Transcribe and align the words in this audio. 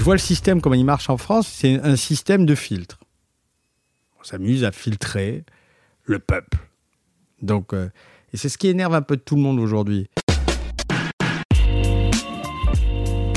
je 0.00 0.04
vois 0.06 0.14
le 0.14 0.18
système, 0.18 0.62
comment 0.62 0.76
il 0.76 0.86
marche 0.86 1.10
en 1.10 1.18
France, 1.18 1.46
c'est 1.46 1.78
un 1.82 1.94
système 1.94 2.46
de 2.46 2.54
filtre. 2.54 3.00
On 4.18 4.24
s'amuse 4.24 4.64
à 4.64 4.72
filtrer 4.72 5.44
le 6.04 6.18
peuple. 6.18 6.56
Donc, 7.42 7.74
euh, 7.74 7.90
et 8.32 8.38
c'est 8.38 8.48
ce 8.48 8.56
qui 8.56 8.68
énerve 8.68 8.94
un 8.94 9.02
peu 9.02 9.18
tout 9.18 9.36
le 9.36 9.42
monde 9.42 9.60
aujourd'hui. 9.60 10.08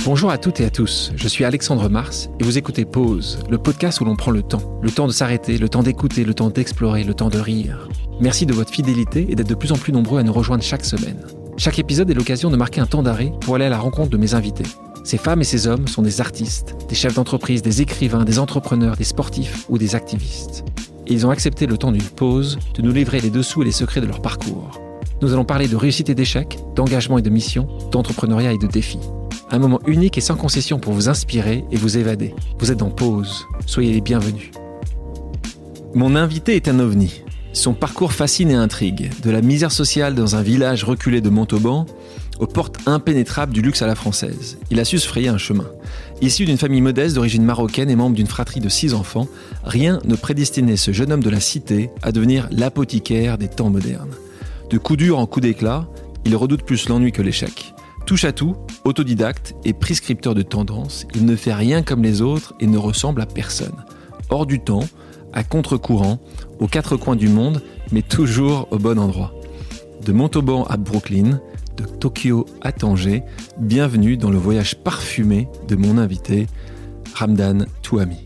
Bonjour 0.06 0.32
à 0.32 0.38
toutes 0.38 0.62
et 0.62 0.66
à 0.66 0.70
tous, 0.70 1.12
je 1.18 1.28
suis 1.28 1.44
Alexandre 1.44 1.90
Mars 1.90 2.30
et 2.40 2.46
vous 2.46 2.58
écoutez 2.58 2.86
Pause, 2.86 3.40
le 3.50 3.58
podcast 3.58 4.00
où 4.00 4.06
l'on 4.06 4.16
prend 4.16 4.32
le 4.32 4.42
temps. 4.42 4.80
Le 4.82 4.90
temps 4.90 5.08
de 5.08 5.12
s'arrêter, 5.12 5.58
le 5.58 5.68
temps 5.68 5.84
d'écouter, 5.84 6.24
le 6.24 6.34
temps 6.34 6.50
d'explorer, 6.50 7.04
le 7.04 7.14
temps 7.14 7.30
de 7.30 7.40
rire. 7.40 7.90
Merci 8.22 8.46
de 8.46 8.54
votre 8.54 8.72
fidélité 8.72 9.28
et 9.30 9.36
d'être 9.36 9.50
de 9.50 9.56
plus 9.56 9.74
en 9.74 9.78
plus 9.78 9.92
nombreux 9.92 10.22
à 10.22 10.24
nous 10.24 10.32
rejoindre 10.32 10.64
chaque 10.64 10.86
semaine. 10.86 11.26
Chaque 11.58 11.78
épisode 11.78 12.10
est 12.10 12.14
l'occasion 12.14 12.50
de 12.50 12.56
marquer 12.56 12.80
un 12.80 12.88
temps 12.88 13.04
d'arrêt 13.04 13.34
pour 13.42 13.56
aller 13.56 13.66
à 13.66 13.70
la 13.70 13.80
rencontre 13.80 14.12
de 14.12 14.18
mes 14.18 14.34
invités. 14.34 14.64
Ces 15.04 15.18
femmes 15.18 15.42
et 15.42 15.46
ces 15.46 15.68
hommes 15.68 15.88
sont 15.88 16.02
des 16.02 16.22
artistes, 16.22 16.76
des 16.88 16.96
chefs 16.96 17.16
d'entreprise, 17.16 17.62
des 17.62 17.82
écrivains, 17.82 18.24
des 18.24 18.40
entrepreneurs, 18.40 18.96
des 18.96 19.04
sportifs 19.04 19.66
ou 19.68 19.78
des 19.78 19.96
activistes. 19.96 20.64
Ils 21.08 21.28
ont 21.28 21.30
accepté 21.30 21.66
le 21.66 21.78
temps 21.78 21.92
d'une 21.92 22.02
pause 22.02 22.58
de 22.74 22.82
nous 22.82 22.94
livrer 22.94 23.20
les 23.20 23.30
dessous 23.30 23.62
et 23.62 23.66
les 23.66 23.74
secrets 23.74 24.00
de 24.00 24.06
leur 24.06 24.22
parcours. 24.22 24.80
Nous 25.22 25.34
allons 25.34 25.44
parler 25.44 25.68
de 25.68 25.76
réussite 25.76 26.10
et 26.10 26.16
d'échec, 26.16 26.58
d'engagement 26.76 27.18
et 27.18 27.22
de 27.22 27.30
mission, 27.30 27.68
d'entrepreneuriat 27.92 28.54
et 28.54 28.58
de 28.58 28.68
défis. 28.68 29.00
Un 29.52 29.60
moment 29.60 29.82
unique 29.88 30.18
et 30.18 30.22
sans 30.22 30.36
concession 30.36 30.80
pour 30.80 30.94
vous 30.94 31.10
inspirer 31.10 31.66
et 31.70 31.76
vous 31.76 31.98
évader. 31.98 32.34
Vous 32.60 32.72
êtes 32.72 32.82
en 32.82 32.90
pause. 32.90 33.46
Soyez 33.66 33.92
les 33.92 34.02
bienvenus. 34.02 34.52
Mon 35.94 36.16
invité 36.16 36.56
est 36.56 36.70
un 36.70 36.80
ovni. 36.80 37.24
Son 37.52 37.74
parcours 37.74 38.14
fascine 38.14 38.50
et 38.50 38.56
intrigue. 38.56 39.12
De 39.22 39.30
la 39.30 39.42
misère 39.42 39.72
sociale 39.72 40.16
dans 40.16 40.36
un 40.36 40.42
village 40.42 40.84
reculé 40.84 41.22
de 41.22 41.30
Montauban 41.30 41.86
aux 42.40 42.48
portes 42.48 42.78
impénétrables 42.86 43.54
du 43.54 43.62
luxe 43.62 43.82
à 43.82 43.88
la 43.88 43.96
française. 43.96 44.58
Il 44.70 44.80
a 44.80 44.86
su 44.86 45.00
se 45.00 45.08
frayer 45.08 45.28
un 45.28 45.38
chemin. 45.38 45.70
Issu 46.22 46.46
d'une 46.46 46.58
famille 46.58 46.82
modeste 46.82 47.16
d'origine 47.16 47.44
marocaine 47.44 47.90
et 47.90 47.96
membre 47.96 48.16
d'une 48.16 48.28
fratrie 48.28 48.60
de 48.60 48.70
six 48.70 48.94
enfants, 48.94 49.28
rien 49.64 50.00
ne 50.06 50.16
prédestinait 50.16 50.78
ce 50.78 50.92
jeune 50.92 51.12
homme 51.12 51.24
de 51.24 51.30
la 51.30 51.40
cité 51.40 51.90
à 52.02 52.12
devenir 52.12 52.48
l'apothicaire 52.52 53.38
des 53.38 53.48
temps 53.48 53.70
modernes. 53.70 54.14
De 54.70 54.78
coup 54.78 54.96
dur 54.96 55.20
en 55.20 55.26
coup 55.26 55.40
d'éclat, 55.40 55.88
il 56.26 56.36
redoute 56.36 56.64
plus 56.64 56.90
l'ennui 56.90 57.12
que 57.12 57.22
l'échec. 57.22 57.74
Touche 58.06 58.26
à 58.26 58.32
tout, 58.32 58.56
autodidacte 58.84 59.56
et 59.64 59.74
prescripteur 59.74 60.36
de 60.36 60.42
tendance, 60.42 61.06
il 61.16 61.26
ne 61.26 61.36
fait 61.36 61.54
rien 61.54 61.84
comme 61.84 62.04
les 62.04 62.22
autres 62.22 62.54
et 62.60 62.68
ne 62.68 62.78
ressemble 62.78 63.22
à 63.22 63.26
personne. 63.26 63.76
Hors 64.30 64.46
du 64.46 64.60
temps, 64.60 64.88
à 65.32 65.44
contre-courant, 65.44 66.20
aux 66.60 66.68
quatre 66.68 66.98
coins 66.98 67.16
du 67.16 67.28
monde, 67.28 67.62
mais 67.92 68.02
toujours 68.02 68.68
au 68.72 68.78
bon 68.78 69.00
endroit. 69.00 69.34
De 70.06 70.12
Montauban 70.12 70.64
à 70.66 70.78
Brooklyn, 70.78 71.40
de 71.78 71.86
Tokyo 71.86 72.46
à 72.62 72.72
Tanger, 72.72 73.24
bienvenue 73.58 74.18
dans 74.18 74.30
le 74.30 74.38
voyage 74.38 74.76
parfumé 74.76 75.48
de 75.68 75.76
mon 75.76 75.98
invité, 75.98 76.48
Ramdan 77.16 77.66
Touami. 77.82 78.26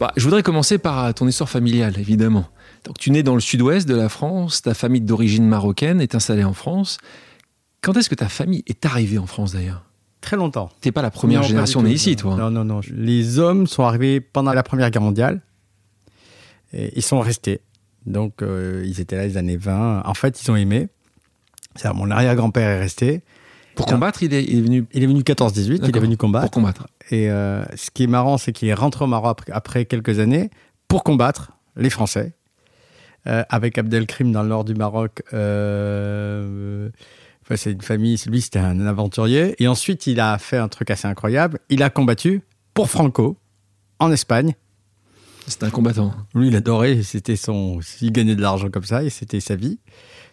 Bah, 0.00 0.12
je 0.16 0.24
voudrais 0.24 0.42
commencer 0.42 0.78
par 0.78 1.12
ton 1.14 1.26
histoire 1.26 1.48
familiale, 1.48 1.98
évidemment. 1.98 2.46
Donc, 2.84 2.98
tu 2.98 3.10
nais 3.10 3.22
dans 3.22 3.34
le 3.34 3.40
sud-ouest 3.40 3.88
de 3.88 3.94
la 3.94 4.08
France, 4.08 4.62
ta 4.62 4.74
famille 4.74 5.00
d'origine 5.00 5.46
marocaine 5.46 6.00
est 6.00 6.14
installée 6.14 6.44
en 6.44 6.54
France. 6.54 6.98
Quand 7.82 7.96
est-ce 7.96 8.08
que 8.08 8.14
ta 8.14 8.28
famille 8.28 8.62
est 8.66 8.86
arrivée 8.86 9.18
en 9.18 9.26
France 9.26 9.52
d'ailleurs? 9.52 9.84
Très 10.20 10.36
longtemps. 10.36 10.70
T'es 10.80 10.92
pas 10.92 11.02
la 11.02 11.10
première 11.10 11.42
génération 11.42 11.82
née 11.82 11.92
ici, 11.92 12.16
toi. 12.16 12.36
Non, 12.36 12.50
non, 12.50 12.64
non. 12.64 12.80
Les 12.90 13.38
hommes 13.38 13.66
sont 13.66 13.84
arrivés 13.84 14.20
pendant 14.20 14.52
la 14.52 14.62
Première 14.62 14.90
Guerre 14.90 15.02
mondiale. 15.02 15.40
Et 16.72 16.92
ils 16.96 17.02
sont 17.02 17.20
restés. 17.20 17.60
Donc, 18.06 18.42
euh, 18.42 18.82
ils 18.84 19.00
étaient 19.00 19.16
là 19.16 19.26
les 19.26 19.36
années 19.36 19.56
20. 19.56 20.02
En 20.04 20.14
fait, 20.14 20.42
ils 20.42 20.50
ont 20.50 20.56
aimé. 20.56 20.88
Mon 21.94 22.10
arrière-grand-père 22.10 22.68
est 22.68 22.80
resté. 22.80 23.22
Pour 23.74 23.86
combattre, 23.86 24.22
il 24.24 24.34
est, 24.34 24.42
venu. 24.60 24.86
Il 24.92 25.04
est 25.04 25.06
venu 25.06 25.20
14-18, 25.20 25.80
il 25.82 25.96
est 25.96 26.00
venu 26.00 26.16
combattre. 26.16 26.46
Pour 26.46 26.50
combattre. 26.50 26.88
Et 27.10 27.30
euh, 27.30 27.64
ce 27.76 27.90
qui 27.90 28.04
est 28.04 28.08
marrant, 28.08 28.36
c'est 28.36 28.52
qu'il 28.52 28.68
est 28.68 28.74
rentré 28.74 29.04
au 29.04 29.08
Maroc 29.08 29.42
après, 29.52 29.84
quelques 29.84 30.18
années 30.18 30.50
pour 30.88 31.04
combattre 31.04 31.52
les 31.76 31.90
Français. 31.90 32.32
Euh, 33.26 33.44
avec 33.50 33.76
Abdelkrim 33.76 34.32
dans 34.32 34.42
le 34.42 34.48
nord 34.48 34.64
du 34.64 34.74
Maroc. 34.74 35.22
Euh, 35.34 36.88
c'est 37.56 37.72
une 37.72 37.82
famille, 37.82 38.20
lui 38.26 38.40
c'était 38.40 38.58
un 38.58 38.86
aventurier. 38.86 39.54
Et 39.62 39.68
ensuite, 39.68 40.06
il 40.06 40.20
a 40.20 40.38
fait 40.38 40.56
un 40.56 40.68
truc 40.68 40.90
assez 40.90 41.06
incroyable. 41.06 41.58
Il 41.68 41.82
a 41.82 41.90
combattu 41.90 42.42
pour 42.74 42.88
Franco 42.88 43.36
en 43.98 44.12
Espagne. 44.12 44.54
C'était 45.46 45.64
un 45.64 45.70
combattant. 45.70 46.14
Lui, 46.34 46.48
il 46.48 46.56
adorait. 46.56 47.02
C'était 47.02 47.36
son. 47.36 47.80
Il 48.00 48.12
gagnait 48.12 48.36
de 48.36 48.42
l'argent 48.42 48.70
comme 48.70 48.84
ça 48.84 49.02
et 49.02 49.10
c'était 49.10 49.40
sa 49.40 49.56
vie. 49.56 49.78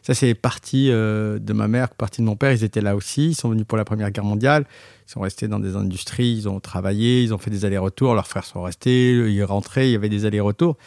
Ça, 0.06 0.14
c'est 0.14 0.36
parti 0.36 0.92
euh, 0.92 1.40
de 1.40 1.52
ma 1.52 1.68
mère, 1.68 1.90
partie 1.90 2.22
de 2.22 2.28
mon 2.28 2.36
père. 2.36 2.52
Ils 2.52 2.64
étaient 2.64 2.80
là 2.80 2.96
aussi. 2.96 3.30
Ils 3.30 3.36
sont 3.36 3.50
venus 3.50 3.66
pour 3.66 3.76
la 3.76 3.86
Première 3.86 4.12
Guerre 4.12 4.24
mondiale. 4.24 4.66
Ils 5.08 5.12
sont 5.12 5.22
restés 5.22 5.48
dans 5.48 5.58
des 5.58 5.76
industries. 5.76 6.32
Ils 6.32 6.48
ont 6.48 6.60
travaillé. 6.60 7.24
Ils 7.24 7.34
ont 7.34 7.40
fait 7.40 7.50
des 7.50 7.66
allers-retours. 7.66 8.14
Leurs 8.14 8.28
frères 8.28 8.44
sont 8.44 8.62
restés. 8.62 9.14
Ils 9.14 9.44
rentraient. 9.44 9.90
Il 9.90 9.94
y 9.94 9.96
avait 9.96 10.10
des 10.10 10.26
allers-retours. 10.26 10.78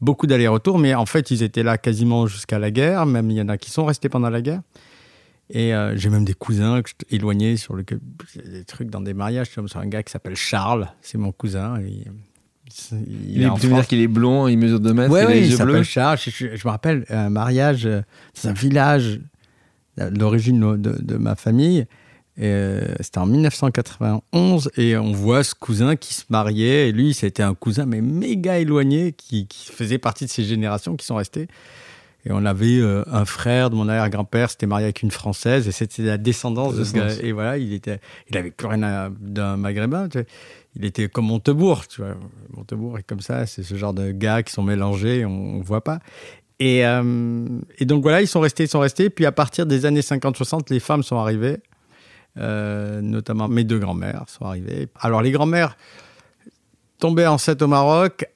Beaucoup 0.00 0.26
d'allers-retours. 0.26 0.80
Mais 0.80 0.92
en 0.92 1.06
fait, 1.06 1.30
ils 1.30 1.44
étaient 1.44 1.62
là 1.62 1.78
quasiment 1.78 2.26
jusqu'à 2.26 2.58
la 2.58 2.72
guerre. 2.72 3.06
Même 3.06 3.30
il 3.30 3.36
y 3.36 3.40
en 3.40 3.48
a 3.48 3.58
qui 3.58 3.70
sont 3.70 3.84
restés 3.84 4.08
pendant 4.08 4.28
la 4.28 4.42
guerre. 4.42 4.62
Et 5.50 5.72
euh, 5.72 5.96
j'ai 5.96 6.10
même 6.10 6.24
des 6.24 6.34
cousins 6.34 6.82
éloignés 7.10 7.56
sur 7.56 7.76
le, 7.76 7.84
des 7.84 8.64
trucs 8.64 8.90
dans 8.90 9.00
des 9.00 9.14
mariages. 9.14 9.54
Comme 9.54 9.68
un 9.72 9.86
gars 9.86 10.02
qui 10.02 10.10
s'appelle 10.10 10.34
Charles, 10.34 10.88
c'est 11.00 11.16
mon 11.16 11.30
cousin. 11.30 11.78
Il, 12.92 13.38
il, 13.38 13.42
est, 13.42 13.54
tu 13.60 13.66
veux 13.66 13.74
dire 13.74 13.86
qu'il 13.86 14.00
est 14.00 14.08
blond, 14.08 14.48
il 14.48 14.58
mesure 14.58 14.80
2 14.80 14.92
mètres, 14.92 15.12
ouais, 15.12 15.22
il 15.22 15.26
a 15.26 15.34
les 15.34 15.50
yeux 15.50 15.64
bleus 15.64 15.82
Charles. 15.82 16.18
Je, 16.18 16.46
me 16.46 16.70
rappelle 16.70 17.04
un 17.08 17.30
mariage 17.30 17.86
euh, 17.86 18.02
dans 18.42 18.50
un 18.50 18.52
village 18.52 19.20
d'origine 19.96 20.76
de, 20.76 20.96
de, 21.00 21.16
ma 21.16 21.36
famille. 21.36 21.86
Euh, 22.40 22.94
c'était 22.98 23.18
en 23.18 23.26
1991 23.26 24.70
et 24.76 24.96
on 24.96 25.12
voit 25.12 25.44
ce 25.44 25.54
cousin 25.54 25.94
qui 25.94 26.14
se 26.14 26.24
mariait. 26.30 26.88
Et 26.88 26.92
lui, 26.92 27.14
c'était 27.14 27.44
un 27.44 27.54
cousin 27.54 27.86
mais 27.86 28.00
méga 28.00 28.58
éloigné 28.58 29.12
qui, 29.12 29.46
qui 29.46 29.70
faisait 29.70 29.98
partie 29.98 30.24
de 30.24 30.30
ces 30.30 30.42
générations 30.42 30.96
qui 30.96 31.06
sont 31.06 31.14
restées. 31.14 31.46
Et 32.26 32.32
on 32.32 32.44
avait 32.46 32.78
euh, 32.78 33.04
un 33.10 33.26
frère 33.26 33.68
de 33.68 33.76
mon 33.76 33.86
arrière-grand-père, 33.88 34.50
c'était 34.50 34.66
marié 34.66 34.86
avec 34.86 35.02
une 35.02 35.10
Française, 35.10 35.68
et 35.68 35.72
c'était 35.72 36.02
la 36.02 36.16
descendance 36.16 36.74
de 36.74 36.82
ce 36.82 36.94
gars. 36.94 37.08
Et 37.22 37.32
voilà, 37.32 37.58
il 37.58 37.74
était, 37.74 38.00
il 38.30 38.36
avait 38.38 38.50
plus 38.50 38.66
rien 38.66 39.10
d'un 39.20 39.56
maghrébin. 39.58 40.08
Tu. 40.08 40.24
Il 40.76 40.84
était 40.84 41.08
comme 41.08 41.26
Montebourg, 41.26 41.86
tu 41.86 42.02
vois. 42.02 42.14
Montebourg 42.56 42.98
est 42.98 43.02
comme 43.02 43.20
ça, 43.20 43.46
c'est 43.46 43.62
ce 43.62 43.74
genre 43.76 43.94
de 43.94 44.10
gars 44.10 44.42
qui 44.42 44.52
sont 44.52 44.62
mélangés, 44.62 45.24
on, 45.24 45.58
ne 45.58 45.62
voit 45.62 45.84
pas. 45.84 46.00
Et, 46.58 46.84
euh, 46.84 47.46
et, 47.78 47.84
donc 47.84 48.02
voilà, 48.02 48.22
ils 48.22 48.28
sont 48.28 48.40
restés, 48.40 48.64
ils 48.64 48.68
sont 48.68 48.80
restés. 48.80 49.10
Puis 49.10 49.26
à 49.26 49.32
partir 49.32 49.66
des 49.66 49.86
années 49.86 50.00
50-60, 50.00 50.70
les 50.70 50.80
femmes 50.80 51.02
sont 51.02 51.16
arrivées, 51.16 51.58
euh, 52.38 53.00
notamment 53.00 53.48
mes 53.48 53.64
deux 53.64 53.78
grand-mères 53.78 54.24
sont 54.28 54.44
arrivées. 54.44 54.88
Alors 55.00 55.22
les 55.22 55.30
grand-mères 55.30 55.76
tombaient 56.98 57.26
enceintes 57.26 57.62
au 57.62 57.68
Maroc, 57.68 58.26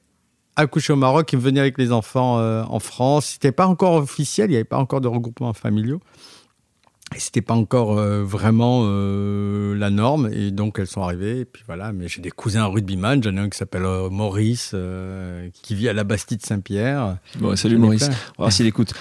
accouché 0.55 0.93
au 0.93 0.97
Maroc, 0.97 1.32
il 1.32 1.38
venait 1.38 1.60
avec 1.60 1.78
les 1.78 1.93
enfants 1.93 2.38
euh, 2.38 2.62
en 2.69 2.81
France. 2.81 3.26
C'était 3.26 3.53
pas 3.53 3.66
encore 3.66 3.94
officiel, 3.94 4.49
il 4.49 4.50
n'y 4.50 4.56
avait 4.56 4.65
pas 4.65 4.78
encore 4.78 5.00
de 5.00 5.09
regroupement 5.09 5.53
familiaux. 5.53 6.00
Et 7.16 7.20
c'était 7.20 7.41
pas 7.41 7.54
encore 7.54 7.98
euh, 7.98 8.22
vraiment 8.22 8.82
euh, 8.84 9.74
la 9.74 9.88
norme, 9.91 10.28
et 10.32 10.50
donc 10.50 10.78
elles 10.78 10.86
sont 10.86 11.02
arrivées. 11.02 11.41
Et 11.41 11.44
puis 11.46 11.62
voilà, 11.66 11.92
mais 11.92 12.06
j'ai 12.06 12.20
des 12.20 12.30
cousins 12.30 12.66
rugbyman. 12.66 13.22
J'en 13.22 13.34
ai 13.36 13.41
un 13.41 13.48
qui 13.48 13.56
s'appelle 13.56 13.86
Maurice, 14.10 14.74
qui 15.62 15.74
vit 15.74 15.88
à 15.88 15.92
la 15.92 16.04
Bastille 16.04 16.38
de 16.38 16.42
Saint-Pierre. 16.42 17.16
Bon, 17.38 17.56
salut 17.56 17.78
Maurice. 17.78 18.04
On 18.04 18.10
va 18.10 18.16
voir 18.38 18.52
s'il 18.52 18.66
écoute. 18.66 18.92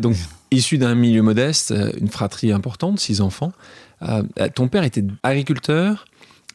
donc, 0.00 0.14
issu 0.50 0.78
d'un 0.78 0.94
milieu 0.94 1.22
modeste, 1.22 1.74
une 2.00 2.08
fratrie 2.08 2.52
importante, 2.52 3.00
six 3.00 3.20
enfants. 3.20 3.52
ton 4.54 4.68
père 4.68 4.84
était 4.84 5.04
agriculteur. 5.22 6.04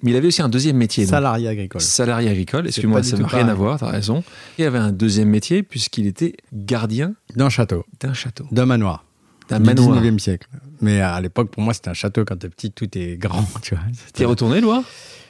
Mais 0.03 0.11
il 0.11 0.17
avait 0.17 0.27
aussi 0.27 0.41
un 0.41 0.49
deuxième 0.49 0.77
métier. 0.77 1.05
Salarié 1.05 1.47
agricole. 1.47 1.81
Salarié 1.81 2.29
agricole, 2.29 2.65
excuse-moi, 2.67 3.03
ça 3.03 3.17
n'a 3.17 3.27
rien 3.27 3.47
à 3.47 3.53
voir, 3.53 3.77
tu 3.77 3.85
as 3.85 3.89
raison. 3.89 4.23
Il 4.57 4.65
avait 4.65 4.79
un 4.79 4.91
deuxième 4.91 5.29
métier 5.29 5.61
puisqu'il 5.61 6.07
était 6.07 6.35
gardien. 6.53 7.13
D'un 7.35 7.49
château. 7.49 7.85
D'un 7.99 8.13
château. 8.13 8.45
D'un 8.51 8.65
manoir. 8.65 9.05
Manoir. 9.49 10.01
Du 10.01 10.09
19e 10.09 10.19
siècle. 10.19 10.47
Mais 10.81 11.01
à 11.01 11.19
l'époque, 11.21 11.51
pour 11.51 11.61
moi, 11.61 11.73
c'était 11.73 11.89
un 11.89 11.93
château. 11.93 12.25
Quand 12.25 12.37
t'es 12.37 12.49
petit, 12.49 12.71
tout 12.71 12.97
est 12.97 13.17
grand, 13.17 13.45
tu 13.61 13.75
vois. 13.75 13.83
T'es 14.13 14.25
retourné, 14.25 14.61
Loire? 14.61 14.83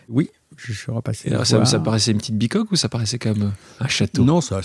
Oui, 0.09 0.29
je 0.57 0.73
suis 0.73 0.91
repassé. 0.91 1.29
ça, 1.43 1.65
ça, 1.65 1.79
paraissait 1.79 2.11
une 2.11 2.17
petite 2.17 2.37
bicoque 2.37 2.71
ou 2.71 2.75
ça 2.75 2.89
parassait 2.89 3.19
comme 3.19 3.43
euh, 3.43 3.49
un 3.79 3.87
château? 3.87 4.23
Non, 4.23 4.41
c'est 4.41 4.55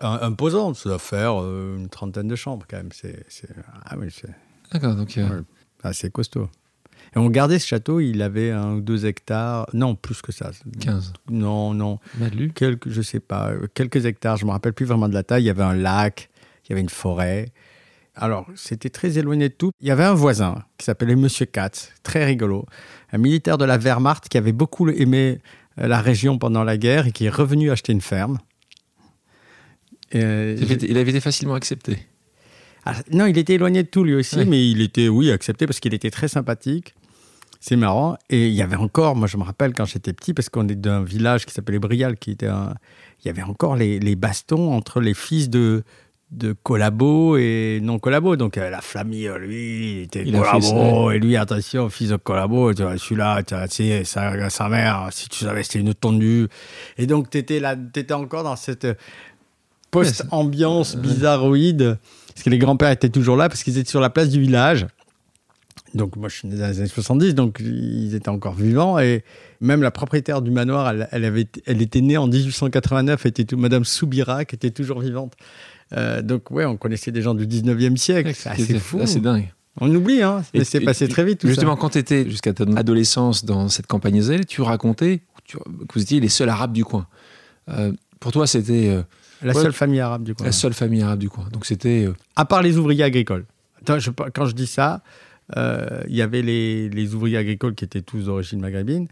imposant. 0.00 0.74
Ça 0.74 0.88
doit 0.90 0.98
faire 0.98 1.40
euh, 1.40 1.78
une 1.78 1.88
trentaine 1.88 2.28
de 2.28 2.36
chambres, 2.36 2.66
quand 2.68 2.76
même. 2.76 2.90
C'est, 2.92 3.24
ah 3.84 3.96
oui, 3.98 4.08
D'accord, 4.72 4.94
donc... 4.94 5.16
Euh... 5.16 5.42
c'est 5.92 6.12
costaud. 6.12 6.48
Et 7.14 7.18
on 7.18 7.28
gardait 7.28 7.58
ce 7.58 7.66
château, 7.66 7.98
il 7.98 8.22
avait 8.22 8.52
un 8.52 8.74
ou 8.74 8.80
deux 8.80 9.04
hectares, 9.04 9.66
non, 9.72 9.96
plus 9.96 10.22
que 10.22 10.30
ça. 10.30 10.52
15 10.80 11.12
Non, 11.28 11.74
non. 11.74 11.98
Madelu 12.18 12.52
quelques, 12.52 12.88
Je 12.88 13.02
sais 13.02 13.18
pas, 13.18 13.52
quelques 13.74 14.04
hectares, 14.04 14.36
je 14.36 14.46
me 14.46 14.52
rappelle 14.52 14.74
plus 14.74 14.86
vraiment 14.86 15.08
de 15.08 15.14
la 15.14 15.24
taille. 15.24 15.42
Il 15.42 15.46
y 15.46 15.50
avait 15.50 15.64
un 15.64 15.74
lac, 15.74 16.30
il 16.64 16.70
y 16.70 16.72
avait 16.72 16.82
une 16.82 16.88
forêt. 16.88 17.52
Alors, 18.14 18.46
c'était 18.54 18.90
très 18.90 19.18
éloigné 19.18 19.48
de 19.48 19.54
tout. 19.54 19.70
Il 19.80 19.88
y 19.88 19.90
avait 19.90 20.04
un 20.04 20.14
voisin 20.14 20.64
qui 20.78 20.84
s'appelait 20.84 21.16
Monsieur 21.16 21.46
Katz, 21.46 21.92
très 22.02 22.24
rigolo, 22.24 22.66
un 23.12 23.18
militaire 23.18 23.56
de 23.56 23.64
la 23.64 23.78
Wehrmacht 23.78 24.28
qui 24.28 24.36
avait 24.36 24.52
beaucoup 24.52 24.88
aimé 24.88 25.38
euh, 25.78 25.86
la 25.86 26.00
région 26.00 26.38
pendant 26.38 26.64
la 26.64 26.76
guerre 26.76 27.06
et 27.06 27.12
qui 27.12 27.26
est 27.26 27.30
revenu 27.30 27.70
acheter 27.70 27.92
une 27.92 28.00
ferme. 28.00 28.38
Euh, 30.14 30.56
il 30.60 30.98
avait 30.98 31.10
été 31.10 31.20
facilement 31.20 31.54
accepté. 31.54 31.98
Ah, 32.84 32.94
non, 33.12 33.26
il 33.26 33.38
était 33.38 33.54
éloigné 33.54 33.82
de 33.82 33.88
tout 33.88 34.04
lui 34.04 34.14
aussi, 34.14 34.44
mais 34.46 34.68
il 34.70 34.80
était, 34.80 35.08
oui, 35.08 35.30
accepté 35.30 35.66
parce 35.66 35.80
qu'il 35.80 35.94
était 35.94 36.10
très 36.10 36.28
sympathique. 36.28 36.94
C'est 37.60 37.76
marrant. 37.76 38.16
Et 38.30 38.48
il 38.48 38.54
y 38.54 38.62
avait 38.62 38.76
encore, 38.76 39.16
moi 39.16 39.28
je 39.28 39.36
me 39.36 39.42
rappelle 39.42 39.74
quand 39.74 39.84
j'étais 39.84 40.14
petit, 40.14 40.32
parce 40.32 40.48
qu'on 40.48 40.66
est 40.66 40.74
d'un 40.74 41.02
village 41.04 41.44
qui 41.44 41.52
s'appelait 41.52 41.78
Brial, 41.78 42.16
qui 42.16 42.32
était 42.32 42.46
un. 42.46 42.74
Il 43.22 43.28
y 43.28 43.30
avait 43.30 43.42
encore 43.42 43.76
les, 43.76 44.00
les 44.00 44.16
bastons 44.16 44.72
entre 44.72 45.00
les 45.00 45.12
fils 45.12 45.50
de, 45.50 45.84
de 46.30 46.54
collabo 46.62 47.36
et 47.36 47.80
non 47.82 47.98
collabo. 47.98 48.36
Donc 48.36 48.56
euh, 48.56 48.70
la 48.70 48.80
famille, 48.80 49.26
euh, 49.26 49.38
lui, 49.38 49.92
il 49.92 50.02
était 50.02 50.22
Il 50.24 50.36
a 50.36 50.44
fait 50.44 50.60
collabo. 50.60 51.10
Et 51.10 51.18
lui, 51.18 51.36
attention, 51.36 51.88
fils 51.90 52.10
de 52.10 52.16
collabo, 52.16 52.72
tu 52.72 52.82
vois, 52.82 52.96
celui-là, 52.96 53.42
tu 53.42 53.54
c'est 53.68 54.04
sa, 54.04 54.50
sa 54.50 54.68
mère, 54.68 55.08
si 55.10 55.28
tu 55.28 55.44
savais, 55.44 55.62
c'était 55.62 55.80
une 55.80 55.94
tondue. 55.94 56.48
Et 56.98 57.06
donc, 57.06 57.30
tu 57.30 57.38
étais, 57.38 57.60
là, 57.60 57.74
étais 57.94 58.12
encore 58.12 58.44
dans 58.44 58.56
cette 58.56 58.86
post-ambiance 59.90 60.96
bizarroïde. 60.96 61.98
Parce 62.28 62.44
que 62.44 62.50
les 62.50 62.58
grands-pères 62.58 62.90
étaient 62.90 63.08
toujours 63.08 63.36
là, 63.36 63.48
parce 63.48 63.62
qu'ils 63.62 63.78
étaient 63.78 63.90
sur 63.90 64.00
la 64.00 64.10
place 64.10 64.28
du 64.28 64.40
village. 64.40 64.86
Donc, 65.94 66.14
moi, 66.14 66.28
je 66.28 66.36
suis 66.36 66.48
né 66.48 66.56
dans 66.56 66.68
les 66.68 66.78
années 66.78 66.88
70, 66.88 67.34
donc 67.34 67.58
ils 67.58 68.14
étaient 68.14 68.28
encore 68.28 68.54
vivants. 68.54 69.00
Et 69.00 69.24
même 69.60 69.82
la 69.82 69.90
propriétaire 69.90 70.40
du 70.40 70.52
manoir, 70.52 70.90
elle, 70.90 71.08
elle 71.10 71.24
avait, 71.24 71.48
elle 71.66 71.82
était 71.82 72.00
née 72.00 72.16
en 72.16 72.28
1889, 72.28 73.26
était 73.26 73.44
tout, 73.44 73.56
Madame 73.56 73.84
Soubira, 73.84 74.44
qui 74.44 74.54
était 74.54 74.70
toujours 74.70 75.00
vivante. 75.00 75.34
Euh, 75.92 76.22
donc, 76.22 76.50
ouais, 76.50 76.64
on 76.64 76.76
connaissait 76.76 77.10
des 77.12 77.22
gens 77.22 77.34
du 77.34 77.46
19e 77.46 77.96
siècle. 77.96 78.32
C'est 78.34 78.48
assez 78.50 78.78
fou. 78.78 79.00
C'est 79.06 79.20
dingue. 79.20 79.52
On 79.80 79.92
oublie, 79.94 80.22
hein. 80.22 80.42
Mais 80.54 80.64
c'est 80.64 80.80
passé 80.80 81.08
très 81.08 81.24
vite, 81.24 81.40
tout 81.40 81.46
Justement, 81.48 81.74
ça. 81.74 81.80
quand 81.80 81.90
tu 81.90 81.98
étais 81.98 82.28
jusqu'à 82.28 82.52
ton 82.52 82.76
adolescence 82.76 83.44
dans 83.44 83.68
cette 83.68 83.86
campagne 83.86 84.20
zèle, 84.20 84.44
tu 84.46 84.62
racontais 84.62 85.20
tu- 85.44 85.56
que 85.58 85.94
vous 85.94 86.02
étiez 86.02 86.20
les 86.20 86.28
seuls 86.28 86.48
arabes 86.48 86.72
du 86.72 86.84
coin. 86.84 87.06
Euh, 87.68 87.92
pour 88.18 88.32
toi, 88.32 88.46
c'était 88.46 88.88
euh, 88.90 89.02
La 89.42 89.54
Ouais. 89.54 89.62
seule 89.62 89.72
famille 89.72 90.00
arabe 90.00 90.22
du 90.24 90.34
coin. 90.34 90.44
la 90.46 90.52
seule 90.52 90.74
famille 90.74 91.02
arabe 91.02 91.18
du 91.20 91.28
coin. 91.30 91.46
Donc 91.52 91.64
c'était. 91.66 92.04
euh, 92.06 92.14
À 92.36 92.44
part 92.44 92.62
les 92.62 92.76
ouvriers 92.76 93.04
agricoles. 93.04 93.46
Attends, 93.80 93.98
je- 93.98 94.10
quand 94.34 94.44
je 94.44 94.54
dis 94.54 94.66
ça, 94.66 95.02
il 95.56 96.14
y 96.14 96.20
avait 96.22 96.42
les, 96.42 96.88
les 96.90 97.14
ouvriers 97.14 97.38
agricoles 97.38 97.74
qui 97.74 97.84
étaient 97.84 98.02
tous 98.02 98.24
d'origine 98.26 98.60
maghrébine. 98.60 99.08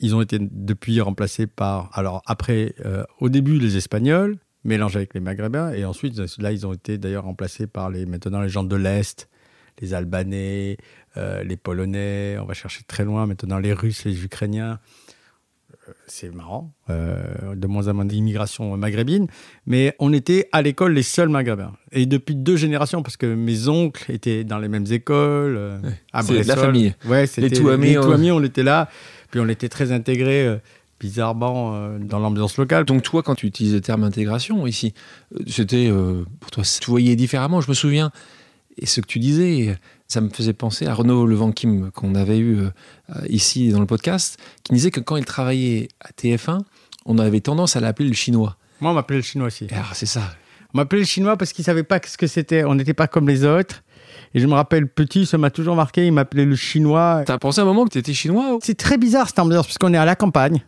Ils 0.00 0.14
ont 0.14 0.20
été 0.22 0.38
depuis 0.40 1.00
remplacés 1.00 1.46
par, 1.48 1.90
alors 1.92 2.22
après, 2.26 2.74
au 3.20 3.28
début 3.28 3.58
les 3.58 3.76
Espagnols, 3.76 4.36
mélangés 4.64 4.96
avec 4.98 5.14
les 5.14 5.20
Maghrébins, 5.20 5.72
et 5.72 5.84
ensuite 5.84 6.18
là 6.38 6.52
ils 6.52 6.66
ont 6.66 6.72
été 6.72 6.98
d'ailleurs 6.98 7.24
remplacés 7.24 7.66
par 7.66 7.90
les 7.90 8.06
maintenant 8.06 8.40
les 8.40 8.48
gens 8.48 8.64
de 8.64 8.76
l'est, 8.76 9.28
les 9.80 9.94
Albanais, 9.94 10.76
euh, 11.16 11.42
les 11.44 11.56
Polonais. 11.56 12.36
On 12.40 12.44
va 12.44 12.54
chercher 12.54 12.82
très 12.86 13.04
loin 13.04 13.26
maintenant 13.26 13.58
les 13.58 13.72
Russes, 13.72 14.04
les 14.04 14.24
Ukrainiens. 14.24 14.80
Euh, 15.88 15.92
C'est 16.06 16.34
marrant, 16.34 16.72
euh, 16.90 17.54
de 17.54 17.66
moins 17.66 17.86
en 17.88 17.94
moins 17.94 18.04
d'immigration 18.04 18.76
maghrébine, 18.76 19.26
mais 19.66 19.94
on 20.00 20.12
était 20.12 20.48
à 20.52 20.60
l'école 20.62 20.92
les 20.94 21.02
seuls 21.04 21.28
maghrébins. 21.28 21.72
Et 21.92 22.06
depuis 22.06 22.34
deux 22.34 22.56
générations, 22.56 23.02
parce 23.02 23.16
que 23.16 23.26
mes 23.26 23.68
oncles 23.68 24.10
étaient 24.10 24.42
dans 24.44 24.58
les 24.58 24.68
mêmes 24.68 24.90
écoles, 24.90 25.80
à 26.12 26.22
de 26.22 26.48
la 26.48 26.56
famille. 26.56 26.94
Ouais, 27.06 27.26
c'était 27.26 27.50
Touamis, 27.56 27.90
les 27.90 27.98
on- 27.98 28.02
Touamis, 28.02 28.30
on 28.32 28.42
était 28.42 28.62
là, 28.64 28.88
puis 29.30 29.40
on 29.40 29.48
était 29.48 29.68
très 29.68 29.92
intégrés, 29.92 30.58
bizarrement, 31.00 31.74
euh, 31.74 31.98
dans 31.98 32.18
l'ambiance 32.18 32.56
locale. 32.56 32.84
Donc 32.84 33.02
toi, 33.02 33.22
quand 33.22 33.34
tu 33.34 33.46
utilises 33.46 33.74
le 33.74 33.80
terme 33.80 34.04
intégration 34.04 34.66
ici, 34.66 34.94
euh, 35.34 35.40
c'était 35.46 35.88
euh, 35.90 36.24
pour 36.40 36.50
toi, 36.50 36.64
tu 36.64 36.90
voyais 36.90 37.16
différemment. 37.16 37.60
Je 37.60 37.68
me 37.68 37.74
souviens 37.74 38.10
et 38.80 38.86
ce 38.86 39.00
que 39.00 39.06
tu 39.06 39.18
disais, 39.18 39.76
ça 40.06 40.20
me 40.20 40.28
faisait 40.28 40.52
penser 40.52 40.86
à 40.86 40.94
Renaud 40.94 41.26
Levanquim 41.26 41.90
qu'on 41.94 42.14
avait 42.14 42.38
eu 42.38 42.58
euh, 42.60 42.70
ici 43.28 43.70
dans 43.70 43.80
le 43.80 43.86
podcast, 43.86 44.38
qui 44.62 44.72
disait 44.72 44.90
que 44.92 45.00
quand 45.00 45.16
il 45.16 45.24
travaillait 45.24 45.88
à 46.00 46.10
TF1, 46.10 46.60
on 47.06 47.18
avait 47.18 47.40
tendance 47.40 47.74
à 47.76 47.80
l'appeler 47.80 48.08
le 48.08 48.14
chinois. 48.14 48.56
Moi, 48.80 48.92
on 48.92 48.94
m'appelait 48.94 49.16
le 49.16 49.22
chinois 49.22 49.48
aussi. 49.48 49.66
Alors 49.72 49.90
c'est 49.94 50.06
ça. 50.06 50.22
On 50.74 50.78
m'appelait 50.78 51.00
le 51.00 51.06
chinois 51.06 51.36
parce 51.36 51.52
qu'ils 51.52 51.62
ne 51.62 51.66
savaient 51.66 51.82
pas 51.82 51.98
ce 52.06 52.16
que 52.16 52.26
c'était. 52.28 52.62
On 52.64 52.74
n'était 52.76 52.94
pas 52.94 53.08
comme 53.08 53.26
les 53.28 53.44
autres. 53.44 53.82
Et 54.34 54.40
je 54.40 54.46
me 54.46 54.52
rappelle, 54.54 54.86
petit, 54.86 55.26
ça 55.26 55.38
m'a 55.38 55.50
toujours 55.50 55.74
marqué, 55.74 56.06
il 56.06 56.12
m'appelait 56.12 56.44
le 56.44 56.54
chinois. 56.54 57.22
T'as 57.26 57.38
pensé 57.38 57.60
un 57.60 57.64
moment 57.64 57.84
que 57.84 57.90
t'étais 57.90 58.12
chinois 58.12 58.54
ou- 58.54 58.58
C'est 58.62 58.76
très 58.76 58.98
bizarre 58.98 59.26
cette 59.26 59.38
ambiance, 59.38 59.66
parce 59.66 59.78
qu'on 59.78 59.92
est 59.94 59.96
à 59.98 60.04
la 60.04 60.14
campagne. 60.16 60.62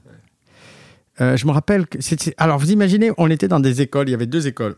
Euh, 1.20 1.36
je 1.36 1.46
me 1.46 1.52
rappelle 1.52 1.86
que 1.86 2.00
c'était. 2.00 2.34
Alors, 2.38 2.58
vous 2.58 2.70
imaginez, 2.72 3.10
on 3.18 3.28
était 3.30 3.48
dans 3.48 3.60
des 3.60 3.82
écoles, 3.82 4.08
il 4.08 4.12
y 4.12 4.14
avait 4.14 4.26
deux 4.26 4.46
écoles. 4.46 4.76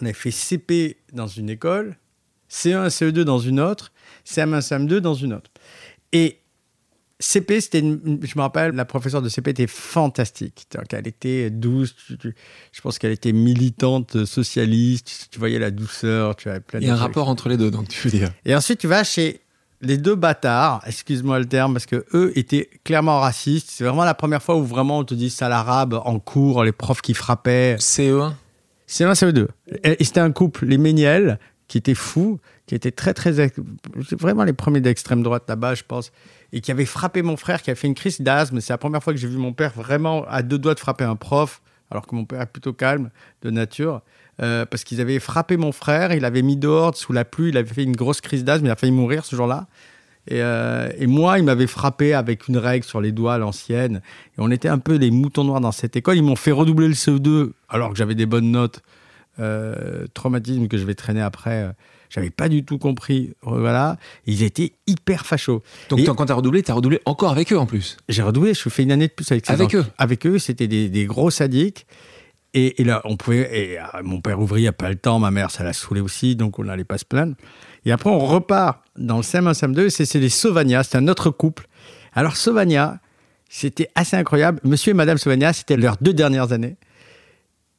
On 0.00 0.04
avait 0.04 0.12
fait 0.12 0.30
CP 0.30 0.98
dans 1.12 1.26
une 1.26 1.50
école, 1.50 1.96
C1, 2.50 2.88
CE2 2.90 3.22
dans 3.22 3.38
une 3.38 3.58
autre, 3.60 3.92
CM1, 4.24 4.60
CM2 4.60 4.98
dans 5.00 5.14
une 5.14 5.32
autre. 5.32 5.50
Et 6.12 6.38
CP, 7.20 7.60
c'était 7.60 7.80
une- 7.80 8.20
je 8.22 8.32
me 8.36 8.42
rappelle, 8.42 8.72
la 8.76 8.84
professeure 8.84 9.22
de 9.22 9.28
CP 9.28 9.50
était 9.50 9.66
fantastique. 9.66 10.66
Donc, 10.72 10.84
elle 10.92 11.08
était 11.08 11.50
douce, 11.50 11.96
je 12.70 12.80
pense 12.80 12.98
qu'elle 13.00 13.10
était 13.10 13.32
militante, 13.32 14.24
socialiste, 14.24 15.26
tu 15.32 15.38
voyais 15.40 15.58
la 15.58 15.72
douceur, 15.72 16.36
tu 16.36 16.48
avais 16.48 16.60
plein 16.60 16.78
Il 16.80 16.86
y 16.86 16.90
a 16.90 16.92
un 16.92 16.96
rapport 16.96 17.28
entre 17.28 17.48
les 17.48 17.56
deux, 17.56 17.72
donc 17.72 17.88
tu 17.88 18.06
veux 18.06 18.10
dire. 18.16 18.30
et 18.44 18.54
ensuite, 18.54 18.78
tu 18.78 18.86
vas 18.86 19.02
chez 19.02 19.40
les 19.80 19.96
deux 19.96 20.14
bâtards, 20.14 20.82
excuse-moi 20.86 21.38
le 21.38 21.46
terme, 21.46 21.72
parce 21.74 21.86
que 21.86 22.04
eux 22.14 22.32
étaient 22.36 22.68
clairement 22.84 23.20
racistes. 23.20 23.70
C'est 23.70 23.84
vraiment 23.84 24.04
la 24.04 24.14
première 24.14 24.42
fois 24.42 24.56
où 24.56 24.64
vraiment 24.64 24.98
on 24.98 25.04
te 25.04 25.14
dit 25.14 25.30
sale 25.30 25.52
arabe 25.52 26.00
en 26.04 26.18
cours, 26.18 26.64
les 26.64 26.72
profs 26.72 27.00
qui 27.00 27.14
frappaient. 27.14 27.76
CE1 27.78 28.32
C'est 28.86 29.04
un 29.04 29.12
CE2. 29.12 29.48
Et 29.84 30.02
et 30.02 30.04
c'était 30.04 30.20
un 30.20 30.32
couple, 30.32 30.66
les 30.66 30.78
Méniel, 30.78 31.38
qui 31.68 31.78
étaient 31.78 31.94
fous, 31.94 32.40
qui 32.66 32.74
étaient 32.74 32.90
très, 32.90 33.14
très. 33.14 33.32
Vraiment 34.12 34.44
les 34.44 34.52
premiers 34.52 34.80
d'extrême 34.80 35.22
droite 35.22 35.44
là-bas, 35.48 35.74
je 35.74 35.84
pense. 35.86 36.10
Et 36.52 36.60
qui 36.60 36.70
avaient 36.70 36.86
frappé 36.86 37.22
mon 37.22 37.36
frère, 37.36 37.62
qui 37.62 37.70
a 37.70 37.74
fait 37.74 37.86
une 37.86 37.94
crise 37.94 38.20
d'asthme. 38.20 38.60
C'est 38.60 38.72
la 38.72 38.78
première 38.78 39.02
fois 39.02 39.12
que 39.12 39.18
j'ai 39.18 39.28
vu 39.28 39.36
mon 39.36 39.52
père 39.52 39.72
vraiment 39.76 40.24
à 40.28 40.42
deux 40.42 40.58
doigts 40.58 40.74
de 40.74 40.80
frapper 40.80 41.04
un 41.04 41.16
prof, 41.16 41.62
alors 41.90 42.06
que 42.06 42.14
mon 42.14 42.24
père 42.24 42.40
est 42.40 42.46
plutôt 42.46 42.72
calme 42.72 43.10
de 43.42 43.50
nature. 43.50 44.02
Euh, 44.40 44.64
parce 44.66 44.84
qu'ils 44.84 45.00
avaient 45.00 45.18
frappé 45.18 45.56
mon 45.56 45.72
frère, 45.72 46.12
il 46.12 46.24
avait 46.24 46.42
mis 46.42 46.56
dehors 46.56 46.96
sous 46.96 47.12
la 47.12 47.24
pluie, 47.24 47.48
il 47.48 47.56
avait 47.56 47.72
fait 47.72 47.82
une 47.82 47.96
grosse 47.96 48.20
crise 48.20 48.44
d'asthme, 48.44 48.66
il 48.66 48.70
a 48.70 48.76
failli 48.76 48.92
mourir 48.92 49.24
ce 49.24 49.34
jour-là. 49.34 49.66
Et, 50.28 50.42
euh, 50.42 50.90
et 50.98 51.06
moi, 51.06 51.38
il 51.38 51.44
m'avait 51.44 51.66
frappé 51.66 52.12
avec 52.14 52.48
une 52.48 52.58
règle 52.58 52.84
sur 52.84 53.00
les 53.00 53.12
doigts 53.12 53.34
à 53.34 53.38
l'ancienne. 53.38 54.02
Et 54.36 54.40
on 54.40 54.50
était 54.50 54.68
un 54.68 54.78
peu 54.78 54.96
les 54.96 55.10
moutons 55.10 55.42
noirs 55.44 55.60
dans 55.60 55.72
cette 55.72 55.96
école. 55.96 56.16
Ils 56.18 56.22
m'ont 56.22 56.36
fait 56.36 56.52
redoubler 56.52 56.86
le 56.86 56.94
CE2 56.94 57.52
alors 57.68 57.90
que 57.90 57.96
j'avais 57.96 58.14
des 58.14 58.26
bonnes 58.26 58.50
notes. 58.50 58.80
Euh, 59.40 60.06
traumatisme 60.14 60.66
que 60.68 60.76
je 60.76 60.84
vais 60.84 60.94
traîner 60.94 61.22
après. 61.22 61.72
J'avais 62.10 62.30
pas 62.30 62.48
du 62.48 62.64
tout 62.64 62.78
compris. 62.78 63.32
Voilà. 63.42 63.96
Ils 64.26 64.42
étaient 64.42 64.72
hyper 64.86 65.26
fachos. 65.26 65.62
Donc 65.88 66.04
quand 66.04 66.26
t'as 66.26 66.34
redoublé, 66.34 66.62
t'as 66.62 66.74
redoublé 66.74 67.00
encore 67.06 67.30
avec 67.30 67.52
eux 67.52 67.58
en 67.58 67.66
plus. 67.66 67.96
J'ai 68.08 68.22
redoublé, 68.22 68.54
je 68.54 68.68
fais 68.68 68.82
une 68.82 68.92
année 68.92 69.08
de 69.08 69.12
plus 69.12 69.30
avec 69.30 69.46
ces 69.46 69.52
Avec 69.52 69.68
enfants. 69.74 69.78
eux 69.78 69.92
Avec 69.98 70.26
eux, 70.26 70.38
c'était 70.38 70.66
des, 70.68 70.88
des 70.88 71.06
gros 71.06 71.30
sadiques. 71.30 71.86
Et, 72.54 72.80
et 72.80 72.84
là, 72.84 73.02
on 73.04 73.16
pouvait. 73.16 73.48
Et, 73.72 73.78
euh, 73.78 73.82
mon 74.02 74.20
père 74.20 74.40
ouvrier 74.40 74.68
a 74.68 74.72
pas 74.72 74.88
le 74.88 74.96
temps, 74.96 75.18
ma 75.18 75.30
mère, 75.30 75.50
ça 75.50 75.64
l'a 75.64 75.72
saoulé 75.72 76.00
aussi, 76.00 76.34
donc 76.36 76.58
on 76.58 76.64
n'allait 76.64 76.84
pas 76.84 76.98
se 76.98 77.04
plaindre. 77.04 77.34
Et 77.84 77.92
après, 77.92 78.10
on 78.10 78.18
repart 78.18 78.82
dans 78.96 79.16
le 79.18 79.22
CM1, 79.22 79.52
CM2, 79.52 79.88
c'est 79.90 80.12
les 80.18 80.28
Sauvagna, 80.28 80.82
c'est 80.82 80.96
un 80.96 81.08
autre 81.08 81.30
couple. 81.30 81.66
Alors, 82.14 82.36
Sauvagna, 82.36 83.00
c'était 83.48 83.90
assez 83.94 84.16
incroyable. 84.16 84.60
Monsieur 84.64 84.90
et 84.90 84.94
Madame 84.94 85.18
Sauvagna, 85.18 85.52
c'était 85.52 85.76
leurs 85.76 85.96
deux 86.00 86.12
dernières 86.14 86.52
années. 86.52 86.76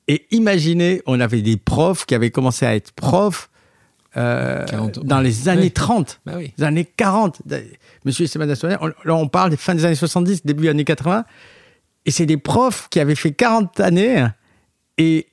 Et 0.07 0.25
imaginez, 0.31 1.01
on 1.05 1.19
avait 1.19 1.41
des 1.41 1.57
profs 1.57 2.05
qui 2.05 2.15
avaient 2.15 2.31
commencé 2.31 2.65
à 2.65 2.75
être 2.75 2.91
profs 2.93 3.49
euh, 4.17 4.65
40 4.65 4.97
ans. 4.97 5.01
dans 5.03 5.19
les 5.21 5.49
années 5.49 5.61
Oui. 5.63 5.71
30 5.71 6.21
Bah 6.25 6.33
oui. 6.37 6.53
les 6.57 6.63
années 6.63 6.85
40. 6.85 7.41
Monsieur 8.05 8.25
et 8.25 8.39
Madame 8.39 8.55
Sauvagna, 8.55 8.79
on- 8.81 8.87
là 9.07 9.15
on 9.15 9.27
parle 9.27 9.51
des 9.51 9.57
fins 9.57 9.75
des 9.75 9.85
années 9.85 9.93
70, 9.95 10.45
début 10.45 10.63
des 10.63 10.69
années 10.69 10.83
80. 10.85 11.25
Et 12.05 12.11
c'est 12.11 12.25
des 12.25 12.37
profs 12.37 12.87
qui 12.89 12.99
avaient 12.99 13.13
fait 13.13 13.31
40 13.33 13.79
années 13.79 14.25
et, 14.99 15.25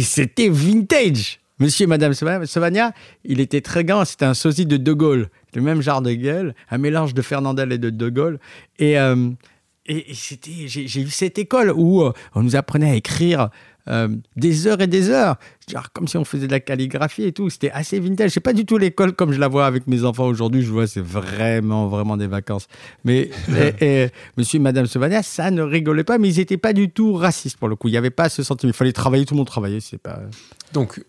c'était 0.00 0.48
vintage. 0.48 1.40
Monsieur 1.60 1.84
et 1.84 1.86
Madame 1.86 2.14
Sauvagna, 2.14 2.92
il 3.24 3.38
était 3.38 3.60
très 3.60 3.84
grand, 3.84 4.04
c'était 4.04 4.24
un 4.24 4.34
sosie 4.34 4.66
de 4.66 4.76
De 4.76 4.92
Gaulle, 4.92 5.28
le 5.54 5.62
même 5.62 5.82
genre 5.82 6.02
de 6.02 6.12
gueule, 6.12 6.54
un 6.68 6.78
mélange 6.78 7.14
de 7.14 7.22
Fernandel 7.22 7.70
et 7.70 7.78
de 7.78 7.90
De 7.90 8.08
Gaulle. 8.08 8.40
Et, 8.80 8.98
euh, 8.98 9.30
et, 9.86 10.10
et 10.10 10.14
c'était, 10.14 10.66
j'ai, 10.66 11.00
eu 11.00 11.10
cette 11.10 11.38
école 11.38 11.72
où 11.74 12.02
euh, 12.02 12.12
on 12.34 12.42
nous 12.42 12.56
apprenait 12.56 12.90
à 12.90 12.94
écrire 12.94 13.50
euh, 13.86 14.08
des 14.36 14.66
heures 14.66 14.80
et 14.80 14.86
des 14.86 15.10
heures, 15.10 15.36
genre 15.68 15.92
comme 15.92 16.08
si 16.08 16.16
on 16.16 16.24
faisait 16.24 16.46
de 16.46 16.52
la 16.52 16.60
calligraphie 16.60 17.24
et 17.24 17.32
tout. 17.32 17.50
C'était 17.50 17.70
assez 17.70 18.00
vintage. 18.00 18.30
C'est 18.30 18.40
pas 18.40 18.54
du 18.54 18.64
tout 18.64 18.78
l'école 18.78 19.12
comme 19.12 19.32
je 19.32 19.38
la 19.38 19.48
vois 19.48 19.66
avec 19.66 19.86
mes 19.86 20.04
enfants 20.04 20.24
aujourd'hui. 20.24 20.62
Je 20.62 20.70
vois, 20.70 20.86
c'est 20.86 21.02
vraiment, 21.04 21.88
vraiment 21.88 22.16
des 22.16 22.26
vacances. 22.26 22.66
Mais 23.04 23.30
et, 23.80 24.04
et, 24.04 24.08
Monsieur 24.38 24.56
et 24.56 24.62
Madame 24.62 24.86
Sauvagna, 24.86 25.22
ça 25.22 25.50
ne 25.50 25.60
rigolait 25.60 26.04
pas, 26.04 26.16
mais 26.16 26.30
ils 26.30 26.38
n'étaient 26.38 26.56
pas 26.56 26.72
du 26.72 26.88
tout 26.88 27.12
racistes 27.14 27.58
pour 27.58 27.68
le 27.68 27.76
coup. 27.76 27.88
Il 27.88 27.92
n'y 27.92 27.98
avait 27.98 28.10
pas 28.10 28.30
ce 28.30 28.42
sentiment. 28.42 28.70
Il 28.70 28.76
fallait 28.76 28.92
travailler, 28.92 29.26
tout 29.26 29.34
le 29.34 29.38
monde 29.38 29.46
travaillait. 29.46 29.80
C'est 29.80 29.98
pas. 29.98 30.20
Donc 30.72 31.04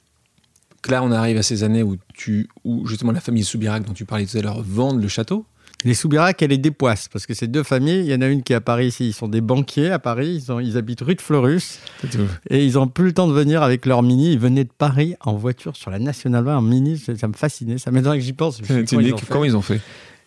là, 0.90 1.02
on 1.02 1.12
arrive 1.12 1.38
à 1.38 1.44
ces 1.44 1.64
années 1.64 1.84
où, 1.84 1.96
tu, 2.14 2.50
où 2.66 2.86
justement 2.88 3.14
la 3.14 3.22
famille 3.22 3.44
Soubirac 3.44 3.84
dont 3.86 3.94
tu 3.94 4.06
parlais 4.06 4.26
tout 4.26 4.38
à 4.38 4.42
l'heure 4.42 4.62
vendent 4.62 5.02
le 5.02 5.08
château. 5.08 5.46
Les 5.86 5.94
Soubirac 5.94 6.42
et 6.42 6.48
les 6.48 6.58
Despoisses, 6.58 7.08
parce 7.08 7.26
que 7.26 7.34
c'est 7.34 7.48
deux 7.48 7.64
familles. 7.64 8.00
Il 8.02 8.12
y 8.12 8.16
en 8.16 8.22
a 8.22 8.28
une 8.28 8.44
qui 8.44 8.54
est 8.54 8.56
à 8.56 8.62
Paris 8.62 8.88
ici. 8.88 9.08
Ils 9.08 9.14
sont 9.14 9.28
des 9.28 9.40
banquiers 9.42 9.92
à 9.92 10.00
Paris. 10.00 10.42
Ils, 10.44 10.52
ont, 10.52 10.60
ils 10.60 10.78
habitent 10.78 11.02
rue 11.02 11.16
de 11.16 11.22
Fleurus. 11.22 11.80
Et 12.50 12.66
ils 12.66 12.74
n'ont 12.74 12.88
plus 12.88 13.06
le 13.06 13.14
temps 13.14 13.28
de 13.28 13.34
venir 13.34 13.62
avec 13.64 13.86
leur 13.86 14.02
mini. 14.04 14.34
Ils 14.34 14.40
venaient 14.40 14.64
de 14.64 14.70
Paris 14.78 15.16
en 15.22 15.36
voiture 15.36 15.76
sur 15.76 15.92
la 15.92 16.00
Nationale 16.00 16.44
20 16.44 16.58
en 16.58 16.62
mini. 16.62 16.98
Ça, 16.98 17.16
ça 17.16 17.28
me 17.28 17.34
fascinait. 17.34 17.78
Ça 17.78 17.92
m'étonne 17.92 18.16
que 18.18 18.20
j'y 18.24 18.34
pense. 18.34 18.60
Je 18.64 18.82
Tu 18.82 18.86
comment 18.96 19.02
dis 19.02 19.08
ils 19.10 19.14
ont 19.14 19.18
fait 19.18 19.26
comment 19.30 19.46
ils 19.46 19.56
ont 19.58 19.62
fait 19.62 19.80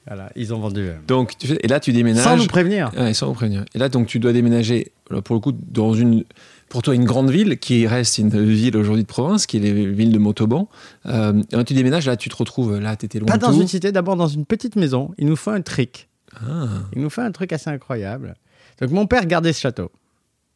Voilà, 0.06 0.30
ils 0.36 0.54
ont 0.54 0.60
vendu. 0.60 0.80
euh, 0.82 0.94
Donc, 1.08 1.32
et 1.60 1.66
là, 1.66 1.80
tu 1.80 1.92
déménages. 1.92 2.22
Sans 2.24 2.36
nous 2.36 2.46
prévenir. 2.46 2.90
Ouais, 2.96 3.12
sans 3.12 3.26
vous 3.26 3.34
prévenir. 3.34 3.64
Et 3.74 3.78
là, 3.78 3.88
donc, 3.88 4.06
tu 4.06 4.20
dois 4.20 4.32
déménager, 4.32 4.92
pour 5.24 5.34
le 5.34 5.40
coup, 5.40 5.52
dans 5.52 5.92
une 5.92 6.24
pour 6.68 6.82
toi 6.82 6.94
une 6.94 7.04
grande 7.04 7.30
ville 7.30 7.58
qui 7.58 7.86
reste 7.86 8.18
une 8.18 8.28
ville 8.28 8.76
aujourd'hui 8.76 9.02
de 9.02 9.08
province, 9.08 9.46
qui 9.46 9.56
est 9.56 9.60
les 9.60 9.86
villes 9.86 10.12
de 10.12 10.18
Montauban. 10.18 10.68
Euh, 11.06 11.42
quand 11.52 11.64
tu 11.64 11.74
déménages, 11.74 12.06
là, 12.06 12.16
tu 12.16 12.28
te 12.28 12.36
retrouves, 12.36 12.78
là, 12.78 12.96
tu 12.96 13.06
étais 13.06 13.18
loin 13.18 13.26
Pas 13.26 13.36
de 13.38 13.42
dans 13.42 13.52
tout. 13.52 13.60
une 13.60 13.68
cité, 13.68 13.92
d'abord 13.92 14.16
dans 14.16 14.28
une 14.28 14.44
petite 14.44 14.76
maison. 14.76 15.12
Il 15.18 15.26
nous 15.26 15.36
faut 15.36 15.50
un 15.50 15.60
trick. 15.62 16.08
Ah. 16.36 16.66
Il 16.94 17.02
nous 17.02 17.10
fait 17.10 17.22
un 17.22 17.32
truc 17.32 17.52
assez 17.52 17.70
incroyable. 17.70 18.34
Donc 18.80 18.90
mon 18.90 19.06
père 19.06 19.26
gardait 19.26 19.52
ce 19.52 19.60
château. 19.60 19.90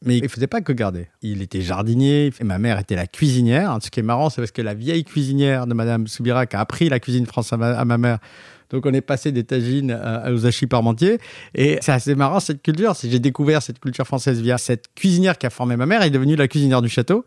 Mais 0.05 0.19
il 0.19 0.29
faisait 0.29 0.49
pas 0.49 0.61
que 0.61 0.73
garder. 0.73 1.09
Il 1.23 1.43
était 1.43 1.61
jardinier 1.61 2.33
et 2.41 2.45
ma 2.45 2.59
mère 2.59 2.79
était 2.81 2.97
la 2.97 3.07
cuisinière. 3.07 3.79
Ce 3.81 3.89
qui 3.89 4.01
est 4.01 4.03
marrant, 4.03 4.31
c'est 4.31 4.41
parce 4.41 4.51
que 4.51 4.63
la 4.63 4.75
vieille 4.75 5.05
cuisinière 5.05 5.67
de 5.69 5.75
Madame 5.75 6.09
Soubirac 6.09 6.55
a 6.55 6.61
appris 6.61 6.89
la 6.89 6.99
cuisine 6.99 7.25
française 7.25 7.53
à 7.53 7.57
ma, 7.57 7.71
à 7.79 7.85
ma 7.85 7.99
mère. 7.99 8.19
Donc 8.73 8.87
on 8.87 8.93
est 8.93 9.01
passé 9.01 9.33
des 9.33 9.45
tagines 9.45 9.99
aux 10.31 10.47
hachis 10.47 10.67
parmentiers. 10.67 11.19
Et 11.55 11.79
c'est 11.81 11.93
assez 11.93 12.15
marrant 12.15 12.41
cette 12.41 12.63
culture. 12.63 12.95
J'ai 13.03 13.19
découvert 13.19 13.63
cette 13.63 13.79
culture 13.79 14.07
française 14.07 14.41
via 14.41 14.59
cette 14.59 14.87
cuisinière 14.95 15.39
qui 15.39 15.47
a 15.47 15.51
formé 15.51 15.77
ma 15.77 15.87
mère. 15.87 16.03
Elle 16.03 16.09
est 16.09 16.11
devenue 16.11 16.37
la 16.37 16.49
cuisinière 16.49 16.83
du 16.83 16.89
château. 16.89 17.25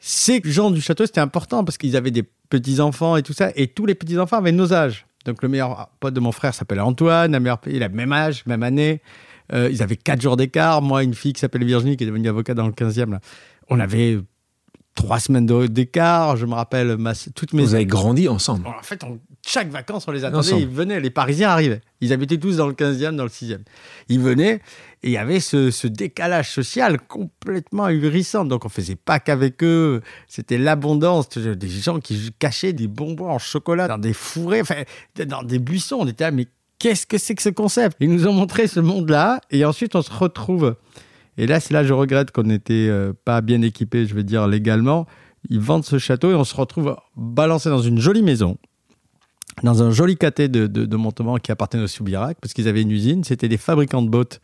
Ces 0.00 0.40
gens 0.44 0.70
du 0.70 0.80
château, 0.80 1.06
c'était 1.06 1.20
important 1.20 1.64
parce 1.64 1.76
qu'ils 1.76 1.96
avaient 1.96 2.10
des 2.10 2.24
petits-enfants 2.50 3.16
et 3.16 3.22
tout 3.22 3.32
ça. 3.32 3.50
Et 3.56 3.66
tous 3.66 3.86
les 3.86 3.94
petits-enfants 3.94 4.38
avaient 4.38 4.52
nos 4.52 4.72
âges. 4.72 5.06
Donc 5.24 5.42
le 5.42 5.48
meilleur 5.48 5.90
pote 6.00 6.14
de 6.14 6.20
mon 6.20 6.32
frère 6.32 6.54
s'appelait 6.54 6.80
Antoine. 6.80 7.32
La 7.32 7.40
meilleure, 7.40 7.60
il 7.66 7.82
a 7.82 7.88
le 7.88 7.94
même 7.94 8.12
âge, 8.12 8.44
même 8.46 8.62
année. 8.62 9.02
Euh, 9.52 9.68
ils 9.70 9.82
avaient 9.82 9.96
quatre 9.96 10.20
jours 10.20 10.36
d'écart. 10.36 10.82
Moi, 10.82 11.02
une 11.02 11.14
fille 11.14 11.32
qui 11.32 11.40
s'appelle 11.40 11.64
Virginie, 11.64 11.96
qui 11.96 12.04
est 12.04 12.06
devenue 12.06 12.28
avocat 12.28 12.54
dans 12.54 12.66
le 12.66 12.72
15e, 12.72 13.10
là. 13.10 13.20
on 13.68 13.80
avait 13.80 14.18
trois 14.98 15.20
semaines 15.20 15.46
d'écart. 15.68 16.36
Je 16.36 16.44
me 16.44 16.54
rappelle 16.54 16.96
ma, 16.96 17.12
toutes 17.34 17.52
mes. 17.52 17.62
Vous 17.62 17.74
avez 17.74 17.86
grandi 17.86 18.28
ensemble. 18.28 18.66
En 18.66 18.82
fait, 18.82 19.02
on- 19.04 19.18
chaque 19.46 19.70
vacances, 19.70 20.06
on 20.08 20.10
les 20.10 20.24
attendait. 20.24 20.38
Ensemble. 20.48 20.62
Ils 20.62 20.68
venaient, 20.68 21.00
les 21.00 21.10
Parisiens 21.10 21.48
arrivaient. 21.50 21.80
Ils 22.00 22.12
habitaient 22.12 22.36
tous 22.38 22.56
dans 22.56 22.66
le 22.66 22.72
15e, 22.74 23.16
dans 23.16 23.22
le 23.22 23.30
6e. 23.30 23.60
Ils 24.08 24.20
venaient 24.20 24.60
et 25.02 25.08
il 25.08 25.10
y 25.12 25.16
avait 25.16 25.38
ce, 25.40 25.70
ce 25.70 25.86
décalage 25.86 26.50
social 26.50 26.98
complètement 27.06 27.84
ahurissant. 27.84 28.44
Donc, 28.44 28.64
on 28.64 28.68
faisait 28.68 28.96
pas 28.96 29.20
qu'avec 29.20 29.62
eux. 29.62 30.02
C'était 30.26 30.58
l'abondance. 30.58 31.28
Des 31.30 31.68
gens 31.68 32.00
qui 32.00 32.30
cachaient 32.38 32.72
des 32.72 32.88
bonbons 32.88 33.30
en 33.30 33.38
chocolat 33.38 33.86
dans 33.88 33.98
des 33.98 34.12
fourrés, 34.12 34.60
enfin, 34.60 34.82
dans 35.26 35.42
des 35.44 35.60
buissons. 35.60 35.98
On 36.00 36.06
était 36.08 36.24
là, 36.24 36.30
mais 36.32 36.46
qu'est-ce 36.80 37.06
que 37.06 37.16
c'est 37.18 37.34
que 37.36 37.42
ce 37.42 37.48
concept? 37.50 37.96
Ils 38.00 38.10
nous 38.10 38.26
ont 38.26 38.32
montré 38.32 38.66
ce 38.66 38.80
monde-là 38.80 39.40
et 39.50 39.64
ensuite, 39.64 39.94
on 39.94 40.02
se 40.02 40.10
retrouve. 40.12 40.74
Et 41.38 41.46
là, 41.46 41.60
c'est 41.60 41.72
là 41.72 41.82
que 41.82 41.88
je 41.88 41.94
regrette 41.94 42.30
qu'on 42.30 42.42
n'était 42.42 42.88
euh, 42.88 43.12
pas 43.24 43.40
bien 43.40 43.62
équipés, 43.62 44.04
je 44.04 44.14
veux 44.14 44.24
dire, 44.24 44.46
légalement. 44.46 45.06
Ils 45.48 45.60
vendent 45.60 45.84
ce 45.84 45.98
château 45.98 46.30
et 46.30 46.34
on 46.34 46.44
se 46.44 46.54
retrouve 46.54 46.96
balancé 47.16 47.70
dans 47.70 47.80
une 47.80 47.98
jolie 47.98 48.22
maison 48.22 48.58
dans 49.62 49.82
un 49.82 49.90
joli 49.90 50.16
caté 50.16 50.48
de, 50.48 50.66
de, 50.66 50.84
de 50.84 50.96
Montauban 50.96 51.36
qui 51.38 51.52
appartenait 51.52 51.82
au 51.82 51.86
Soubirac, 51.86 52.38
parce 52.40 52.54
qu'ils 52.54 52.68
avaient 52.68 52.82
une 52.82 52.90
usine. 52.90 53.24
C'était 53.24 53.48
des 53.48 53.56
fabricants 53.56 54.02
de 54.02 54.08
bottes. 54.08 54.40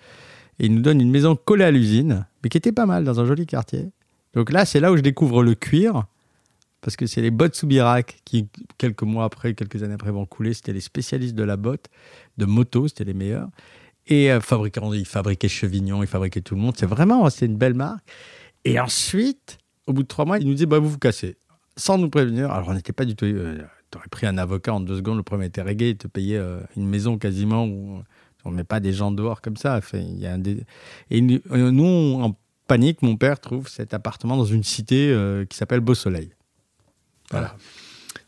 Et 0.59 0.67
ils 0.67 0.75
nous 0.75 0.83
donnent 0.83 1.01
une 1.01 1.11
maison 1.11 1.37
collée 1.37 1.65
à 1.65 1.71
l'usine, 1.71 2.27
mais 2.43 2.49
qui 2.49 2.59
était 2.59 2.73
pas 2.73 2.87
mal, 2.87 3.05
dans 3.05 3.21
un 3.21 3.25
joli 3.25 3.47
quartier. 3.47 3.91
Donc 4.35 4.53
là, 4.53 4.65
c'est 4.65 4.81
là 4.81 4.93
où 4.93 4.97
je 4.97 5.03
découvre 5.03 5.43
le 5.43 5.55
cuir, 5.55 6.05
parce 6.81 6.97
que 6.97 7.07
c'est 7.07 7.23
les 7.23 7.31
bottes 7.31 7.55
Soubirac 7.55 8.21
qui, 8.25 8.49
quelques 8.79 9.03
mois 9.03 9.25
après, 9.25 9.55
quelques 9.55 9.83
années 9.83 9.95
après, 9.95 10.11
vont 10.11 10.27
couler. 10.27 10.55
C'était 10.55 10.73
les 10.73 10.81
spécialistes 10.81 11.35
de 11.35 11.45
la 11.45 11.57
botte, 11.57 11.87
de 12.39 12.45
moto, 12.45 12.89
c'était 12.89 13.05
les 13.05 13.15
meilleurs. 13.15 13.49
Et 14.07 14.31
euh, 14.31 14.41
fabricants, 14.41 14.93
ils 14.93 15.07
fabriquaient 15.07 15.49
Chevignon, 15.49 16.03
ils 16.03 16.07
fabriquaient 16.09 16.43
tout 16.43 16.55
le 16.55 16.61
monde. 16.61 16.75
C'est 16.77 16.87
vraiment, 16.87 17.29
c'est 17.31 17.47
une 17.47 17.57
belle 17.57 17.75
marque. 17.75 18.05
Et 18.65 18.79
ensuite, 18.79 19.59
au 19.87 19.93
bout 19.93 20.03
de 20.03 20.09
trois 20.09 20.25
mois, 20.25 20.39
ils 20.39 20.47
nous 20.47 20.55
disaient, 20.55 20.67
bah, 20.67 20.79
vous 20.79 20.91
vous 20.91 20.99
cassez. 20.99 21.37
Sans 21.77 21.99
nous 21.99 22.11
prévenir. 22.11 22.51
Alors, 22.51 22.69
on 22.69 22.75
n'était 22.75 22.93
pas 22.93 23.05
du 23.05 23.17
tout... 23.17 23.25
euh, 23.25 23.59
T'aurais 23.91 24.09
pris 24.11 24.27
un 24.27 24.39
avocat 24.39 24.75
en 24.75 24.81
deux 24.81 24.97
secondes, 24.97 25.19
le 25.19 25.23
premier 25.23 25.47
était 25.47 25.63
réglé, 25.63 25.91
il 25.91 25.97
te 25.97 26.09
payait 26.09 26.37
euh, 26.37 26.59
une 26.77 26.87
maison 26.89 27.17
quasiment 27.17 27.65
où 27.65 28.03
on 28.45 28.51
ne 28.51 28.57
met 28.57 28.65
pas 28.65 28.81
des 28.81 28.93
gens 28.93 29.13
dehors 29.13 29.41
comme 29.41 29.57
ça. 29.57 29.77
Enfin, 29.77 29.99
il 29.99 30.19
y 30.19 30.27
a 30.27 30.33
un 30.33 30.39
dé- 30.39 30.65
Et 31.11 31.21
nous, 31.21 31.39
euh, 31.53 31.71
nous, 31.71 32.21
en 32.21 32.37
panique, 32.67 33.03
mon 33.03 33.17
père 33.17 33.39
trouve 33.39 33.69
cet 33.69 33.95
appartement 33.95 34.37
dans 34.37 34.45
une 34.47 34.65
cité 34.65 35.11
euh, 35.11 35.45
qui 35.45 35.57
s'appelle 35.57 35.79
Beau 35.81 35.95
Soleil. 35.95 36.31
Voilà. 37.31 37.57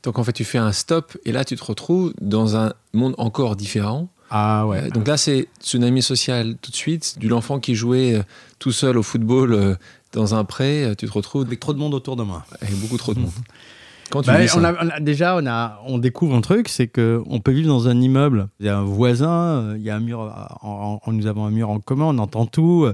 Donc 0.04 0.20
en 0.20 0.24
fait, 0.24 0.32
tu 0.32 0.44
fais 0.44 0.58
un 0.58 0.70
stop 0.70 1.16
et 1.24 1.32
là, 1.32 1.44
tu 1.44 1.56
te 1.56 1.64
retrouves 1.64 2.14
dans 2.20 2.54
un 2.56 2.72
monde 2.92 3.16
encore 3.18 3.56
différent. 3.56 4.08
Ah 4.30 4.66
ouais. 4.66 4.84
Euh, 4.84 4.90
donc 4.90 5.06
là, 5.06 5.16
c'est 5.16 5.48
tsunami 5.60 6.02
social 6.02 6.56
tout 6.60 6.70
de 6.70 6.76
suite. 6.76 7.16
Du 7.18 7.28
l'enfant 7.28 7.60
qui 7.60 7.74
jouait 7.74 8.14
euh, 8.14 8.22
tout 8.58 8.72
seul 8.72 8.98
au 8.98 9.02
football 9.02 9.52
euh, 9.52 9.74
dans 10.12 10.34
un 10.34 10.44
pré, 10.44 10.92
tu 10.98 11.06
te 11.06 11.12
retrouves 11.12 11.46
avec 11.46 11.60
trop 11.60 11.72
de 11.74 11.78
monde 11.78 11.94
autour 11.94 12.16
de 12.16 12.22
moi. 12.22 12.44
avec 12.60 12.74
beaucoup 12.76 12.96
trop 12.96 13.14
de 13.14 13.20
monde. 13.20 13.30
Quand 14.10 14.22
tu 14.22 14.28
Bah, 14.28 14.40
dis 14.40 14.46
ça 14.48 14.58
on 14.58 14.64
a, 14.64 14.72
on 14.84 14.88
a- 14.88 15.00
déjà, 15.00 15.36
on, 15.36 15.46
a, 15.46 15.80
on 15.84 15.98
découvre 15.98 16.36
un 16.36 16.40
truc, 16.40 16.68
c'est 16.68 16.86
qu'on 16.86 17.40
peut 17.42 17.50
vivre 17.50 17.68
dans 17.68 17.88
un 17.88 18.00
immeuble. 18.00 18.48
Il 18.60 18.66
y 18.66 18.68
a 18.68 18.78
un 18.78 18.84
voisin, 18.84 19.74
il 19.76 19.82
y 19.82 19.90
a 19.90 19.96
un 19.96 20.00
mur, 20.00 20.20
en, 20.62 21.00
en- 21.04 21.12
nous 21.12 21.26
avons 21.26 21.44
un 21.44 21.50
mur 21.50 21.70
en 21.70 21.80
commun, 21.80 22.04
on 22.04 22.18
entend 22.18 22.46
tout. 22.46 22.86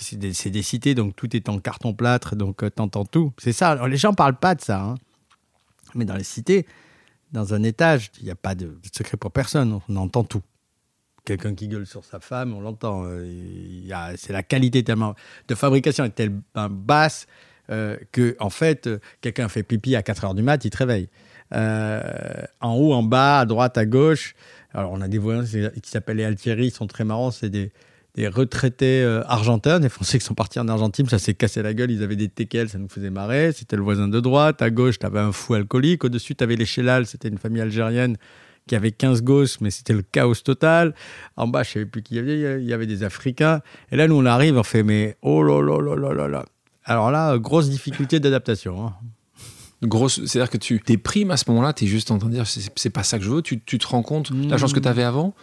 c'est 0.00 0.50
des, 0.50 0.62
cités, 0.62 0.94
donc 0.94 1.14
tout 1.14 1.36
est 1.36 1.48
en 1.50 1.58
carton 1.58 1.92
plâtre, 1.92 2.36
donc 2.36 2.56
tu 2.74 2.82
entends 2.82 3.04
tout. 3.04 3.32
C'est 3.38 3.52
ça. 3.52 3.70
Alors, 3.70 3.86
les 3.86 3.98
gens 3.98 4.14
parlent 4.14 4.36
pas 4.38 4.54
de 4.54 4.62
ça. 4.62 4.80
hein. 4.82 4.94
Mais 5.94 6.04
dans 6.06 6.16
les 6.16 6.24
cités, 6.24 6.66
dans 7.32 7.54
un 7.54 7.62
étage, 7.62 8.10
il 8.20 8.24
n'y 8.24 8.30
a 8.30 8.36
pas 8.36 8.54
de 8.54 8.76
secret 8.92 9.16
pour 9.16 9.30
personne, 9.30 9.80
on 9.88 9.96
entend 9.96 10.24
tout. 10.24 10.42
Quelqu'un 11.24 11.54
qui 11.54 11.68
gueule 11.68 11.86
sur 11.86 12.04
sa 12.04 12.20
femme, 12.20 12.52
on 12.52 12.60
l'entend. 12.60 13.04
Euh, 13.06 14.14
C'est 14.16 14.32
la 14.32 14.42
qualité 14.42 14.84
tellement 14.84 15.14
de 15.48 15.54
fabrication 15.54 16.04
est 16.04 16.10
tellement 16.10 16.68
basse 16.68 17.26
euh, 17.70 17.96
que, 18.12 18.36
en 18.40 18.50
fait, 18.50 18.86
euh, 18.86 18.98
quelqu'un 19.22 19.48
fait 19.48 19.62
pipi 19.62 19.96
à 19.96 20.02
4 20.02 20.24
heures 20.24 20.34
du 20.34 20.42
mat, 20.42 20.62
il 20.64 20.70
te 20.70 20.76
réveille. 20.76 21.08
Euh, 21.54 22.02
en 22.60 22.74
haut, 22.74 22.92
en 22.92 23.02
bas, 23.02 23.40
à 23.40 23.46
droite, 23.46 23.78
à 23.78 23.86
gauche. 23.86 24.34
Alors, 24.74 24.92
on 24.92 25.00
a 25.00 25.08
des 25.08 25.18
voisins 25.18 25.70
qui 25.82 25.90
s'appellent 25.90 26.18
les 26.18 26.24
Altieri, 26.24 26.66
ils 26.66 26.70
sont 26.70 26.86
très 26.86 27.04
marrants. 27.04 27.30
C'est 27.30 27.48
des, 27.48 27.72
des 28.14 28.28
retraités 28.28 29.02
euh, 29.02 29.22
argentins, 29.26 29.80
des 29.80 29.88
Français 29.88 30.18
qui 30.18 30.24
sont 30.24 30.34
partis 30.34 30.60
en 30.60 30.68
Argentine. 30.68 31.08
Ça 31.08 31.18
s'est 31.18 31.34
cassé 31.34 31.62
la 31.62 31.74
gueule. 31.74 31.90
Ils 31.90 32.02
avaient 32.02 32.16
des 32.16 32.28
teckels, 32.28 32.68
ça 32.68 32.78
nous 32.78 32.88
faisait 32.88 33.10
marrer. 33.10 33.52
C'était 33.52 33.76
le 33.76 33.82
voisin 33.82 34.06
de 34.08 34.20
droite. 34.20 34.62
À 34.62 34.70
gauche, 34.70 34.98
tu 34.98 35.06
avais 35.06 35.18
un 35.20 35.32
fou 35.32 35.54
alcoolique. 35.54 36.04
Au-dessus, 36.04 36.34
tu 36.36 36.44
avais 36.44 36.56
les 36.56 36.64
Chélal, 36.66 37.06
c'était 37.06 37.28
une 37.28 37.38
famille 37.38 37.60
algérienne 37.60 38.16
qui 38.66 38.76
avait 38.76 38.92
15 38.92 39.22
gosses, 39.22 39.60
mais 39.60 39.70
c'était 39.70 39.92
le 39.92 40.02
chaos 40.02 40.34
total. 40.36 40.94
En 41.36 41.48
bas, 41.48 41.64
je 41.64 41.70
ne 41.70 41.72
savais 41.74 41.86
plus 41.86 42.02
qui 42.02 42.14
il 42.14 42.16
y 42.16 42.20
avait. 42.20 42.62
Il 42.62 42.68
y 42.68 42.72
avait 42.72 42.86
des 42.86 43.02
Africains. 43.02 43.60
Et 43.90 43.96
là, 43.96 44.06
nous, 44.08 44.14
on 44.16 44.24
arrive, 44.26 44.56
on 44.56 44.62
fait, 44.62 44.82
mais 44.82 45.16
oh 45.22 45.42
là 45.42 45.60
là 45.60 45.80
là 45.82 45.96
là 45.96 46.14
là 46.14 46.28
là. 46.28 46.44
Alors 46.84 47.10
là, 47.10 47.36
grosse 47.38 47.68
difficulté 47.68 48.20
d'adaptation. 48.20 48.86
hein. 48.86 48.94
grosse, 49.82 50.24
c'est-à-dire 50.24 50.50
que 50.50 50.56
tu 50.58 50.80
déprimes 50.86 51.30
à 51.30 51.36
ce 51.36 51.44
moment-là, 51.48 51.72
tu 51.72 51.84
es 51.84 51.88
juste 51.88 52.10
en 52.10 52.18
train 52.18 52.28
de 52.28 52.34
dire 52.34 52.46
c'est 52.46 52.90
pas 52.90 53.02
ça 53.02 53.18
que 53.18 53.24
je 53.24 53.30
veux. 53.30 53.42
Tu, 53.42 53.60
tu 53.60 53.78
te 53.78 53.86
rends 53.86 54.02
compte 54.02 54.30
la 54.30 54.56
chance 54.56 54.72
que 54.72 54.80
tu 54.80 54.88
avais 54.88 55.02
avant? 55.02 55.34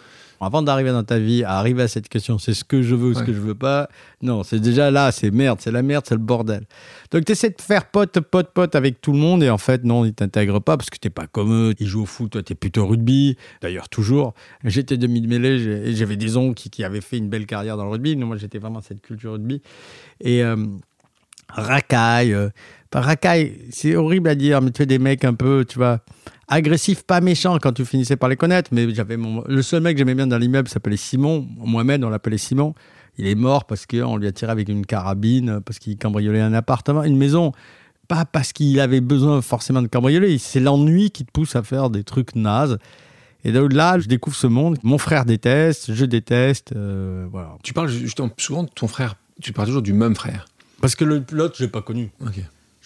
Avant 0.43 0.61
d'arriver 0.63 0.89
dans 0.91 1.03
ta 1.03 1.19
vie, 1.19 1.43
à 1.43 1.51
arriver 1.59 1.83
à 1.83 1.87
cette 1.87 2.09
question, 2.09 2.37
c'est 2.39 2.53
ce 2.55 2.63
que 2.63 2.81
je 2.81 2.95
veux 2.95 3.09
ou 3.09 3.13
ce 3.13 3.19
Ouais. 3.19 3.25
que 3.27 3.33
je 3.33 3.39
veux 3.39 3.55
pas. 3.55 3.87
Non, 4.21 4.43
c'est 4.43 4.59
déjà 4.59 4.89
là, 4.91 5.11
c'est 5.11 5.29
merde, 5.31 5.59
c'est 5.61 5.71
la 5.71 5.83
merde, 5.83 6.03
c'est 6.07 6.15
le 6.15 6.19
bordel. 6.21 6.65
Donc 7.11 7.25
tu 7.25 7.31
essaies 7.33 7.51
de 7.51 7.61
faire 7.61 7.85
pote, 7.85 8.19
pote, 8.19 8.49
pote 8.53 8.75
avec 8.75 8.99
tout 9.01 9.11
le 9.11 9.19
monde 9.19 9.43
et 9.43 9.49
en 9.49 9.57
fait, 9.59 9.83
non, 9.83 10.03
ils 10.03 10.13
t'intègrent 10.13 10.59
pas 10.59 10.77
parce 10.77 10.89
que 10.89 10.97
t'es 10.97 11.09
pas 11.11 11.27
comme 11.27 11.53
eux. 11.53 11.73
Ils 11.79 11.87
jouent 11.87 12.01
au 12.03 12.05
foot, 12.07 12.31
toi, 12.31 12.41
t'es 12.43 12.55
plutôt 12.55 12.87
rugby. 12.87 13.37
D'ailleurs, 13.61 13.87
toujours. 13.89 14.33
J'étais 14.63 14.97
demi-mêlée 14.97 15.59
j'ai- 15.59 15.89
et 15.89 15.95
j'avais 15.95 16.17
des 16.17 16.35
oncles 16.37 16.55
qui, 16.55 16.69
qui 16.69 16.83
avaient 16.83 17.01
fait 17.01 17.17
une 17.17 17.29
belle 17.29 17.45
carrière 17.45 17.77
dans 17.77 17.85
le 17.85 17.91
rugby. 17.91 18.15
Non, 18.15 18.25
moi, 18.27 18.37
j'étais 18.37 18.57
vraiment 18.59 18.81
cette 18.81 19.01
culture 19.01 19.33
rugby. 19.33 19.61
Et 20.21 20.43
euh, 20.43 20.55
racaille. 21.49 22.33
euh, 22.33 22.49
racaille, 22.99 23.53
c'est 23.71 23.95
horrible 23.95 24.27
à 24.29 24.35
dire, 24.35 24.61
mais 24.61 24.71
tu 24.71 24.81
es 24.81 24.85
des 24.85 24.99
mecs 24.99 25.23
un 25.23 25.33
peu, 25.33 25.63
tu 25.67 25.77
vois, 25.77 25.99
agressifs, 26.47 27.03
pas 27.03 27.21
méchants 27.21 27.57
quand 27.61 27.71
tu 27.71 27.85
finissais 27.85 28.17
par 28.17 28.27
les 28.29 28.35
connaître. 28.35 28.69
Mais 28.73 28.93
j'avais 28.93 29.17
mon... 29.17 29.43
le 29.47 29.61
seul 29.61 29.81
mec 29.81 29.93
que 29.95 29.99
j'aimais 29.99 30.15
bien 30.15 30.27
dans 30.27 30.37
l'immeuble 30.37 30.67
s'appelait 30.67 30.97
Simon. 30.97 31.47
Mohamed, 31.57 32.03
on 32.03 32.09
l'appelait 32.09 32.37
Simon. 32.37 32.73
Il 33.17 33.27
est 33.27 33.35
mort 33.35 33.65
parce 33.65 33.85
qu'on 33.85 34.17
lui 34.17 34.27
a 34.27 34.31
tiré 34.31 34.51
avec 34.51 34.67
une 34.69 34.85
carabine, 34.85 35.59
parce 35.65 35.79
qu'il 35.79 35.97
cambriolait 35.97 36.41
un 36.41 36.53
appartement, 36.53 37.03
une 37.03 37.17
maison. 37.17 37.51
Pas 38.07 38.25
parce 38.25 38.51
qu'il 38.51 38.79
avait 38.81 38.99
besoin 39.01 39.41
forcément 39.41 39.81
de 39.81 39.87
cambrioler. 39.87 40.37
C'est 40.37 40.59
l'ennui 40.59 41.11
qui 41.11 41.23
te 41.23 41.31
pousse 41.31 41.55
à 41.55 41.63
faire 41.63 41.89
des 41.89 42.03
trucs 42.03 42.35
nazes. 42.35 42.77
Et 43.43 43.51
de 43.51 43.59
là, 43.59 43.97
je 43.99 44.07
découvre 44.07 44.35
ce 44.35 44.47
monde. 44.47 44.77
Mon 44.83 44.97
frère 44.97 45.25
déteste, 45.25 45.93
je 45.93 46.05
déteste. 46.05 46.73
euh, 46.75 47.25
voilà. 47.31 47.57
Tu 47.63 47.73
parles 47.73 47.87
justement 47.89 48.29
souvent 48.37 48.63
de 48.63 48.69
ton 48.69 48.87
frère. 48.87 49.15
Tu 49.41 49.51
parles 49.53 49.67
toujours 49.67 49.81
du 49.81 49.93
même 49.93 50.13
frère. 50.15 50.45
Parce 50.81 50.95
que 50.95 51.05
le- 51.05 51.23
l'autre, 51.31 51.55
je 51.57 51.63
l'ai 51.63 51.69
pas 51.69 51.81
connu. 51.81 52.11
Ok. 52.21 52.35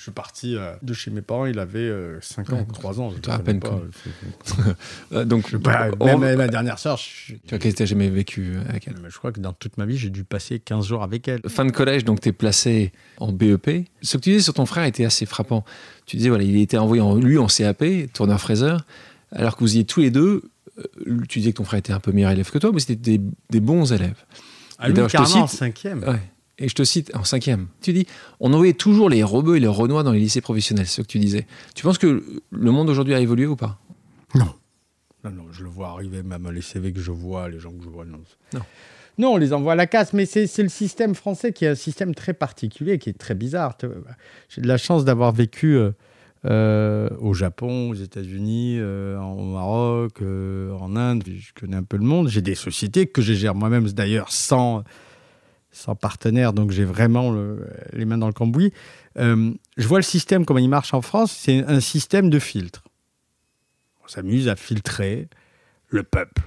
Je 0.06 0.12
suis 0.12 0.14
parti 0.14 0.56
euh, 0.56 0.76
de 0.84 0.94
chez 0.94 1.10
mes 1.10 1.24
parents, 1.24 1.48
il 1.48 1.58
avait 1.58 1.92
5 2.22 2.54
ans, 2.54 2.58
Ouais, 2.58 2.66
3 2.72 3.02
ans. 3.02 3.10
Je 3.12 3.32
à 3.32 3.40
peine 3.40 3.60
pas. 3.60 3.82
Euh, 5.14 5.26
donc, 5.26 5.50
Je 5.50 5.58
pas, 5.58 5.90
même 6.00 6.38
ma 6.38 6.48
dernière 6.48 6.78
sœur, 6.78 6.98
je, 6.98 7.34
tu 7.48 7.56
as 7.56 7.58
quel 7.58 7.88
jamais 7.88 8.10
vécu 8.12 8.54
avec 8.70 8.88
elle? 8.88 8.94
Je 9.10 9.18
crois 9.18 9.32
que 9.32 9.40
dans 9.40 9.54
toute 9.54 9.80
ma 9.80 9.88
vie, 9.88 9.98
j'ai 9.98 10.12
dû 10.12 10.24
passer 10.24 10.60
15 10.60 10.86
jours 10.86 11.02
avec 11.02 11.28
elle. 11.28 11.42
Fin 11.48 11.66
de 11.66 11.72
collège, 11.72 12.06
donc 12.06 12.22
tu 12.22 12.30
es 12.30 12.34
placé 12.34 12.92
en 13.18 13.32
BEP. 13.32 13.88
Ce 14.04 14.18
que 14.18 14.22
tu 14.22 14.30
disais 14.30 14.44
sur 14.44 14.54
ton 14.54 14.68
frère 14.68 14.84
était 14.84 15.06
assez 15.06 15.26
frappant. 15.26 15.66
Tu 16.06 16.18
disais, 16.18 16.30
voilà, 16.30 16.44
il 16.44 16.56
était 16.58 16.78
envoyé 16.78 17.02
en, 17.02 17.16
lui 17.16 17.40
en 17.40 17.48
CAP, 17.48 17.84
tourneur 18.14 18.40
fraiseur, 18.40 18.86
alors 19.32 19.56
que 19.56 19.62
vous 19.62 19.76
y 19.76 19.80
êtes 19.80 19.88
tous 19.88 20.02
les 20.02 20.12
deux. 20.12 20.44
euh, 20.78 21.18
Tu 21.28 21.40
disais 21.40 21.52
que 21.52 21.58
ton 21.58 21.64
frère 21.64 21.80
était 21.80 21.94
un 21.94 22.00
peu 22.00 22.12
meilleur 22.12 22.30
élève 22.30 22.52
que 22.52 22.60
toi, 22.60 22.70
mais 22.72 22.80
c'était 22.80 22.96
des, 22.96 23.22
des 23.50 23.60
bons 23.60 23.92
élèves. 23.92 24.24
Ah, 24.78 24.88
lui, 24.88 25.08
carrément, 25.08 25.44
en 25.44 25.48
cinquième. 25.48 26.04
Ouais. 26.04 26.20
Et 26.58 26.70
je 26.70 26.76
te 26.76 26.84
cite 26.84 27.14
en 27.16 27.24
cinquième. 27.24 27.68
Tu 27.82 27.92
dis, 27.92 28.08
on 28.40 28.54
envoyait 28.54 28.74
toujours 28.74 29.10
les 29.10 29.24
rebeux 29.24 29.58
et 29.58 29.60
les 29.60 29.68
renois 29.68 30.04
dans 30.04 30.12
les 30.12 30.20
lycées 30.20 30.42
professionnels, 30.42 30.88
c'est 30.88 30.98
ce 30.98 31.02
que 31.02 31.08
tu 31.08 31.20
disais. 31.20 31.48
Tu 31.74 31.84
penses 31.84 31.98
que 31.98 32.24
le 32.50 32.72
monde 32.72 32.90
aujourd'hui 32.90 33.14
a 33.14 33.20
évolué 33.20 33.46
ou 33.46 33.56
pas? 33.56 33.78
Non, 34.36 34.54
non, 35.24 35.46
je 35.52 35.64
le 35.64 35.70
vois 35.70 35.90
arriver, 35.90 36.24
même 36.24 36.50
les 36.52 36.62
CV 36.62 36.94
que 36.94 37.00
je 37.00 37.12
vois, 37.12 37.50
les 37.50 37.60
gens 37.60 37.72
que 37.72 37.84
je 37.84 37.90
vois. 37.90 38.06
Non, 38.06 38.20
Non. 38.54 38.62
Non, 39.18 39.34
on 39.36 39.38
les 39.38 39.54
envoie 39.54 39.74
à 39.74 39.76
la 39.76 39.88
casse, 39.88 40.12
mais 40.12 40.26
c'est 40.26 40.46
c'est 40.46 40.62
le 40.62 40.68
système 40.68 41.16
français 41.16 41.54
qui 41.54 41.64
est 41.64 41.70
un 41.70 41.76
système 41.76 42.14
très 42.14 42.34
particulier, 42.34 43.00
qui 43.00 43.10
est 43.10 43.18
très 43.18 43.34
bizarre. 43.34 43.78
J'ai 44.50 44.62
de 44.62 44.68
la 44.68 44.78
chance 44.78 45.06
d'avoir 45.06 45.32
vécu 45.32 45.78
euh, 45.78 45.92
euh, 46.46 47.10
au 47.20 47.34
Japon, 47.34 47.90
aux 47.90 47.96
États-Unis, 47.96 48.78
euh, 48.80 49.18
au 49.18 49.44
Maroc, 49.44 50.22
euh, 50.22 50.74
en 50.74 50.96
Inde. 50.96 51.24
Je 51.26 51.60
connais 51.60 51.78
un 51.78 51.84
peu 51.84 51.98
le 51.98 52.04
monde. 52.04 52.28
J'ai 52.28 52.42
des 52.42 52.54
sociétés 52.54 53.08
que 53.08 53.22
je 53.24 53.34
gère 53.34 53.56
moi-même, 53.56 53.88
d'ailleurs, 53.88 54.32
sans, 54.32 54.84
sans 55.76 55.94
partenaire, 55.96 56.54
donc 56.54 56.72
j'ai 56.72 56.86
vraiment 56.86 57.32
le- 57.32 57.68
les 57.94 58.06
mains 58.06 58.18
dans 58.18 58.28
le 58.28 58.34
cambouis. 58.34 58.72
Euh, 59.18 59.52
je 59.78 59.88
vois 59.88 60.00
le 60.00 60.04
système, 60.04 60.46
comment 60.46 60.60
il 60.60 60.70
marche 60.70 60.94
en 60.94 61.02
France, 61.02 61.32
c'est 61.32 61.64
un 61.66 61.80
système 61.82 62.30
de 62.30 62.40
filtre. 62.40 62.82
On 64.04 64.08
s'amuse 64.08 64.48
à 64.48 64.56
filtrer 64.56 65.28
le 65.90 66.04
peuple. 66.04 66.42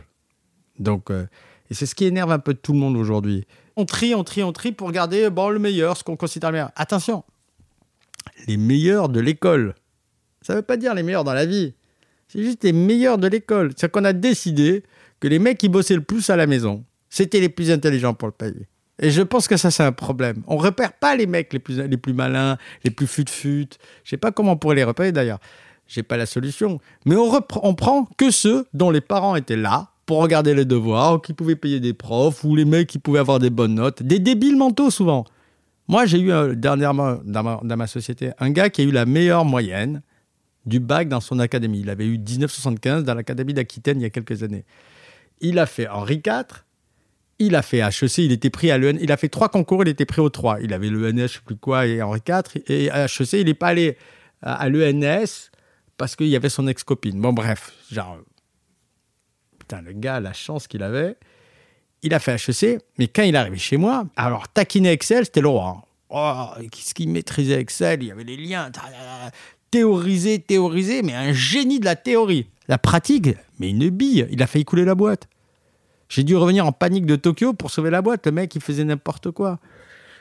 Donc, 0.78 1.11
euh, 1.11 1.26
et 1.70 1.75
c'est 1.75 1.85
ce 1.87 1.94
qui 1.94 2.04
énerve 2.06 2.32
un 2.32 2.38
peu 2.38 2.54
tout 2.54 2.73
le 2.73 2.78
monde 2.78 2.97
aujourd'hui. 2.97 3.47
On 3.76 3.85
trie, 3.85 4.14
on 4.14 4.25
trie, 4.25 4.42
on 4.42 4.52
trie 4.52 4.73
pour 4.73 4.90
garder 4.92 5.28
bon, 5.28 5.50
le 5.50 5.58
meilleur, 5.58 5.97
ce 5.97 6.04
qu'on 6.04 6.16
considère 6.16 6.50
le 6.50 6.54
meilleur. 6.54 6.73
Attention, 6.75 7.23
les 8.47 8.56
meilleurs 8.56 9.08
de 9.11 9.20
l'école. 9.20 9.75
Ça 10.40 10.54
ne 10.54 10.58
veut 10.58 10.64
pas 10.64 10.76
dire 10.78 10.94
les 10.94 11.02
meilleurs 11.02 11.25
dans 11.25 11.35
la 11.35 11.44
vie. 11.47 11.75
C'est 12.28 12.42
juste 12.42 12.64
les 12.64 12.73
meilleurs 12.73 13.18
de 13.18 13.26
l'école. 13.28 13.73
C'est 13.76 13.90
qu'on 13.90 14.04
a 14.04 14.12
décidé 14.14 14.85
que 15.20 15.28
les 15.28 15.38
mecs 15.38 15.58
qui 15.58 15.68
bossaient 15.68 15.97
le 15.97 16.02
plus 16.02 16.30
à 16.30 16.37
la 16.37 16.47
maison, 16.47 16.85
c'était 17.11 17.40
les 17.40 17.49
plus 17.49 17.70
intelligents 17.70 18.14
pour 18.14 18.28
le 18.28 18.32
pays. 18.32 18.66
Et 19.00 19.11
je 19.11 19.23
pense 19.23 19.47
que 19.47 19.57
ça, 19.57 19.71
c'est 19.71 19.85
un 19.85 19.93
problème. 19.93 20.43
On 20.47 20.57
repère 20.57 20.93
pas 20.93 21.14
les 21.14 21.26
mecs 21.26 21.52
les 21.52 21.59
plus, 21.59 21.81
les 21.81 21.97
plus 21.97 22.12
malins, 22.12 22.59
les 22.85 22.90
plus 22.90 23.07
fut-fut. 23.07 23.69
Je 24.05 24.11
sais 24.11 24.17
pas 24.17 24.33
comment 24.33 24.52
on 24.52 24.57
pourrait 24.57 24.76
les 24.76 24.85
repérer 24.85 25.12
d'ailleurs. 25.12 25.38
J'ai 25.87 26.02
pas 26.02 26.17
la 26.17 26.26
solution. 26.26 26.81
Mais 27.07 27.17
on, 27.17 27.31
on 27.62 27.75
prend 27.75 28.07
que 28.17 28.31
ceux 28.31 28.67
dont 28.75 28.90
les 28.90 29.00
parents 29.00 29.37
étaient 29.37 29.57
là 29.57 29.93
pour 30.05 30.23
regarder 30.23 30.55
les 30.55 30.64
devoirs, 30.64 31.14
ou 31.14 31.19
qui 31.19 31.35
pouvaient 31.35 31.55
payer 31.55 31.81
des 31.81 31.93
profs, 31.93 32.43
ou 32.43 32.57
les 32.57 32.64
mecs 32.64 32.88
qui 32.88 32.99
pouvaient 32.99 33.19
avoir 33.19 33.38
des 33.38 33.50
bonnes 33.50 33.75
notes. 33.75 34.02
Des 34.02 34.19
débiles 34.19 34.57
mentaux 34.57 34.90
souvent. 34.90 35.25
Moi, 35.87 36.07
j'ai 36.07 36.19
eu 36.19 36.33
euh, 36.33 36.55
dernièrement 36.55 37.19
dans 37.25 37.76
ma 37.76 37.87
société 37.87 38.31
un 38.38 38.50
gars 38.50 38.71
qui 38.71 38.81
a 38.81 38.85
eu 38.85 38.90
la 38.90 39.07
meilleure 39.07 39.45
moyenne 39.45 40.02
du 40.67 40.81
bac 40.81 41.09
dans 41.09 41.21
son 41.21 41.38
académie. 41.38 41.81
Il 41.81 41.90
avait 41.90 42.07
eu 42.07 42.19
1975 42.19 43.05
dans 43.05 43.14
l'académie 43.14 43.55
d'Aquitaine 43.55 44.00
il 44.00 44.02
y 44.02 44.07
a 44.07 44.11
quelques 44.11 44.43
années. 44.43 44.64
Il 45.40 45.59
a 45.59 45.67
fait 45.67 45.88
Henri 45.88 46.23
IV, 46.25 46.64
il 47.38 47.54
a 47.54 47.62
fait 47.62 47.78
HEC, 47.78 48.18
il 48.18 48.33
était 48.33 48.50
pris 48.50 48.71
à 48.71 48.78
l'EN, 48.78 48.99
il 49.00 49.12
a 49.12 49.16
fait 49.16 49.28
trois 49.28 49.49
concours, 49.49 49.83
il 49.83 49.88
était 49.88 50.07
pris 50.07 50.21
aux 50.21 50.30
trois. 50.30 50.61
Il 50.61 50.73
avait 50.73 50.88
sais 51.28 51.38
plus 51.45 51.57
quoi, 51.57 51.87
et 51.87 52.02
Henri 52.02 52.21
IV, 52.26 52.62
et 52.66 52.87
HEC, 52.87 53.33
il 53.35 53.47
n'est 53.47 53.54
pas 53.54 53.68
allé 53.68 53.97
à 54.42 54.54
à 54.54 54.68
l'ENS 54.68 55.50
parce 55.97 56.14
qu'il 56.16 56.28
y 56.28 56.37
avait 56.37 56.49
son 56.49 56.66
ex-copine. 56.68 57.21
Bon, 57.21 57.33
bref, 57.33 57.73
genre, 57.90 58.18
euh, 58.18 58.25
putain, 59.59 59.83
le 59.83 59.92
gars, 59.92 60.21
la 60.21 60.33
chance 60.33 60.68
qu'il 60.68 60.83
avait, 60.83 61.16
il 62.02 62.14
a 62.14 62.21
fait 62.21 62.37
HEC, 62.37 62.80
mais 62.99 63.09
quand 63.09 63.23
il 63.23 63.35
est 63.35 63.38
arrivé 63.38 63.59
chez 63.59 63.76
moi, 63.76 64.07
alors 64.16 64.49
taquiner 64.49 64.92
Excel, 64.92 65.25
c'était 65.25 65.40
le 65.40 65.50
hein. 65.50 65.83
Oh, 66.11 66.47
qu'est-ce 66.71 66.95
qu'il 66.95 67.11
maîtrisait 67.11 67.61
Excel 67.61 68.02
Il 68.02 68.09
y 68.09 68.11
avait 68.11 68.25
les 68.25 68.37
liens, 68.37 68.71
théoriser, 69.71 70.38
théoriser, 70.38 71.02
mais 71.02 71.14
un 71.14 71.33
génie 71.33 71.80
de 71.80 71.85
la 71.85 71.97
théorie. 71.97 72.47
La 72.68 72.78
pratique, 72.78 73.28
mais 73.59 73.71
une 73.71 73.90
bille, 73.90 74.26
il 74.30 74.42
a 74.42 74.47
failli 74.47 74.64
couler 74.64 74.85
la 74.85 74.95
boîte. 74.95 75.28
J'ai 76.09 76.23
dû 76.25 76.37
revenir 76.37 76.67
en 76.67 76.73
panique 76.73 77.07
de 77.07 77.17
Tokyo 77.17 77.53
pour 77.53 77.71
sauver 77.71 77.91
la 77.91 78.00
boîte. 78.03 78.27
Le 78.27 78.33
mec, 78.33 78.55
il 78.55 78.61
faisait 78.62 78.85
n'importe 78.85 79.31
quoi. 79.31 79.59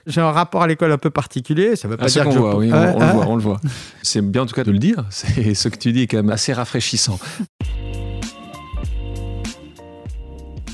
J'ai 0.05 0.21
un 0.21 0.31
rapport 0.31 0.61
à 0.63 0.67
l'école 0.67 0.91
un 0.91 0.97
peu 0.97 1.09
particulier. 1.09 1.75
Ça 1.75 1.87
veut 1.87 1.97
pas 1.97 2.05
Ah, 2.05 2.09
dire 2.09 2.23
qu'on 2.23 2.29
que 2.29 2.35
je... 2.35 2.39
voit, 2.39 2.55
oui, 2.57 2.71
on, 2.71 2.75
Ouais, 2.75 2.93
on 2.95 2.99
le 2.99 3.05
ouais. 3.05 3.11
voit, 3.13 3.27
on 3.27 3.35
le 3.35 3.41
voit. 3.41 3.61
C'est 4.03 4.21
bien 4.21 4.43
en 4.43 4.45
tout 4.45 4.55
cas 4.55 4.63
de 4.63 4.71
le 4.71 4.79
dire. 4.79 5.05
C'est 5.09 5.53
ce 5.53 5.67
que 5.69 5.77
tu 5.77 5.91
dis 5.91 6.03
est 6.03 6.07
quand 6.07 6.17
même 6.17 6.29
assez 6.29 6.53
rafraîchissant. 6.53 7.19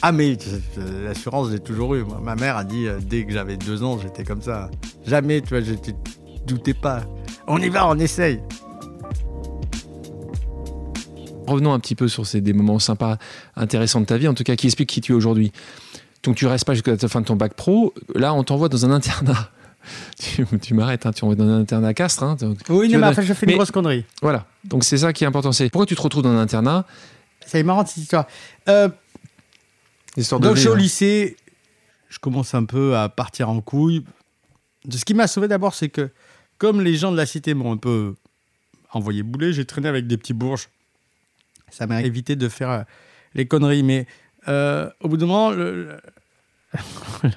Ah 0.05 0.11
mais 0.11 0.37
l'assurance, 1.05 1.49
j'ai 1.51 1.59
toujours 1.59 1.95
eu. 1.95 2.03
Moi, 2.03 2.19
ma 2.21 2.35
mère 2.35 2.57
a 2.57 2.63
dit, 2.65 2.87
euh, 2.87 2.99
dès 3.01 3.25
que 3.25 3.31
j'avais 3.31 3.55
deux 3.55 3.83
ans, 3.83 3.97
j'étais 4.01 4.23
comme 4.25 4.41
ça. 4.41 4.69
Jamais, 5.05 5.39
tu 5.41 5.49
vois, 5.49 5.61
je 5.61 5.73
te 5.75 5.91
doutais 6.45 6.73
pas. 6.73 7.01
On 7.47 7.57
y 7.59 7.69
va, 7.69 7.87
on 7.87 7.97
essaye. 7.97 8.41
Revenons 11.47 11.73
un 11.73 11.79
petit 11.79 11.95
peu 11.95 12.07
sur 12.07 12.25
ces 12.25 12.41
des 12.41 12.53
moments 12.53 12.79
sympas, 12.79 13.17
intéressants 13.55 14.01
de 14.01 14.05
ta 14.05 14.17
vie, 14.17 14.27
en 14.27 14.33
tout 14.33 14.43
cas 14.43 14.55
qui 14.55 14.67
expliquent 14.67 14.89
qui 14.89 15.01
tu 15.01 15.11
es 15.11 15.15
aujourd'hui. 15.15 15.51
Donc 16.23 16.35
tu 16.35 16.45
restes 16.47 16.65
pas 16.65 16.73
jusqu'à 16.73 16.91
la 16.91 17.07
fin 17.07 17.21
de 17.21 17.25
ton 17.25 17.35
bac 17.35 17.53
pro. 17.53 17.93
Là, 18.15 18.33
on 18.33 18.43
t'envoie 18.43 18.69
dans 18.69 18.85
un 18.85 18.91
internat. 18.91 19.49
tu 20.19 20.45
tu 20.61 20.73
m'arrêtes, 20.73 21.05
hein, 21.05 21.11
tu 21.11 21.23
envoies 21.25 21.35
dans 21.35 21.47
un 21.47 21.59
internat 21.61 21.89
à 21.89 21.93
Castres. 21.93 22.23
hein, 22.23 22.35
donc- 22.39 22.57
Oui, 22.69 22.87
non, 22.89 22.99
mais 22.99 23.07
enfin, 23.07 23.21
je 23.21 23.33
fais 23.33 23.45
mais- 23.45 23.53
une 23.53 23.57
grosse 23.57 23.71
connerie. 23.71 24.05
voilà. 24.21 24.45
Donc 24.63 24.83
c'est 24.85 24.97
ça 24.97 25.11
qui 25.11 25.23
est 25.25 25.27
important. 25.27 25.51
C'est 25.51 25.69
pourquoi 25.69 25.85
tu 25.85 25.95
te 25.95 26.01
retrouves 26.01 26.23
dans 26.23 26.29
un 26.29 26.39
internat? 26.39 26.85
C'est 27.45 27.61
marrant 27.63 27.85
cette 27.85 27.97
histoire. 27.97 28.25
Euh, 28.69 28.87
Histoire 30.15 30.39
Donc, 30.39 30.55
je 30.55 30.61
suis 30.61 30.69
au 30.69 30.75
lycée, 30.75 31.37
je 32.09 32.19
commence 32.19 32.53
un 32.53 32.65
peu 32.65 32.95
à 32.95 33.09
partir 33.09 33.49
en 33.49 33.61
couille. 33.61 34.03
Ce 34.89 35.03
qui 35.05 35.13
m'a 35.15 35.25
sauvé 35.27 35.47
d'abord, 35.47 35.73
c'est 35.73 35.89
que 35.89 36.11
comme 36.59 36.81
les 36.81 36.95
gens 36.95 37.11
de 37.11 37.17
la 37.17 37.25
cité 37.25 37.53
m'ont 37.55 37.71
un 37.73 37.77
peu 37.77 38.13
envoyé 38.91 39.23
bouler, 39.23 39.53
j'ai 39.53 39.65
traîné 39.65 39.89
avec 39.89 40.05
des 40.05 40.17
petits 40.17 40.33
bourges. 40.33 40.69
Ça 41.73 41.87
m'a 41.87 42.01
évité 42.03 42.35
de 42.35 42.47
faire 42.49 42.69
euh, 42.69 42.81
les 43.33 43.45
conneries. 43.47 43.83
Mais 43.83 44.05
euh, 44.47 44.89
au 45.01 45.07
bout 45.09 45.17
d'un 45.17 45.25
moment, 45.25 45.51
le, 45.51 45.83
le- 45.85 47.29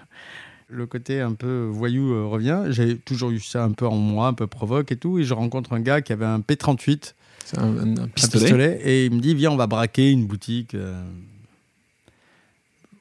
le 0.69 0.87
côté 0.87 1.21
un 1.21 1.33
peu 1.35 1.69
voyou 1.71 2.13
euh, 2.13 2.25
revient. 2.27 2.65
J'ai 2.71 2.99
toujours 2.99 3.31
eu 3.31 3.41
ça 3.41 3.63
un 3.65 3.73
peu 3.73 3.87
en 3.87 3.95
moi, 3.97 4.27
un 4.29 4.33
peu 4.35 4.47
provoque 4.47 4.91
et 4.93 4.97
tout. 4.97 5.19
Et 5.19 5.25
je 5.25 5.33
rencontre 5.35 5.73
un 5.73 5.81
gars 5.81 6.01
qui 6.03 6.13
avait 6.13 6.25
un 6.27 6.41
P38 6.41 7.15
C'est 7.45 7.59
un, 7.59 7.63
un- 7.63 7.97
un 7.97 8.03
un 8.05 8.09
pistolet. 8.09 8.45
pistolet, 8.45 8.81
et 8.83 9.07
il 9.07 9.13
me 9.13 9.21
dit 9.21 9.35
viens 9.35 9.53
on 9.53 9.57
va 9.57 9.67
braquer 9.69 10.11
une 10.11 10.27
boutique 10.27 10.75
euh. 10.75 11.01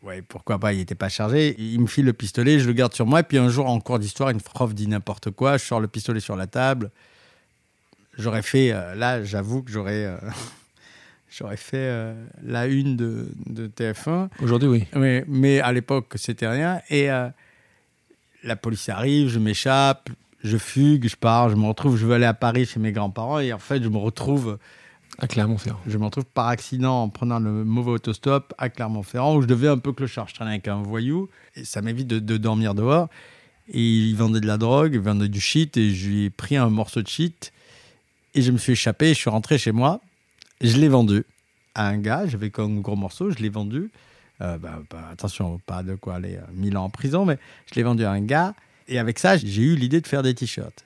ouais 0.03 0.21
pourquoi 0.21 0.59
pas 0.59 0.73
il 0.73 0.79
était 0.81 0.93
pas 0.93 1.09
chargé 1.09 1.55
il 1.57 1.79
me 1.81 1.87
file 1.87 2.05
le 2.05 2.13
pistolet 2.13 2.59
je 2.59 2.67
le 2.67 2.73
garde 2.73 2.93
sur 2.93 3.07
moi 3.07 3.21
et 3.21 3.23
puis 3.23 3.39
un 3.39 3.49
jour 3.49 3.65
en 3.65 3.79
cours 3.79 3.97
d'histoire 3.97 4.29
une 4.29 4.39
prof 4.41 4.75
dit 4.75 4.87
n'importe 4.87 5.31
quoi 5.31 5.57
je 5.57 5.65
sors 5.65 5.79
le 5.79 5.87
pistolet 5.87 6.19
sur 6.19 6.35
la 6.35 6.45
table 6.45 6.91
j'aurais 8.19 8.43
fait 8.43 8.71
euh, 8.71 8.93
là 8.93 9.23
j'avoue 9.23 9.63
que 9.63 9.71
j'aurais 9.71 10.05
euh, 10.05 10.17
j'aurais 11.37 11.57
fait 11.57 11.77
euh, 11.77 12.13
la 12.43 12.67
une 12.67 12.95
de, 12.95 13.27
de 13.47 13.67
TF1 13.67 14.29
Aujourd'hui, 14.41 14.69
oui. 14.69 14.83
mais, 14.95 15.23
mais 15.27 15.59
à 15.59 15.71
l'époque, 15.71 16.13
c'était 16.15 16.47
rien. 16.47 16.81
Et 16.89 17.09
euh, 17.11 17.27
la 18.43 18.55
police 18.55 18.87
arrive, 18.89 19.29
je 19.29 19.39
m'échappe, 19.39 20.09
je 20.43 20.57
fugue, 20.57 21.07
je 21.07 21.15
pars, 21.15 21.49
je 21.49 21.55
me 21.55 21.65
retrouve, 21.65 21.97
je 21.97 22.05
veux 22.05 22.13
aller 22.13 22.25
à 22.25 22.33
Paris 22.33 22.65
chez 22.65 22.79
mes 22.79 22.91
grands-parents. 22.91 23.39
Et 23.39 23.51
en 23.53 23.59
fait, 23.59 23.81
je 23.83 23.89
me 23.89 23.97
retrouve, 23.97 24.57
À 25.17 25.27
Clermont-Ferrand. 25.27 25.79
je 25.87 25.97
me 25.97 26.05
retrouve 26.05 26.25
par 26.25 26.47
accident 26.47 27.03
en 27.03 27.09
prenant 27.09 27.39
le 27.39 27.63
mauvais 27.63 27.91
autostop 27.91 28.53
à 28.57 28.69
Clermont-Ferrand 28.69 29.35
où 29.35 29.41
je 29.41 29.47
devais 29.47 29.67
un 29.67 29.77
peu 29.79 29.91
clochard. 29.93 30.27
Je 30.29 30.35
traînais 30.35 30.51
avec 30.51 30.67
un 30.67 30.81
voyou 30.83 31.29
et 31.55 31.65
ça 31.65 31.81
m'évite 31.81 32.07
de, 32.07 32.19
de 32.19 32.37
dormir 32.37 32.75
dehors. 32.75 33.09
Et 33.67 33.81
il 33.81 34.15
vendait 34.15 34.41
de 34.41 34.47
la 34.47 34.57
drogue, 34.57 34.91
il 34.93 34.99
vendait 34.99 35.27
du 35.27 35.41
shit 35.41 35.75
et 35.77 35.89
je 35.89 36.07
lui 36.09 36.23
ai 36.25 36.29
pris 36.29 36.55
un 36.55 36.69
morceau 36.69 37.01
de 37.01 37.07
shit 37.07 37.51
et 38.35 38.43
je 38.43 38.51
me 38.51 38.57
suis 38.59 38.73
échappé. 38.73 39.09
Je 39.09 39.13
suis 39.19 39.29
rentré 39.31 39.57
chez 39.57 39.71
moi. 39.71 40.01
Je 40.61 40.77
l'ai 40.77 40.87
vendu 40.87 41.23
à 41.73 41.87
un 41.87 41.97
gars. 41.97 42.25
J'avais 42.27 42.49
comme 42.49 42.81
gros 42.81 42.95
morceau, 42.95 43.31
je 43.31 43.37
l'ai 43.39 43.49
vendu. 43.49 43.89
Euh, 44.41 44.57
bah, 44.57 44.81
bah, 44.89 45.07
attention, 45.11 45.59
pas 45.65 45.81
de 45.83 45.95
quoi 45.95 46.15
aller 46.15 46.35
euh, 46.35 46.41
mille 46.53 46.75
ans 46.77 46.85
en 46.85 46.89
prison, 46.89 47.25
mais 47.25 47.37
je 47.69 47.75
l'ai 47.75 47.83
vendu 47.83 48.03
à 48.03 48.11
un 48.11 48.21
gars. 48.21 48.53
Et 48.87 48.99
avec 48.99 49.17
ça, 49.19 49.37
j'ai 49.37 49.61
eu 49.61 49.75
l'idée 49.75 50.01
de 50.01 50.07
faire 50.07 50.23
des 50.23 50.33
t-shirts. 50.33 50.83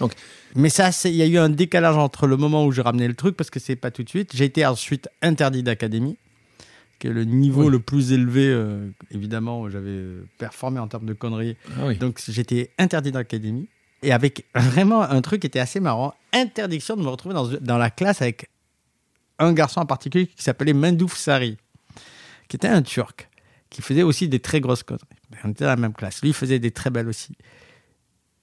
Donc- 0.00 0.12
mais 0.56 0.70
ça, 0.70 0.90
il 1.04 1.14
y 1.14 1.22
a 1.22 1.26
eu 1.26 1.36
un 1.38 1.50
décalage 1.50 1.96
entre 1.96 2.26
le 2.26 2.36
moment 2.36 2.64
où 2.64 2.72
j'ai 2.72 2.82
ramené 2.82 3.06
le 3.06 3.14
truc, 3.14 3.36
parce 3.36 3.50
que 3.50 3.60
c'est 3.60 3.76
pas 3.76 3.90
tout 3.90 4.02
de 4.02 4.08
suite. 4.08 4.30
J'ai 4.34 4.46
été 4.46 4.64
ensuite 4.64 5.08
interdit 5.22 5.62
d'académie, 5.62 6.16
qui 6.98 7.08
est 7.08 7.12
le 7.12 7.24
niveau 7.24 7.64
Oui. 7.64 7.70
le 7.70 7.78
plus 7.78 8.12
élevé. 8.12 8.46
euh, 8.48 8.88
évidemment, 9.10 9.60
où 9.60 9.68
j'avais 9.70 9.90
euh, 9.90 10.24
performé 10.38 10.80
en 10.80 10.88
termes 10.88 11.04
de 11.06 11.12
conneries. 11.12 11.56
Ah 11.76 11.86
oui. 11.86 11.96
Donc 11.98 12.20
j'étais 12.26 12.70
interdit 12.78 13.12
d'académie. 13.12 13.68
Et 14.02 14.12
avec 14.12 14.44
vraiment 14.54 15.02
un 15.02 15.20
truc 15.20 15.40
qui 15.42 15.46
était 15.48 15.58
assez 15.60 15.80
marrant, 15.80 16.14
interdiction 16.32 16.96
de 16.96 17.02
me 17.02 17.08
retrouver 17.08 17.34
dans, 17.34 17.46
dans 17.60 17.78
la 17.78 17.90
classe 17.90 18.22
avec 18.22 18.48
un 19.38 19.52
garçon 19.52 19.80
en 19.80 19.86
particulier 19.86 20.26
qui 20.26 20.42
s'appelait 20.42 20.72
Mendouf 20.72 21.16
Sari, 21.16 21.56
qui 22.48 22.56
était 22.56 22.68
un 22.68 22.82
Turc, 22.82 23.28
qui 23.70 23.82
faisait 23.82 24.02
aussi 24.02 24.28
des 24.28 24.40
très 24.40 24.60
grosses 24.60 24.82
conneries. 24.82 25.04
On 25.44 25.50
était 25.50 25.64
dans 25.64 25.70
la 25.70 25.76
même 25.76 25.92
classe. 25.92 26.22
Lui, 26.22 26.32
faisait 26.32 26.58
des 26.58 26.70
très 26.70 26.90
belles 26.90 27.08
aussi. 27.08 27.36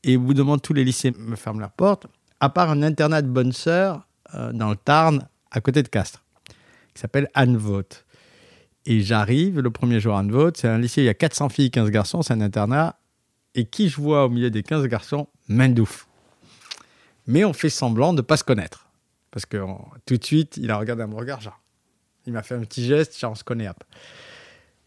Et 0.03 0.17
au 0.17 0.21
bout 0.21 0.33
d'un 0.33 0.43
moment, 0.43 0.57
tous 0.59 0.73
les 0.73 0.83
lycées 0.83 1.11
me 1.17 1.35
ferment 1.35 1.59
leurs 1.59 1.71
portes, 1.71 2.07
à 2.39 2.49
part 2.49 2.69
un 2.69 2.83
internat 2.83 3.21
de 3.21 3.27
bonne 3.27 3.51
sœur 3.51 4.07
euh, 4.35 4.53
dans 4.53 4.69
le 4.69 4.75
Tarn, 4.75 5.27
à 5.51 5.61
côté 5.61 5.81
de 5.81 5.87
Castres, 5.87 6.23
qui 6.93 7.01
s'appelle 7.01 7.29
Anne 7.33 7.57
Vaught. 7.57 8.05
Et 8.85 9.01
j'arrive 9.01 9.59
le 9.59 9.71
premier 9.71 9.99
jour 9.99 10.15
à 10.15 10.19
Anne 10.19 10.31
Vaught, 10.31 10.57
c'est 10.57 10.67
un 10.67 10.77
lycée, 10.77 11.01
il 11.01 11.05
y 11.05 11.09
a 11.09 11.15
400 11.15 11.49
filles, 11.49 11.71
15 11.71 11.89
garçons, 11.89 12.21
c'est 12.21 12.33
un 12.33 12.41
internat. 12.41 12.99
Et 13.55 13.65
qui 13.65 13.89
je 13.89 13.99
vois 13.99 14.25
au 14.25 14.29
milieu 14.29 14.51
des 14.51 14.61
15 14.61 14.85
garçons? 14.87 15.27
Mendouf. 15.47 16.07
Mais 17.25 17.43
on 17.45 17.53
fait 17.53 17.69
semblant 17.69 18.13
de 18.13 18.17
ne 18.17 18.21
pas 18.21 18.37
se 18.37 18.43
connaître. 18.43 18.84
Parce 19.35 19.45
que 19.45 19.57
tout 20.05 20.15
de 20.15 20.23
suite, 20.23 20.55
il 20.55 20.71
a 20.71 20.77
regardé 20.77 21.03
à 21.03 21.07
mon 21.07 21.17
regard, 21.17 21.41
genre, 21.41 21.59
il 22.25 22.31
m'a 22.31 22.41
fait 22.41 22.55
un 22.55 22.61
petit 22.61 22.85
geste, 22.85 23.19
genre, 23.19 23.33
on 23.33 23.35
se 23.35 23.43
connaît. 23.43 23.67
hop. 23.67 23.83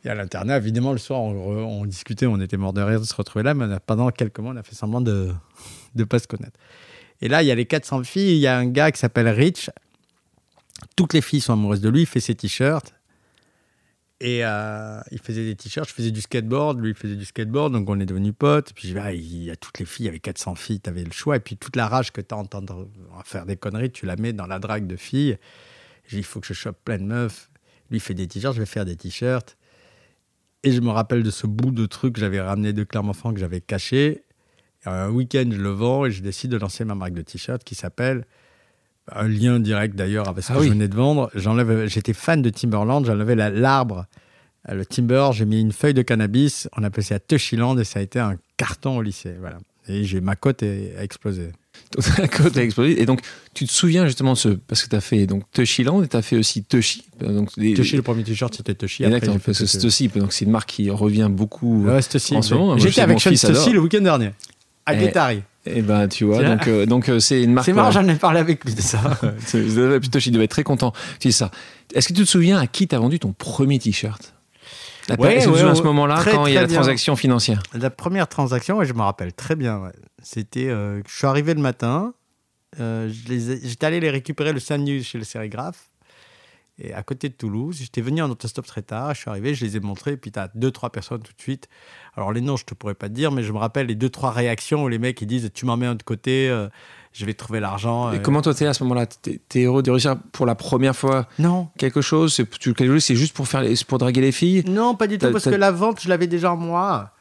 Et 0.04 0.08
à 0.08 0.14
l'internat, 0.14 0.56
évidemment, 0.56 0.92
le 0.92 0.98
soir, 0.98 1.20
on, 1.20 1.84
discutait, 1.84 2.24
on 2.24 2.40
était 2.40 2.56
mort 2.56 2.72
de 2.72 2.80
rire 2.80 2.98
de 2.98 3.04
se 3.04 3.14
retrouver 3.14 3.42
là, 3.42 3.52
mais 3.52 3.66
pendant 3.84 4.08
quelques 4.10 4.38
mois, 4.38 4.54
on 4.54 4.56
a 4.56 4.62
fait 4.62 4.74
semblant 4.74 5.02
de 5.02 5.34
ne 5.94 6.04
pas 6.04 6.18
se 6.18 6.26
connaître. 6.26 6.58
Et 7.20 7.28
là, 7.28 7.42
il 7.42 7.46
y 7.46 7.50
a 7.50 7.54
les 7.54 7.66
400 7.66 8.04
filles, 8.04 8.36
il 8.36 8.38
y 8.38 8.46
a 8.46 8.56
un 8.56 8.64
gars 8.64 8.90
qui 8.90 8.98
s'appelle 8.98 9.28
Rich, 9.28 9.68
Toutes 10.96 11.12
les 11.12 11.20
filles 11.20 11.42
sont 11.42 11.52
amoureuses 11.52 11.82
de 11.82 11.90
lui, 11.90 12.00
il 12.00 12.06
fait 12.06 12.20
ses 12.20 12.34
t-shirts. 12.34 12.94
Et 14.20 14.44
euh, 14.44 15.00
il 15.12 15.20
faisait 15.20 15.44
des 15.44 15.54
t-shirts, 15.54 15.88
je 15.88 15.94
faisais 15.94 16.10
du 16.10 16.20
skateboard, 16.20 16.80
lui 16.80 16.90
il 16.90 16.94
faisait 16.96 17.14
du 17.14 17.24
skateboard, 17.24 17.72
donc 17.72 17.88
on 17.88 18.00
est 18.00 18.06
devenus 18.06 18.34
potes. 18.36 18.72
Puis 18.72 18.88
je 18.88 18.94
dis, 18.94 18.98
ah, 18.98 19.12
il 19.12 19.44
y 19.44 19.50
a 19.50 19.56
toutes 19.56 19.78
les 19.78 19.84
filles, 19.84 20.06
il 20.06 20.08
y 20.08 20.10
avait 20.10 20.18
400 20.18 20.56
filles, 20.56 20.80
tu 20.80 20.90
avais 20.90 21.04
le 21.04 21.12
choix. 21.12 21.36
Et 21.36 21.40
puis 21.40 21.56
toute 21.56 21.76
la 21.76 21.86
rage 21.86 22.10
que 22.10 22.20
tu 22.20 22.34
as 22.34 22.38
entendre 22.38 22.88
faire 23.24 23.46
des 23.46 23.56
conneries, 23.56 23.92
tu 23.92 24.06
la 24.06 24.16
mets 24.16 24.32
dans 24.32 24.46
la 24.46 24.58
drague 24.58 24.88
de 24.88 24.96
filles. 24.96 25.38
J'ai 26.06 26.16
dit, 26.16 26.20
il 26.20 26.24
faut 26.24 26.40
que 26.40 26.46
je 26.46 26.52
chope 26.52 26.78
plein 26.84 26.98
de 26.98 27.04
meufs. 27.04 27.50
Lui 27.90 28.00
fait 28.00 28.14
des 28.14 28.26
t-shirts, 28.26 28.54
je 28.54 28.60
vais 28.60 28.66
faire 28.66 28.84
des 28.84 28.96
t-shirts. 28.96 29.56
Et 30.64 30.72
je 30.72 30.80
me 30.80 30.90
rappelle 30.90 31.22
de 31.22 31.30
ce 31.30 31.46
bout 31.46 31.70
de 31.70 31.86
truc 31.86 32.14
que 32.14 32.20
j'avais 32.20 32.40
ramené 32.40 32.72
de 32.72 32.82
Clermont-Ferrand 32.82 33.34
que 33.34 33.40
j'avais 33.40 33.60
caché. 33.60 34.24
Un 34.84 35.10
week-end, 35.10 35.48
je 35.52 35.60
le 35.60 35.70
vends 35.70 36.06
et 36.06 36.10
je 36.10 36.22
décide 36.22 36.50
de 36.50 36.56
lancer 36.56 36.84
ma 36.84 36.96
marque 36.96 37.12
de 37.12 37.22
t-shirt 37.22 37.62
qui 37.62 37.76
s'appelle 37.76 38.26
un 39.14 39.28
lien 39.28 39.60
direct 39.60 39.94
d'ailleurs 39.96 40.28
avec 40.28 40.44
ce 40.44 40.52
Ah 40.52 40.56
que 40.56 40.60
oui. 40.60 40.66
je 40.68 40.72
venais 40.72 40.88
de 40.88 40.94
vendre. 40.94 41.30
J'enlève, 41.34 41.86
j'étais 41.86 42.12
fan 42.12 42.42
de 42.42 42.50
Timberland, 42.50 43.04
j'enlevais 43.04 43.34
la- 43.36 43.50
l'arbre, 43.50 44.06
euh, 44.68 44.74
le 44.74 44.84
timber, 44.86 45.28
j'ai 45.32 45.44
mis 45.44 45.60
une 45.60 45.72
feuille 45.72 45.94
de 45.94 46.02
cannabis, 46.02 46.68
on 46.76 46.82
appelait 46.84 47.02
ça 47.02 47.18
Tushyland 47.18 47.78
et 47.78 47.84
ça 47.84 48.00
a 48.00 48.02
été 48.02 48.18
un 48.18 48.36
carton 48.56 48.96
au 48.98 49.02
lycée. 49.02 49.34
Voilà. 49.40 49.58
Et 49.88 50.04
j'ai, 50.04 50.20
ma 50.20 50.36
cote 50.36 50.62
a 50.62 51.02
explosé. 51.02 51.50
Donc, 51.96 52.18
la 52.18 52.28
côte 52.28 52.56
a 52.56 52.62
explosé. 52.62 53.00
Et 53.00 53.06
donc, 53.06 53.20
tu 53.54 53.64
te 53.64 53.72
souviens 53.72 54.04
justement 54.04 54.32
de 54.34 54.38
ce. 54.38 54.48
Parce 54.48 54.82
que 54.82 54.90
tu 54.90 54.96
as 54.96 55.00
fait 55.00 55.26
donc 55.26 55.44
Tushyland 55.52 56.02
et 56.02 56.08
tu 56.08 56.16
as 56.16 56.22
fait 56.22 56.36
aussi 56.36 56.62
Tushy. 56.64 57.04
Donc, 57.20 57.50
les- 57.56 57.72
Tushy, 57.72 57.96
le 57.96 58.02
premier 58.02 58.24
t-shirt, 58.24 58.52
c'était 58.52 58.74
Tushy. 58.74 59.04
Exactement, 59.04 59.38
parce 59.38 59.58
que. 59.60 59.64
Stussy, 59.66 60.08
donc 60.08 60.32
c'est 60.34 60.44
une 60.44 60.50
marque 60.50 60.68
qui 60.70 60.90
revient 60.90 61.28
beaucoup. 61.30 61.84
Ouais, 61.86 62.00
en 62.34 62.42
ce 62.42 62.54
moment, 62.54 62.76
J'étais 62.76 63.00
avec 63.00 63.20
Sean. 63.20 63.34
Stussy 63.34 63.70
le 63.70 63.78
week-end 63.80 64.00
dernier, 64.02 64.30
à 64.84 64.94
Eh, 64.94 64.98
Guétari. 64.98 65.42
Et 65.74 65.82
ben, 65.82 66.08
tu 66.08 66.24
vois, 66.24 66.42
donc 66.42 66.66
euh, 66.68 66.86
donc 66.86 67.08
euh, 67.08 67.18
c'est 67.20 67.42
une 67.42 67.52
marque. 67.52 67.66
C'est 67.66 67.72
marrant, 67.72 67.90
voilà. 67.90 68.06
j'en 68.08 68.14
ai 68.14 68.16
parlé 68.18 68.40
avec 68.40 68.64
lui 68.64 68.74
de 68.74 68.80
ça. 68.80 69.18
C'est- 69.46 69.60
Tushy 70.10 70.30
devait 70.30 70.44
être 70.44 70.50
très 70.50 70.64
content. 70.64 70.92
Dis 71.20 71.32
ça. 71.32 71.50
Est-ce 71.94 72.08
que 72.08 72.14
tu 72.14 72.20
te 72.24 72.28
souviens 72.28 72.58
à 72.58 72.66
qui 72.66 72.86
t'as 72.88 72.98
vendu 72.98 73.18
ton 73.18 73.32
premier 73.32 73.78
t-shirt? 73.78 74.34
La 75.08 75.14
Ouais, 75.18 75.46
ouais, 75.48 75.62
à 75.62 75.74
ce 75.74 75.82
moment-là, 75.82 76.22
quand 76.22 76.46
il 76.46 76.52
y 76.52 76.58
a 76.58 76.60
la 76.60 76.66
bien. 76.66 76.76
transaction 76.76 77.16
financière 77.16 77.62
La 77.72 77.88
première 77.88 78.28
transaction, 78.28 78.76
ouais, 78.76 78.84
je 78.86 78.92
me 78.92 79.00
rappelle 79.00 79.32
très 79.32 79.56
bien. 79.56 79.78
ouais. 79.78 79.92
C'était, 80.22 80.68
euh, 80.68 81.00
je 81.08 81.16
suis 81.16 81.26
arrivé 81.26 81.54
le 81.54 81.62
matin, 81.62 82.12
euh, 82.78 83.08
j'étais 83.10 83.86
allé 83.86 84.00
les 84.00 84.10
récupérer 84.10 84.52
le 84.52 84.60
samedi 84.60 85.02
chez 85.02 85.16
le 85.16 85.24
sérigraphe, 85.24 85.88
et 86.78 86.92
à 86.92 87.02
côté 87.02 87.30
de 87.30 87.34
Toulouse. 87.34 87.78
J'étais 87.80 88.02
venu 88.02 88.20
en 88.20 88.28
autostop 88.30 88.66
très 88.66 88.82
tard, 88.82 89.14
je 89.14 89.20
suis 89.20 89.30
arrivé, 89.30 89.54
je 89.54 89.64
les 89.64 89.78
ai 89.78 89.80
montrés, 89.80 90.12
et 90.12 90.16
puis 90.18 90.30
tu 90.30 90.38
as 90.38 90.50
deux, 90.54 90.70
trois 90.70 90.90
personnes 90.90 91.22
tout 91.22 91.32
de 91.34 91.40
suite. 91.40 91.68
Alors 92.18 92.32
les 92.32 92.40
noms, 92.40 92.56
je 92.56 92.64
te 92.64 92.74
pourrais 92.74 92.94
pas 92.96 93.08
te 93.08 93.14
dire, 93.14 93.30
mais 93.30 93.44
je 93.44 93.52
me 93.52 93.58
rappelle 93.58 93.86
les 93.86 93.94
deux, 93.94 94.10
trois 94.10 94.32
réactions 94.32 94.82
où 94.82 94.88
les 94.88 94.98
mecs 94.98 95.20
ils 95.22 95.26
disent 95.26 95.48
Tu 95.54 95.64
m'en 95.66 95.76
mets 95.76 95.86
un 95.86 95.94
de 95.94 96.02
côté, 96.02 96.50
euh, 96.50 96.68
je 97.12 97.24
vais 97.24 97.32
trouver 97.32 97.60
l'argent. 97.60 98.12
Et 98.12 98.16
euh. 98.16 98.18
comment 98.18 98.42
toi 98.42 98.52
t'es 98.54 98.66
à 98.66 98.74
ce 98.74 98.82
moment-là? 98.82 99.06
T'es 99.06 99.40
t'es 99.48 99.62
heureux 99.62 99.84
de 99.84 99.90
réussir 99.92 100.16
pour 100.32 100.44
la 100.44 100.56
première 100.56 100.96
fois 100.96 101.28
Non, 101.38 101.68
quelque 101.78 102.00
chose? 102.00 102.34
C'est 102.34 102.44
tu- 102.58 102.74
juste 103.16 103.34
pour 103.36 103.46
faire 103.46 103.62
les- 103.62 103.76
pour 103.86 103.98
draguer 103.98 104.20
les 104.20 104.32
filles? 104.32 104.64
Non, 104.66 104.96
pas 104.96 105.06
du 105.06 105.16
tout, 105.16 105.30
parce 105.30 105.44
que 105.44 105.50
la 105.50 105.70
vente, 105.70 106.00
je 106.02 106.08
l'avais 106.08 106.26
déjà 106.26 106.52
en 106.52 106.56
moi. 106.56 107.12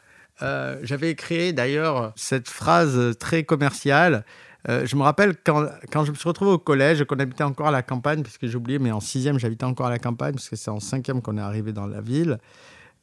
Euh, 0.41 0.77
J'avais 0.83 1.13
créé 1.15 1.53
d'ailleurs 1.53 2.11
cette 2.15 2.47
phrase 2.49 3.15
très 3.19 3.43
commerciale. 3.43 4.25
Euh, 4.69 4.85
je 4.85 4.95
me 4.95 5.03
rappelle 5.03 5.35
quand, 5.43 5.65
quand 5.91 6.05
je 6.05 6.11
me 6.11 6.15
suis 6.15 6.27
retrouvé 6.27 6.51
au 6.51 6.57
collège, 6.57 7.03
qu'on 7.05 7.19
habitait 7.19 7.43
encore 7.43 7.67
à 7.67 7.71
la 7.71 7.83
campagne, 7.83 8.21
puisque 8.23 8.47
j'ai 8.47 8.55
oublié, 8.57 8.79
mais 8.79 8.91
en 8.91 8.99
sixième, 8.99 9.39
j'habitais 9.39 9.63
encore 9.65 9.85
à 9.85 9.89
la 9.91 9.99
campagne, 9.99 10.33
parce 10.33 10.49
que 10.49 10.55
c'est 10.55 10.69
en 10.71 10.79
cinquième 10.79 11.21
qu'on 11.21 11.37
est 11.37 11.41
arrivé 11.41 11.71
dans 11.71 11.85
la 11.87 12.01
ville. 12.01 12.37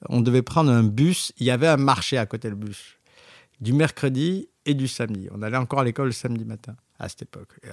On 0.08 0.20
devait 0.20 0.42
prendre 0.42 0.70
un 0.70 0.82
bus. 0.82 1.32
Il 1.38 1.46
y 1.46 1.50
avait 1.50 1.68
un 1.68 1.76
marché 1.76 2.18
à 2.18 2.26
côté 2.26 2.48
du 2.48 2.56
bus, 2.56 2.96
du 3.60 3.72
mercredi 3.72 4.48
et 4.66 4.74
du 4.74 4.88
samedi. 4.88 5.28
On 5.32 5.42
allait 5.42 5.56
encore 5.56 5.80
à 5.80 5.84
l'école 5.84 6.06
le 6.06 6.12
samedi 6.12 6.44
matin, 6.44 6.74
à 6.98 7.08
cette 7.08 7.22
époque. 7.22 7.48
Euh, 7.66 7.70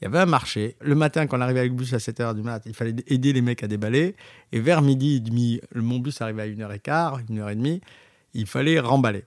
il 0.00 0.04
y 0.04 0.06
avait 0.06 0.18
un 0.18 0.26
marché. 0.26 0.76
Le 0.80 0.94
matin, 0.94 1.26
quand 1.26 1.38
on 1.38 1.40
arrivait 1.40 1.60
avec 1.60 1.72
le 1.72 1.78
bus 1.78 1.92
à 1.92 1.98
7h 1.98 2.34
du 2.34 2.42
mat, 2.42 2.62
il 2.66 2.74
fallait 2.74 2.94
aider 3.06 3.32
les 3.32 3.42
mecs 3.42 3.62
à 3.62 3.68
déballer. 3.68 4.16
Et 4.52 4.60
vers 4.60 4.82
midi 4.82 5.16
et 5.16 5.20
demi, 5.20 5.60
mon 5.74 5.98
bus 5.98 6.20
arrivait 6.20 6.42
à 6.42 6.48
1h15, 6.48 7.26
1h30, 7.26 7.80
il 8.34 8.46
fallait 8.46 8.80
remballer. 8.80 9.24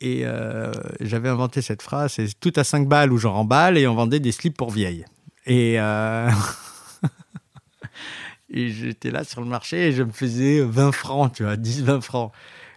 Et 0.00 0.22
euh, 0.24 0.72
j'avais 1.00 1.28
inventé 1.28 1.62
cette 1.62 1.80
phrase, 1.80 2.12
c'est 2.12 2.38
tout 2.38 2.52
à 2.56 2.64
5 2.64 2.88
balles 2.88 3.12
où 3.12 3.16
j'en 3.16 3.32
remballe 3.32 3.78
et 3.78 3.86
on 3.86 3.94
vendait 3.94 4.20
des 4.20 4.32
slips 4.32 4.56
pour 4.56 4.70
vieilles. 4.70 5.04
Et, 5.46 5.80
euh, 5.80 6.28
et 8.54 8.68
j'étais 8.70 9.10
là 9.10 9.24
sur 9.24 9.40
le 9.40 9.46
marché 9.48 9.88
et 9.88 9.92
je 9.92 10.02
me 10.04 10.12
faisais 10.12 10.60
20 10.62 10.92
francs, 10.92 11.32
tu 11.34 11.42
vois, 11.42 11.56
10, 11.56 11.82
20 11.82 12.00
francs. 12.00 12.32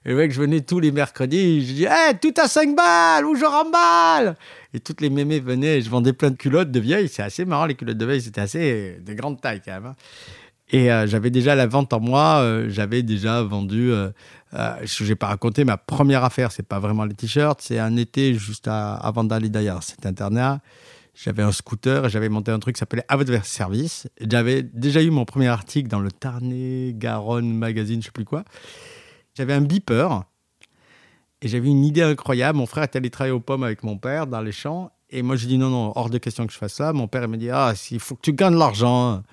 Et 0.06 0.10
le 0.10 0.16
mec, 0.16 0.32
je 0.32 0.42
venais 0.42 0.62
tous 0.62 0.80
les 0.80 0.92
mercredis, 0.92 1.66
je 1.68 1.74
dis, 1.74 1.86
hey, 1.86 2.18
tout 2.20 2.34
à 2.42 2.48
5 2.48 2.76
balles 2.76 3.26
où 3.26 3.36
je 3.36 3.46
remballe 3.46 4.36
Et 4.74 4.80
toutes 4.80 5.02
les 5.02 5.10
mémés 5.10 5.40
venaient 5.40 5.78
et 5.78 5.82
je 5.82 5.90
vendais 5.90 6.13
plein 6.13 6.32
de 6.32 6.36
culottes 6.36 6.72
de 6.72 6.80
vieilles. 6.80 7.10
C'est 7.10 7.24
assez 7.24 7.46
marrant, 7.46 7.66
les 7.66 7.76
culottes 7.76 7.98
de 7.98 8.06
vieilles, 8.06 8.22
c'était 8.22 8.42
assez 8.42 8.98
de 9.06 9.13
grande 9.13 9.40
taille 9.40 9.62
quand 9.63 9.74
même. 9.74 9.86
hein. 9.88 9.96
Et 10.70 10.92
euh, 10.92 11.08
j'avais 11.08 11.30
déjà 11.30 11.56
la 11.56 11.66
vente 11.66 11.94
en 11.94 12.00
moi, 12.02 12.40
euh, 12.42 12.68
j'avais 12.70 13.02
déjà 13.02 13.42
vendu, 13.42 13.92
euh, 13.92 14.10
euh, 14.54 14.76
je 14.84 15.04
n'ai 15.06 15.16
pas 15.16 15.28
raconté 15.28 15.63
ma 15.63 15.78
première 15.78 16.26
affaire, 16.26 16.52
c'est 16.52 16.68
pas 16.68 16.80
vraiment 16.80 17.06
les 17.06 17.13
t-shirts, 17.13 17.62
c'est 17.62 17.80
un 17.80 17.96
été 17.96 18.34
juste 18.34 18.68
avant 18.68 19.24
d'aller 19.24 19.48
d'ailleurs, 19.50 19.84
cet 19.84 20.06
internat. 20.06 20.60
J'avais 21.24 21.42
un 21.42 21.52
scooter 21.52 22.06
et 22.06 22.10
j'avais 22.10 22.30
monté 22.30 22.52
un 22.52 22.60
truc 22.60 22.76
qui 22.76 22.80
s'appelait 22.80 23.04
À 23.08 23.18
votre 23.18 23.44
service. 23.44 24.08
J'avais 24.22 24.62
déjà 24.62 25.02
eu 25.02 25.10
mon 25.10 25.26
premier 25.26 25.48
article 25.48 25.90
dans 25.90 26.00
le 26.00 26.12
Tarn-et-Garonne 26.12 27.52
magazine, 27.52 28.02
je 28.02 28.06
sais 28.06 28.12
plus 28.12 28.24
quoi. 28.24 28.44
J'avais 29.34 29.54
un 29.54 29.62
beeper 29.62 30.26
et 31.42 31.48
j'avais 31.48 31.70
une 31.70 31.84
idée 31.84 32.04
incroyable. 32.04 32.60
Mon 32.60 32.68
frère 32.68 32.84
était 32.84 32.98
allé 32.98 33.10
travailler 33.10 33.34
aux 33.34 33.40
pommes 33.40 33.64
avec 33.64 33.82
mon 33.82 33.98
père 33.98 34.28
dans 34.28 34.42
les 34.42 34.52
champs. 34.52 34.92
Et 35.10 35.24
moi, 35.24 35.36
j'ai 35.36 35.48
dit 35.48 35.58
non, 35.58 35.72
non, 35.72 35.92
hors 35.96 36.12
de 36.12 36.20
question 36.20 36.46
que 36.46 36.54
je 36.54 36.58
fasse 36.60 36.76
ça. 36.76 36.94
Mon 36.94 37.08
père 37.08 37.24
il 37.24 37.30
m'a 37.30 37.38
dit 37.38 37.50
Ah, 37.50 37.74
il 37.90 38.00
faut 38.00 38.14
que 38.14 38.22
tu 38.22 38.34
gagnes 38.34 38.54
de 38.54 38.60
l'argent. 38.60 39.24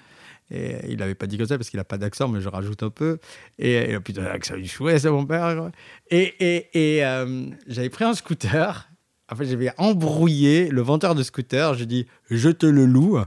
Et 0.50 0.90
il 0.90 0.96
n'avait 0.96 1.14
pas 1.14 1.26
dit 1.26 1.36
comme 1.36 1.46
ça 1.46 1.58
parce 1.58 1.68
qu'il 1.68 1.78
n'a 1.78 1.84
pas 1.84 1.98
d'accent, 1.98 2.28
mais 2.28 2.40
je 2.40 2.48
rajoute 2.48 2.82
un 2.82 2.90
peu. 2.90 3.18
Et, 3.58 3.90
et 3.90 4.00
putain, 4.00 4.22
l'accent 4.22 4.56
du 4.56 4.68
chouette, 4.68 5.00
c'est 5.00 5.10
mon 5.10 5.26
père. 5.26 5.70
et 6.10 7.04
euh, 7.04 7.46
j'avais 7.66 7.90
pris 7.90 8.04
un 8.04 8.14
scooter. 8.14 8.88
En 9.34 9.36
fait, 9.36 9.46
j'avais 9.46 9.72
embrouillé 9.78 10.68
le 10.68 10.80
vendeur 10.80 11.16
de 11.16 11.24
scooter. 11.24 11.74
J'ai 11.74 11.86
dit 11.86 12.06
Je 12.30 12.50
te 12.50 12.66
le 12.66 12.86
loue. 12.86 13.18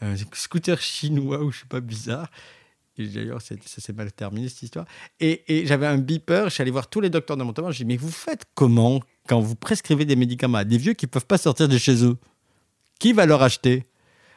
Un 0.00 0.14
scooter 0.32 0.80
chinois 0.80 1.42
ou 1.42 1.52
je 1.52 1.60
sais 1.60 1.66
pas, 1.68 1.80
bizarre. 1.80 2.30
D'ailleurs, 2.96 3.42
ça 3.42 3.54
s'est 3.60 3.92
mal 3.92 4.10
terminé 4.10 4.48
cette 4.48 4.62
histoire. 4.62 4.86
Et, 5.20 5.64
j'avais 5.66 5.86
un 5.86 5.98
beeper. 5.98 6.48
Je 6.48 6.54
suis 6.54 6.62
allé 6.62 6.70
voir 6.70 6.86
tous 6.86 7.02
les 7.02 7.10
docteurs 7.10 7.36
de 7.36 7.42
mon 7.42 7.52
temps. 7.52 7.70
J'ai 7.70 7.84
dit 7.84 7.88
Mais 7.88 7.98
vous 7.98 8.10
faites 8.10 8.44
comment 8.54 9.00
quand 9.28 9.38
vous 9.38 9.54
prescrivez 9.54 10.06
des 10.06 10.16
médicaments 10.16 10.56
à 10.56 10.64
des 10.64 10.78
vieux 10.78 10.94
qui 10.94 11.04
ne 11.04 11.10
peuvent 11.10 11.26
pas 11.26 11.36
sortir 11.36 11.68
de 11.68 11.76
chez 11.76 12.02
eux? 12.06 12.16
Qui 12.98 13.12
va 13.12 13.26
leur 13.26 13.42
acheter? 13.42 13.84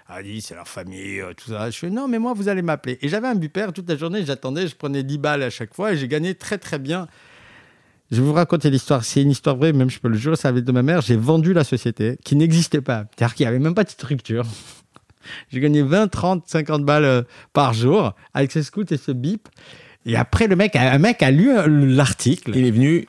A 0.10 0.22
dit 0.22 0.41
c'est 0.41 0.56
leur 0.56 0.67
famille, 0.67 1.22
euh, 1.22 1.34
tout 1.34 1.52
ça. 1.52 1.70
Je 1.70 1.78
fais 1.78 1.89
non, 1.89 2.10
mais 2.10 2.20
moi, 2.20 2.34
vous 2.34 2.50
allez 2.50 2.62
m'appeler. 2.62 2.98
Et 3.02 3.08
j'avais 3.08 3.30
un 3.30 3.36
beeper 3.36 3.72
toute 3.72 3.88
la 3.88 3.96
journée, 3.96 4.26
j'attendais, 4.26 4.67
je 4.67 4.76
prenais 4.76 5.04
10 5.04 5.17
balles 5.20 5.43
à 5.43 5.50
chaque 5.50 5.74
fois 5.74 5.93
et 5.93 5.98
j'ai 5.98 6.10
gagné 6.10 6.36
très 6.36 6.58
très 6.58 6.80
bien. 6.80 7.08
Je 8.12 8.22
vais 8.22 8.28
vous 8.28 8.34
raconter 8.34 8.70
l'histoire. 8.70 9.04
C'est 9.04 9.22
une 9.22 9.32
histoire 9.32 9.56
vraie, 9.58 9.74
même 9.74 9.89
je 9.89 10.00
peux 10.00 10.08
le 10.08 10.17
jurer, 10.17 10.36
ça 10.38 10.48
avait 10.50 10.62
de 10.62 10.72
ma 10.72 10.82
mère. 10.82 11.02
J'ai 11.02 11.17
vendu 11.17 11.54
la 11.54 11.63
société 11.63 12.17
qui 12.24 12.36
n'existait 12.36 12.82
pas. 12.82 13.06
C'est-à-dire 13.17 13.36
qu'il 13.36 13.43
n'y 13.46 13.50
avait 13.50 13.60
même 13.60 13.76
pas 13.76 13.84
de 13.84 13.89
structure. 13.89 14.46
J'ai 15.52 15.60
gagné 15.60 15.82
20, 15.82 16.08
30, 16.08 16.43
50 16.48 16.86
balles 16.86 17.04
euh, 17.04 17.22
par 17.52 17.74
jour 17.74 18.13
avec 18.34 18.52
ce 18.54 18.62
scoot 18.62 18.89
et 18.93 18.98
ce 18.98 19.12
bip. 19.12 19.50
Et 20.06 20.15
après, 20.15 20.48
le 20.48 20.56
mec, 20.56 20.76
un 20.78 20.98
mec 21.00 21.22
a 21.22 21.32
lu 21.32 21.52
euh, 21.52 21.67
l'article. 21.67 22.54
Il 22.56 22.65
est 22.65 22.72
venu. 22.72 23.08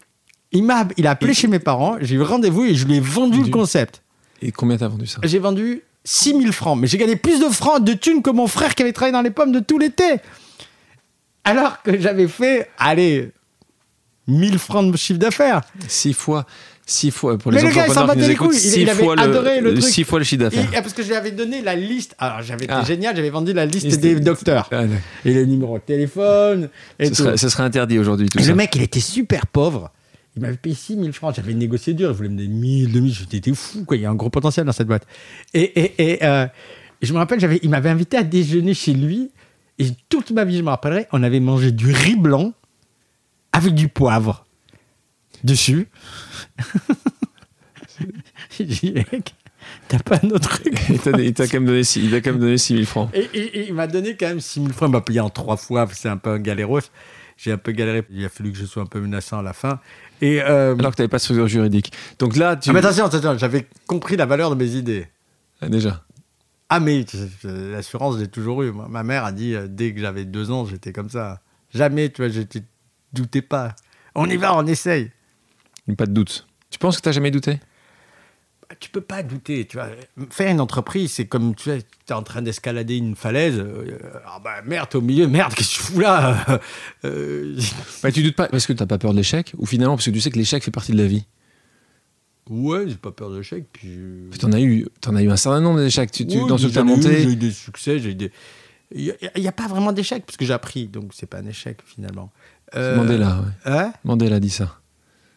Il 0.50 0.64
m'a, 0.64 0.88
il 0.96 1.06
a 1.06 1.10
appelé 1.12 1.30
Et- 1.30 1.34
chez 1.34 1.46
mes 1.46 1.60
parents. 1.60 1.96
J'ai 2.00 2.16
eu 2.16 2.22
rendez-vous 2.22 2.64
et 2.64 2.74
je 2.74 2.86
lui 2.86 2.96
ai 2.96 3.00
vendu 3.00 3.38
le 3.38 3.44
Du- 3.44 3.50
concept. 3.52 4.02
Et 4.42 4.50
combien 4.50 4.76
t'as 4.78 4.88
vendu 4.88 5.06
ça? 5.06 5.20
J'ai 5.22 5.38
vendu 5.38 5.82
6000 6.02 6.52
francs. 6.52 6.76
Mais 6.76 6.88
j'ai 6.88 6.98
gagné 6.98 7.14
plus 7.14 7.38
de 7.38 7.48
francs, 7.50 7.84
de 7.84 7.92
thunes 7.92 8.20
que 8.22 8.30
mon 8.30 8.48
frère 8.48 8.74
qui 8.74 8.82
avait 8.82 8.92
travaillé 8.92 9.12
dans 9.12 9.22
les 9.22 9.30
pommes 9.30 9.52
de 9.52 9.60
tout 9.60 9.78
l'été. 9.78 10.16
Alors 11.44 11.82
que 11.82 11.98
j'avais 12.00 12.26
fait, 12.28 12.68
allez, 12.78 13.30
1000 14.28 14.58
francs 14.58 14.92
de 14.92 14.96
chiffre 14.96 15.18
d'affaires. 15.18 15.62
Six 15.88 16.12
fois. 16.12 16.46
Six 16.90 17.10
fois 17.10 17.36
pour 17.36 17.52
Mais 17.52 17.60
les 17.60 17.68
le 17.68 17.74
gars, 17.74 17.84
il 17.86 17.92
s'en 17.92 18.06
battait 18.06 18.26
les 18.28 18.34
couilles. 18.34 18.56
Il- 18.56 18.82
il 18.82 18.88
avait 18.90 19.06
adoré 19.20 19.60
le 19.60 19.74
truc. 19.74 19.84
Six 19.84 20.04
fois 20.04 20.18
le 20.20 20.24
chiffre 20.24 20.44
d'affaires. 20.44 20.70
parce 20.72 20.94
que 20.94 21.02
je 21.02 21.08
lui 21.08 21.16
avais 21.16 21.32
donné 21.32 21.60
la 21.60 21.74
liste. 21.76 22.14
Alors, 22.18 22.40
j'avais 22.40 22.64
été 22.64 22.72
Ah. 22.74 22.82
génial, 22.84 23.14
j'avais 23.14 23.28
vendu 23.28 23.52
la 23.52 23.66
liste 23.66 24.00
des 24.00 24.18
docteurs. 24.20 24.70
Ah. 24.72 24.84
Et 25.24 25.34
les 25.34 25.44
numéros 25.44 25.76
de 25.78 25.82
téléphone. 25.82 26.70
Et 26.98 27.04
Ce 27.06 27.10
tout. 27.10 27.14
serait, 27.16 27.36
ce 27.36 27.48
serait 27.50 27.64
interdit 27.64 27.98
aujourd'hui 27.98 28.28
ça. 28.32 28.40
le 28.40 28.54
mec, 28.54 28.74
il 28.74 28.82
était 28.82 29.00
super 29.00 29.46
pauvre. 29.46 29.90
Il 30.34 30.40
m'avait 30.42 30.56
payé 30.56 30.74
6000 30.74 31.12
francs. 31.12 31.34
J'avais 31.36 31.52
négocié 31.52 31.92
dur. 31.92 32.10
Il 32.10 32.16
voulait 32.16 32.28
me 32.30 32.36
donner 32.36 32.48
1000, 32.48 32.92
2000. 32.92 33.12
J'étais 33.30 33.52
fou, 33.52 33.84
quoi. 33.84 33.96
Il 33.96 34.02
y 34.02 34.06
a 34.06 34.10
un 34.10 34.14
gros 34.14 34.30
potentiel 34.30 34.64
dans 34.64 34.72
cette 34.72 34.86
boîte. 34.86 35.04
Et, 35.52 35.60
et, 35.62 36.12
et, 36.14 36.24
euh, 36.24 36.46
je 37.02 37.12
me 37.12 37.18
rappelle, 37.18 37.38
il 37.62 37.68
m'avait 37.68 37.90
invité 37.90 38.16
à 38.16 38.22
déjeuner 38.22 38.72
chez 38.72 38.94
lui. 38.94 39.30
Et 39.78 39.88
toute 40.08 40.30
ma 40.30 40.44
vie, 40.44 40.56
je 40.56 40.62
me 40.62 40.70
rappellerai, 40.70 41.06
on 41.12 41.22
avait 41.22 41.40
mangé 41.40 41.70
du 41.70 41.92
riz 41.92 42.16
blanc 42.16 42.52
avec 43.58 43.74
du 43.74 43.88
poivre 43.88 44.44
dessus. 45.44 45.88
J'ai 48.50 48.64
dit, 48.64 48.92
mec, 48.92 49.34
t'as 49.88 49.98
pas 49.98 50.18
un 50.22 50.30
autre 50.30 50.48
truc 50.48 50.74
Il 50.88 50.98
t'a- 51.34 51.46
quand 51.46 51.54
même 51.54 51.66
donné 51.66 51.80
il 51.96 52.10
quand 52.22 52.30
même 52.30 52.38
donné 52.40 52.58
6000 52.58 52.86
francs. 52.86 53.10
et, 53.14 53.28
et- 53.34 53.58
et 53.60 53.68
il 53.68 53.74
m'a 53.74 53.86
donné 53.86 54.16
quand 54.16 54.26
même 54.28 54.40
6000 54.40 54.72
francs. 54.72 54.88
Il 54.88 54.92
m'a 54.92 55.00
payé 55.00 55.20
en 55.20 55.30
trois 55.30 55.56
fois. 55.56 55.86
C'est 55.92 56.08
un 56.08 56.16
peu 56.16 56.30
un 56.30 56.38
galéros. 56.38 56.80
J'ai 57.36 57.52
un 57.52 57.58
peu 57.58 57.72
galéré. 57.72 58.04
Il 58.10 58.24
a 58.24 58.28
fallu 58.28 58.52
que 58.52 58.58
je 58.58 58.64
sois 58.64 58.82
un 58.82 58.86
peu 58.86 59.00
menaçant 59.00 59.38
à 59.38 59.42
la 59.42 59.52
fin. 59.52 59.80
Et 60.20 60.42
euh, 60.42 60.76
Alors 60.76 60.92
que 60.92 60.96
t'avais 60.96 61.08
pas 61.08 61.18
de 61.18 61.22
structure 61.22 61.46
juridique. 61.48 61.92
Donc 62.18 62.36
là, 62.36 62.56
tu. 62.56 62.70
ah, 62.70 62.72
mais 62.72 62.80
attention, 62.80 63.04
attention, 63.04 63.36
j'avais 63.38 63.68
compris 63.86 64.16
la 64.16 64.26
valeur 64.26 64.50
de 64.50 64.56
mes 64.56 64.72
idées. 64.74 65.06
Ah, 65.60 65.68
déjà. 65.68 66.04
Ah, 66.68 66.80
mais 66.80 67.04
l'assurance, 67.44 68.18
j'ai 68.18 68.28
toujours 68.28 68.62
eu. 68.62 68.72
Ma 68.72 69.02
mère 69.02 69.24
a 69.24 69.32
dit, 69.32 69.54
euh, 69.54 69.66
dès 69.68 69.94
que 69.94 70.00
j'avais 70.00 70.24
deux 70.24 70.50
ans, 70.50 70.66
j'étais 70.66 70.92
comme 70.92 71.08
ça. 71.10 71.40
Jamais, 71.72 72.10
tu 72.10 72.22
vois, 72.22 72.30
je 72.30 72.42
doutais 73.12 73.42
pas. 73.42 73.74
On 74.14 74.28
y 74.28 74.36
va, 74.36 74.56
on 74.56 74.66
essaye. 74.66 75.10
Pas 75.96 76.06
de 76.06 76.12
doute. 76.12 76.46
Tu 76.70 76.78
penses 76.78 76.96
que 76.96 77.02
tu 77.02 77.08
n'as 77.08 77.12
jamais 77.12 77.30
douté? 77.30 77.60
Bah, 78.68 78.76
tu 78.78 78.90
peux 78.90 79.00
pas 79.00 79.22
douter, 79.22 79.64
tu 79.66 79.78
vois. 79.78 79.88
Faire 80.30 80.50
une 80.50 80.60
entreprise, 80.60 81.12
c'est 81.12 81.26
comme 81.26 81.54
tu 81.54 81.70
es 81.70 82.12
en 82.12 82.22
train 82.22 82.42
d'escalader 82.42 82.96
une 82.96 83.16
falaise. 83.16 83.58
Euh, 83.58 83.98
ah 84.26 84.40
bah 84.42 84.60
merde, 84.66 84.94
au 84.94 85.00
milieu, 85.00 85.26
merde, 85.26 85.54
qu'est-ce 85.54 85.78
que 85.78 85.84
tu 85.84 85.92
fous 85.92 86.00
là? 86.00 86.60
Euh, 87.04 87.58
bah, 88.02 88.12
Tu 88.12 88.22
doutes 88.22 88.36
pas 88.36 88.48
parce 88.48 88.66
que 88.66 88.72
tu 88.72 88.82
n'as 88.82 88.86
pas 88.86 88.98
peur 88.98 89.12
de 89.12 89.16
l'échec 89.16 89.54
ou 89.56 89.66
finalement 89.66 89.94
parce 89.96 90.06
que 90.06 90.10
tu 90.10 90.20
sais 90.20 90.30
que 90.30 90.38
l'échec 90.38 90.62
fait 90.62 90.70
partie 90.70 90.92
de 90.92 90.98
la 90.98 91.06
vie? 91.06 91.24
Ouais, 92.50 92.88
j'ai 92.88 92.96
pas 92.96 93.12
peur 93.12 93.30
de 93.30 93.38
l'échec. 93.38 93.66
Puis... 93.72 93.98
en 94.42 94.52
as 94.52 94.60
eu, 94.60 94.86
en 95.06 95.16
as 95.16 95.22
eu 95.22 95.30
un 95.30 95.36
certain 95.36 95.60
nombre 95.60 95.80
d'échecs. 95.80 96.10
Tu, 96.10 96.24
dans 96.24 96.58
ce 96.58 96.66
que 96.66 96.72
tu 96.72 96.78
as 96.78 96.84
monté. 96.84 97.22
J'ai 97.22 97.32
eu 97.32 97.36
des 97.36 97.50
succès, 97.52 97.98
j'ai 97.98 98.10
eu 98.10 98.14
des. 98.14 98.32
Il 98.94 99.14
n'y 99.36 99.48
a, 99.48 99.52
pas 99.52 99.68
vraiment 99.68 99.92
d'échec 99.92 100.24
parce 100.24 100.36
que 100.36 100.44
j'ai 100.44 100.52
appris, 100.52 100.86
donc 100.86 101.12
c'est 101.14 101.26
pas 101.26 101.38
un 101.38 101.46
échec 101.46 101.78
finalement. 101.84 102.30
Euh... 102.74 102.96
Mandela, 102.96 103.40
ouais. 103.40 103.72
Hein 103.72 103.92
Mandela 104.04 104.40
dit 104.40 104.50
ça. 104.50 104.78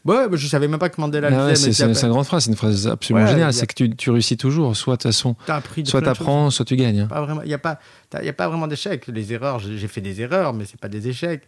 Ouais, 0.03 0.25
je 0.33 0.47
savais 0.47 0.67
même 0.67 0.79
pas 0.79 0.89
que 0.89 0.99
Mandela 0.99 1.29
ah 1.49 1.55
C'est 1.55 1.79
une 1.79 2.09
grande 2.09 2.25
phrase, 2.25 2.45
c'est 2.45 2.49
une 2.49 2.55
phrase 2.55 2.87
absolument 2.87 3.27
géniale. 3.27 3.53
C'est 3.53 3.67
que 3.67 3.75
tu, 3.75 3.95
tu, 3.95 4.09
réussis 4.09 4.35
toujours. 4.35 4.75
Soit 4.75 4.97
de 4.97 5.03
façon, 5.03 5.35
soit 5.85 6.01
tu 6.01 6.09
apprends, 6.09 6.49
soit 6.49 6.65
tu 6.65 6.75
gagnes. 6.75 7.07
Il 7.43 7.47
n'y 7.47 7.53
a, 7.53 7.59
pas, 7.59 7.79
y 8.21 8.29
a 8.29 8.33
pas 8.33 8.47
vraiment 8.47 8.67
d'échecs. 8.67 9.05
Les 9.07 9.31
erreurs, 9.31 9.59
j'ai 9.59 9.87
fait 9.87 10.01
des 10.01 10.21
erreurs, 10.21 10.53
mais 10.53 10.65
c'est 10.65 10.79
pas 10.79 10.89
des 10.89 11.07
échecs. 11.07 11.43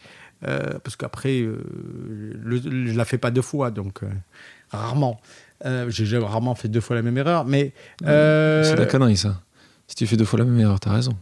Euh, 0.47 0.77
parce 0.83 0.95
qu'après, 0.95 1.39
euh, 1.39 1.63
je 2.45 2.97
la 2.97 3.05
fais 3.05 3.17
pas 3.17 3.31
deux 3.31 3.41
fois, 3.41 3.71
donc 3.71 4.03
euh, 4.03 4.07
rarement. 4.69 5.19
j'ai 5.87 6.17
rarement 6.17 6.53
fait 6.53 6.67
deux 6.67 6.81
fois 6.81 6.95
la 6.95 7.01
même 7.01 7.17
erreur, 7.17 7.45
mais. 7.45 7.73
C'est 8.01 8.05
de 8.05 8.79
la 8.79 8.85
connerie, 8.85 9.17
ça. 9.17 9.41
Si 9.87 9.95
tu 9.95 10.05
fais 10.05 10.17
deux 10.17 10.25
fois 10.25 10.39
la 10.39 10.45
même 10.45 10.59
erreur, 10.59 10.79
tu 10.79 10.89
as 10.89 10.93
raison. 10.93 11.17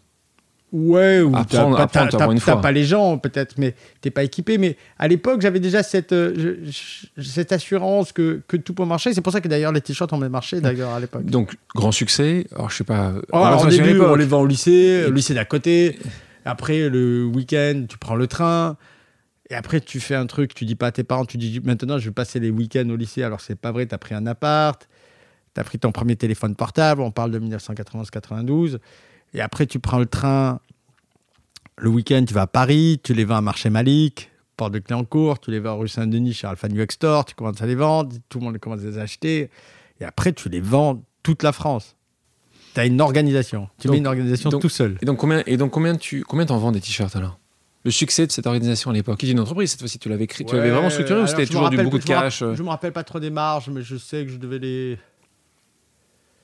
Ouais, 0.72 1.20
ou 1.20 1.34
t'as 1.50 2.56
pas, 2.56 2.72
les 2.72 2.86
gens 2.86 3.18
peut-être, 3.18 3.56
mais 3.58 3.76
t'es 4.00 4.10
pas 4.10 4.24
équipé. 4.24 4.58
Mais 4.58 4.78
à 4.98 5.10
l'époque, 5.10 5.42
j'avais 5.42 5.60
déjà 5.60 5.84
cette, 5.84 6.14
euh, 6.14 6.56
cette 7.22 7.52
assurance 7.52 8.14
que, 8.14 8.42
que, 8.48 8.56
tout 8.56 8.74
peut 8.74 8.86
marcher. 8.86 9.14
C'est 9.14 9.20
pour 9.20 9.34
ça 9.34 9.42
que 9.42 9.50
d'ailleurs 9.50 9.74
les 9.74 9.82
t-shirts 9.82 10.14
ont 10.14 10.18
bien 10.18 10.30
marché 10.30 10.62
d'ailleurs 10.62 10.92
à 10.92 11.00
l'époque. 11.02 11.26
Donc 11.26 11.58
grand 11.76 11.92
succès. 11.92 12.48
Alors 12.56 12.70
je 12.70 12.78
sais 12.78 12.84
pas. 12.86 13.12
Oh, 13.34 13.38
alors, 13.38 13.66
au 13.66 13.70
début, 13.70 14.00
on 14.00 14.16
les 14.16 14.26
vend 14.26 14.40
au 14.40 14.46
lycée, 14.46 15.04
le 15.08 15.12
lycée 15.12 15.34
d'à 15.34 15.44
côté. 15.44 16.00
Après 16.46 16.88
le 16.88 17.26
week-end, 17.26 17.86
tu 17.90 17.98
prends 17.98 18.16
le 18.16 18.28
train. 18.28 18.78
Et 19.50 19.56
après, 19.56 19.82
tu 19.82 20.00
fais 20.00 20.16
un 20.16 20.28
truc, 20.28 20.54
tu 20.54 20.64
dis 20.64 20.76
pas 20.76 20.88
à 20.88 20.92
tes 20.94 21.04
parents, 21.04 21.26
tu 21.26 21.38
dis 21.38 21.60
maintenant 21.62 21.98
je 21.98 22.06
vais 22.06 22.14
passer 22.14 22.40
les 22.40 22.50
week-ends 22.50 22.90
au 22.90 22.96
lycée. 22.96 23.24
Alors 23.24 23.42
c'est 23.42 23.56
pas 23.56 23.74
vrai, 23.74 23.86
tu 23.86 23.94
as 23.94 23.98
pris 23.98 24.16
un 24.16 24.26
appart, 24.26 24.88
tu 25.54 25.60
as 25.60 25.66
pris 25.66 25.80
ton 25.80 25.92
premier 25.92 26.16
téléphone 26.16 26.56
portable. 26.56 27.02
On 27.02 27.12
parle 27.12 27.32
de 27.32 27.40
1991-92. 27.40 28.78
Et 29.34 29.41
après, 29.41 29.65
tu 29.65 29.80
prends 29.80 30.00
le 30.00 30.06
train. 30.06 30.60
Le 31.78 31.89
week-end, 31.89 32.24
tu 32.28 32.34
vas 32.34 32.41
à 32.41 32.48
Paris, 32.48 33.00
tu 33.04 33.13
les 33.13 33.26
vends 33.26 33.38
à 33.38 33.41
Marché 33.41 33.70
Malik, 33.70 34.30
Porte 34.58 34.74
de 34.74 34.80
Cléancourt, 34.80 35.39
tu 35.39 35.52
les 35.52 35.60
vends 35.60 35.72
à 35.72 35.74
rue 35.74 35.88
Saint-Denis 35.88 36.34
chez 36.34 36.48
Alpha 36.48 36.67
New 36.67 36.86
Store, 36.89 37.26
tu 37.26 37.34
commences 37.34 37.62
à 37.62 37.65
les 37.65 37.76
vendre, 37.76 38.15
tout 38.30 38.39
le 38.39 38.46
monde 38.46 38.58
commence 38.60 38.82
à 38.82 38.84
les 38.84 38.98
acheter. 39.00 39.50
Et 40.00 40.06
après, 40.06 40.34
tu 40.34 40.50
les 40.50 40.60
vends 40.60 41.02
toute 41.24 41.44
la 41.44 41.52
France. 41.52 41.96
Tu 42.74 42.80
as 42.80 42.86
une 42.86 43.02
organisation. 43.02 43.67
Tu 43.80 43.89
mets 43.89 43.98
une 43.98 44.08
organisation 44.08 44.50
tout 44.50 44.70
seul. 44.70 44.98
Et 45.02 45.06
donc, 45.06 45.17
combien, 45.17 45.44
et 45.46 45.58
donc 45.58 45.72
combien 45.72 45.96
tu 45.96 46.24
combien 46.24 46.46
en 46.48 46.58
vends 46.58 46.72
des 46.72 46.82
t-shirts 46.82 47.15
alors? 47.15 47.39
Le 47.84 47.91
succès 47.91 48.28
de 48.28 48.32
cette 48.32 48.46
organisation 48.46 48.91
à 48.91 48.94
l'époque 48.94 49.17
Qui 49.17 49.28
est 49.28 49.32
une 49.32 49.39
entreprise 49.39 49.72
cette 49.72 49.80
fois-ci 49.80 49.98
Tu 49.98 50.08
l'avais 50.08 50.28
créé, 50.28 50.46
tu 50.46 50.56
l'avais 50.56 50.70
vraiment 50.70 50.91
structuré 50.91 51.22
ou 51.22 51.28
c'était 51.28 51.48
toujours 51.48 51.70
du 51.72 51.78
beaucoup 51.78 51.98
de 51.98 52.04
cash 52.04 52.39
Je 52.39 52.62
me 52.62 52.70
rappelle 52.70 52.94
pas 52.94 53.04
trop 53.04 53.20
des 53.20 53.32
marges, 53.32 53.70
mais 53.70 53.82
je 53.82 53.98
sais 53.98 54.24
que 54.26 54.32
je 54.32 54.38
devais 54.38 54.60
les. 54.60 55.00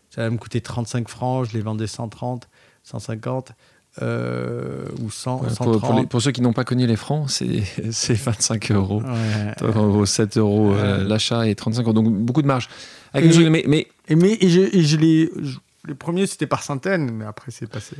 Ça 0.09 0.23
va 0.23 0.29
me 0.31 0.37
coûter 0.37 0.61
35 0.61 1.07
francs, 1.09 1.47
je 1.49 1.53
les 1.55 1.61
vendais 1.61 1.85
130. 1.85 2.49
150 2.87 3.51
euh, 4.01 4.85
ou 5.01 5.09
100, 5.09 5.49
130. 5.49 6.07
Pour, 6.07 6.21
ceux 6.21 6.31
qui 6.31 6.41
n'ont 6.41 6.53
pas 6.53 6.63
connu 6.63 6.85
les 6.85 6.95
francs, 6.95 7.29
c'est 7.29 7.63
25 8.13 8.71
euros. 8.71 9.01
Ouais. 9.01 10.05
7 10.05 10.37
euros 10.37 10.73
euh, 10.73 11.03
l'achat 11.03 11.47
et 11.47 11.55
35 11.55 11.83
euros. 11.83 11.93
Donc 11.93 12.13
beaucoup 12.13 12.41
de 12.41 12.47
marge. 12.47 12.69
mais, 13.13 13.63
mais, 13.67 13.87
et, 14.07 14.15
mais 14.15 14.37
et 14.39 14.49
je, 14.49 14.97
les, 14.97 15.31
les 15.87 15.95
premiers, 15.95 16.27
c'était 16.27 16.47
par 16.47 16.63
centaines, 16.63 17.11
mais 17.11 17.25
après, 17.25 17.51
c'est 17.51 17.67
passé. 17.67 17.95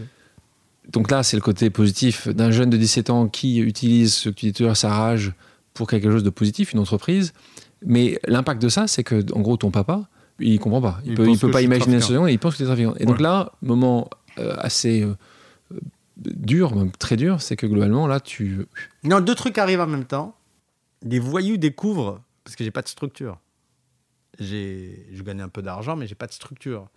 Donc 0.92 1.12
là, 1.12 1.24
c'est 1.24 1.36
le 1.36 1.42
côté 1.42 1.70
positif 1.70 2.28
d'un 2.28 2.52
jeune 2.52 2.70
de 2.70 2.78
17 2.78 3.10
ans 3.10 3.28
qui 3.28 3.58
utilise 3.58 4.14
ce 4.14 4.30
que 4.30 4.36
tu 4.36 4.52
dis, 4.52 4.76
sa 4.76 4.90
rage 4.90 5.34
pour 5.74 5.88
quelque 5.88 6.10
chose 6.10 6.24
de 6.24 6.30
positif, 6.30 6.74
une 6.74 6.80
entreprise. 6.80 7.34
Mais 7.86 8.20
l'impact 8.26 8.62
de 8.62 8.70
ça, 8.70 8.88
c'est 8.88 9.04
que, 9.04 9.24
en 9.34 9.42
gros, 9.42 9.58
ton 9.58 9.72
papa, 9.72 10.08
il 10.40 10.60
comprend 10.60 10.82
pas. 10.82 11.00
Il, 11.04 11.12
ne 11.12 11.18
peut, 11.18 11.30
il 11.30 11.38
peut 11.38 11.52
pas 11.52 11.62
imaginer 11.62 11.96
la 11.96 12.02
situation 12.02 12.28
et 12.28 12.34
il 12.34 12.40
pense 12.40 12.54
que 12.54 12.58
tu 12.58 12.64
es 12.64 12.68
trafiquant. 12.68 12.94
Et 13.00 13.06
donc 13.06 13.20
là, 13.20 13.52
moment 13.62 14.10
euh, 14.12 14.27
assez 14.38 15.04
euh, 15.04 15.16
dur, 16.18 16.76
même 16.76 16.92
très 16.92 17.16
dur, 17.16 17.42
c'est 17.42 17.56
que 17.56 17.68
globalement, 17.68 18.08
là, 18.08 18.20
tu. 18.20 18.66
Non, 19.04 19.20
deux 19.20 19.36
trucs 19.36 19.58
arrivent 19.58 19.82
en 19.82 19.88
même 19.88 20.06
temps. 20.06 20.36
Les 21.04 21.20
voyous 21.20 21.58
découvrent, 21.58 22.22
parce 22.44 22.56
que 22.56 22.64
j'ai 22.64 22.72
pas 22.72 22.82
de 22.82 22.88
structure. 22.88 23.40
J'ai, 24.40 25.08
je 25.12 25.24
gagne 25.24 25.42
un 25.42 25.50
peu 25.50 25.62
d'argent, 25.62 25.96
mais 25.96 26.08
j'ai 26.08 26.16
pas 26.16 26.28
de 26.28 26.32
structure. 26.32 26.88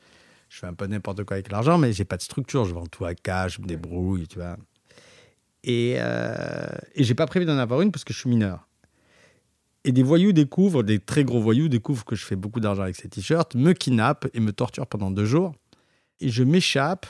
Je 0.49 0.59
fais 0.59 0.67
un 0.67 0.75
peu 0.75 0.87
n'importe 0.87 1.25
quoi 1.25 1.37
avec 1.37 1.51
l'argent, 1.51 1.79
mais 1.79 1.93
j'ai 1.93 2.05
pas 2.05 2.17
de 2.17 2.23
structure. 2.23 2.65
Je 2.65 2.75
vends 2.75 2.87
tout 2.87 3.05
à 3.05 3.15
cash, 3.15 3.57
je 3.57 3.63
me 3.63 3.67
débrouille, 3.67 4.27
tu 4.27 4.39
vois. 4.39 4.57
Et, 5.63 5.97
euh, 5.99 6.67
et 6.95 7.05
j'ai 7.05 7.15
pas 7.15 7.27
prévu 7.27 7.45
d'en 7.45 7.59
avoir 7.59 7.83
une 7.83 7.93
parce 7.93 8.05
que 8.05 8.13
je 8.13 8.19
suis 8.19 8.31
mineur. 8.31 8.67
Et 9.85 9.93
des 9.93 10.03
voyous 10.03 10.33
découvrent, 10.33 10.83
des 10.83 10.99
très 10.99 11.25
gros 11.25 11.41
voyous 11.41 11.69
découvrent 11.69 12.05
que 12.05 12.17
je 12.17 12.25
fais 12.25 12.37
beaucoup 12.37 12.61
d'argent 12.61 12.83
avec 12.83 12.97
ces 12.97 13.09
t-shirts, 13.09 13.55
me 13.55 13.73
kidnappent 13.73 14.29
et 14.35 14.41
me 14.41 14.53
torturent 14.53 14.87
pendant 14.87 15.11
deux 15.11 15.25
jours 15.25 15.55
et 16.21 16.29
je 16.29 16.43
m'échappe, 16.43 17.07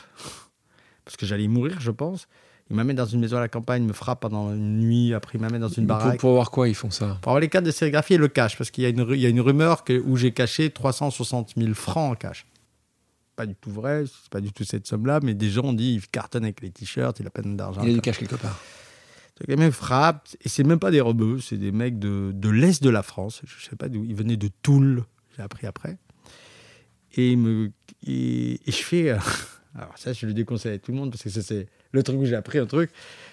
parce 1.04 1.16
que 1.16 1.26
j'allais 1.26 1.48
mourir, 1.48 1.80
je 1.80 1.90
pense. 1.90 2.28
Il 2.70 2.76
m'amène 2.76 2.94
dans 2.94 3.06
une 3.06 3.18
maison 3.18 3.36
à 3.36 3.40
la 3.40 3.48
campagne, 3.48 3.82
me 3.82 3.92
frappe 3.92 4.20
pendant 4.20 4.52
une 4.52 4.78
nuit, 4.78 5.12
après 5.12 5.38
il 5.38 5.40
m'amène 5.40 5.60
dans 5.60 5.68
une 5.68 5.86
baraque. 5.86 6.20
Pour, 6.20 6.34
voir 6.34 6.52
quoi 6.52 6.68
ils 6.68 6.74
font 6.74 6.90
ça 6.90 7.18
Pour 7.20 7.32
avoir 7.32 7.40
les 7.40 7.48
cartes 7.48 7.64
de 7.64 7.72
sérigraphie 7.72 8.14
et 8.14 8.18
le 8.18 8.28
cash, 8.28 8.56
parce 8.56 8.70
qu'il 8.70 8.84
y, 8.84 8.86
a 8.86 8.90
une, 8.90 9.04
il 9.10 9.20
y 9.20 9.26
a 9.26 9.28
une 9.28 9.40
rumeur 9.40 9.82
que, 9.82 10.00
où 10.06 10.16
j'ai 10.16 10.30
caché 10.30 10.70
360 10.70 11.54
000 11.56 11.74
francs 11.74 12.12
en 12.12 12.14
cash. 12.14 12.46
Pas 13.34 13.46
du 13.46 13.56
tout 13.56 13.70
vrai, 13.70 14.04
c'est 14.06 14.30
pas 14.30 14.40
du 14.40 14.52
tout 14.52 14.62
cette 14.62 14.86
somme-là, 14.86 15.18
mais 15.22 15.34
des 15.34 15.50
gens 15.50 15.64
ont 15.64 15.72
dit 15.72 15.94
il 15.94 16.06
cartonne 16.06 16.44
avec 16.44 16.60
les 16.60 16.70
t-shirts, 16.70 17.18
il 17.18 17.26
a 17.26 17.30
peine 17.30 17.56
d'argent. 17.56 17.82
Il 17.82 17.90
a 17.90 17.94
du 17.94 18.00
cash 18.00 18.18
quelque 18.18 18.36
part. 18.36 18.60
Donc, 19.40 19.58
me 19.58 19.70
frappe, 19.70 20.28
et 20.44 20.48
c'est 20.48 20.64
même 20.64 20.78
pas 20.78 20.90
des 20.92 21.00
rebeux, 21.00 21.40
c'est 21.40 21.56
des 21.56 21.72
mecs 21.72 21.98
de, 21.98 22.30
de 22.32 22.50
l'Est 22.50 22.82
de 22.82 22.90
la 22.90 23.02
France, 23.02 23.40
je 23.46 23.68
sais 23.68 23.74
pas 23.74 23.88
d'où, 23.88 24.04
ils 24.04 24.14
venaient 24.14 24.36
de 24.36 24.50
Toul, 24.62 25.04
j'ai 25.36 25.42
appris 25.42 25.66
après. 25.66 25.98
Et, 27.16 27.36
je 28.06 28.72
fais. 28.72 29.10
Euh, 29.10 29.18
alors, 29.74 29.96
ça, 29.96 30.12
je 30.12 30.26
le 30.26 30.32
déconseille 30.32 30.74
à 30.74 30.78
tout 30.78 30.92
le 30.92 30.98
monde 30.98 31.10
parce 31.10 31.22
que 31.22 31.30
c'est 31.30 31.68
le 31.92 32.02
truc 32.02 32.18
où 32.18 32.24
j'ai 32.24 32.36
appris 32.36 32.58
un 32.58 32.66
truc. 32.66 32.90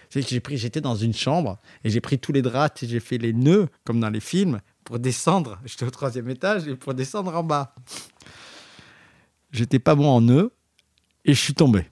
C'est 0.09 0.21
que 0.21 0.27
j'ai 0.27 0.39
pris, 0.39 0.57
j'étais 0.57 0.81
dans 0.81 0.95
une 0.95 1.13
chambre 1.13 1.59
et 1.83 1.89
j'ai 1.89 2.01
pris 2.01 2.17
tous 2.17 2.31
les 2.31 2.41
draps 2.41 2.81
et 2.83 2.87
j'ai 2.87 2.99
fait 2.99 3.17
les 3.17 3.33
nœuds, 3.33 3.67
comme 3.83 3.99
dans 3.99 4.09
les 4.09 4.19
films, 4.19 4.61
pour 4.83 4.99
descendre. 4.99 5.59
J'étais 5.65 5.85
au 5.85 5.89
troisième 5.89 6.29
étage 6.29 6.67
et 6.67 6.75
pour 6.75 6.93
descendre 6.93 7.35
en 7.35 7.43
bas. 7.43 7.75
J'étais 9.51 9.79
pas 9.79 9.95
bon 9.95 10.07
en 10.07 10.21
nœuds 10.21 10.51
et 11.25 11.33
je 11.33 11.39
suis 11.39 11.53
tombé. 11.53 11.85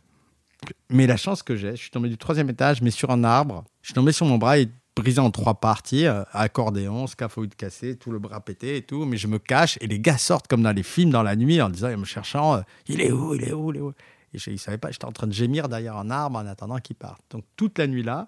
Mais 0.90 1.06
la 1.08 1.18
chance 1.18 1.44
que 1.44 1.56
j'ai, 1.56 1.72
je 1.72 1.82
suis 1.82 1.92
tombé 1.92 2.10
du 2.10 2.18
troisième 2.18 2.50
étage, 2.50 2.82
mais 2.82 2.92
sur 2.92 3.12
un 3.12 3.24
arbre. 3.24 3.66
Je 3.82 3.88
suis 3.88 3.94
tombé 3.94 4.12
sur 4.12 4.26
mon 4.26 4.38
bras 4.38 4.58
et 4.58 4.70
brisé 4.96 5.20
en 5.20 5.32
trois 5.32 5.56
parties, 5.56 6.06
euh, 6.06 6.24
accordéon, 6.32 7.08
scaphoïde 7.08 7.56
cassé, 7.56 7.98
tout 7.98 8.12
le 8.12 8.20
bras 8.20 8.40
pété 8.40 8.78
et 8.78 8.82
tout, 8.82 9.06
mais 9.06 9.18
je 9.18 9.28
me 9.28 9.40
cache 9.40 9.78
et 9.82 9.88
les 9.88 10.00
gars 10.00 10.18
sortent 10.18 10.48
comme 10.48 10.64
dans 10.64 10.72
les 10.72 10.84
films 10.84 11.10
dans 11.10 11.24
la 11.24 11.36
nuit 11.36 11.62
en 11.62 11.70
disant, 11.70 11.94
en 11.94 11.98
me 11.98 12.06
cherchant, 12.06 12.56
euh, 12.56 12.62
il 12.88 13.02
est 13.02 13.12
où, 13.12 13.36
il 13.36 13.44
est 13.44 13.54
où, 13.54 13.72
il 13.72 13.78
est 13.78 13.82
où? 13.82 13.94
Et 14.34 14.38
je 14.38 14.50
ne 14.50 14.58
savais 14.58 14.78
pas, 14.78 14.92
j'étais 14.92 15.06
en 15.06 15.12
train 15.12 15.28
de 15.28 15.34
gémir 15.34 15.70
derrière 15.70 15.98
un 15.98 16.10
arbre 16.10 16.38
en 16.38 16.46
attendant 16.46 16.78
qu'il 16.78 16.96
parte. 16.96 17.22
Donc 17.30 17.44
toute 17.56 17.78
la 17.78 17.88
nuit 17.88 18.04
là. 18.04 18.28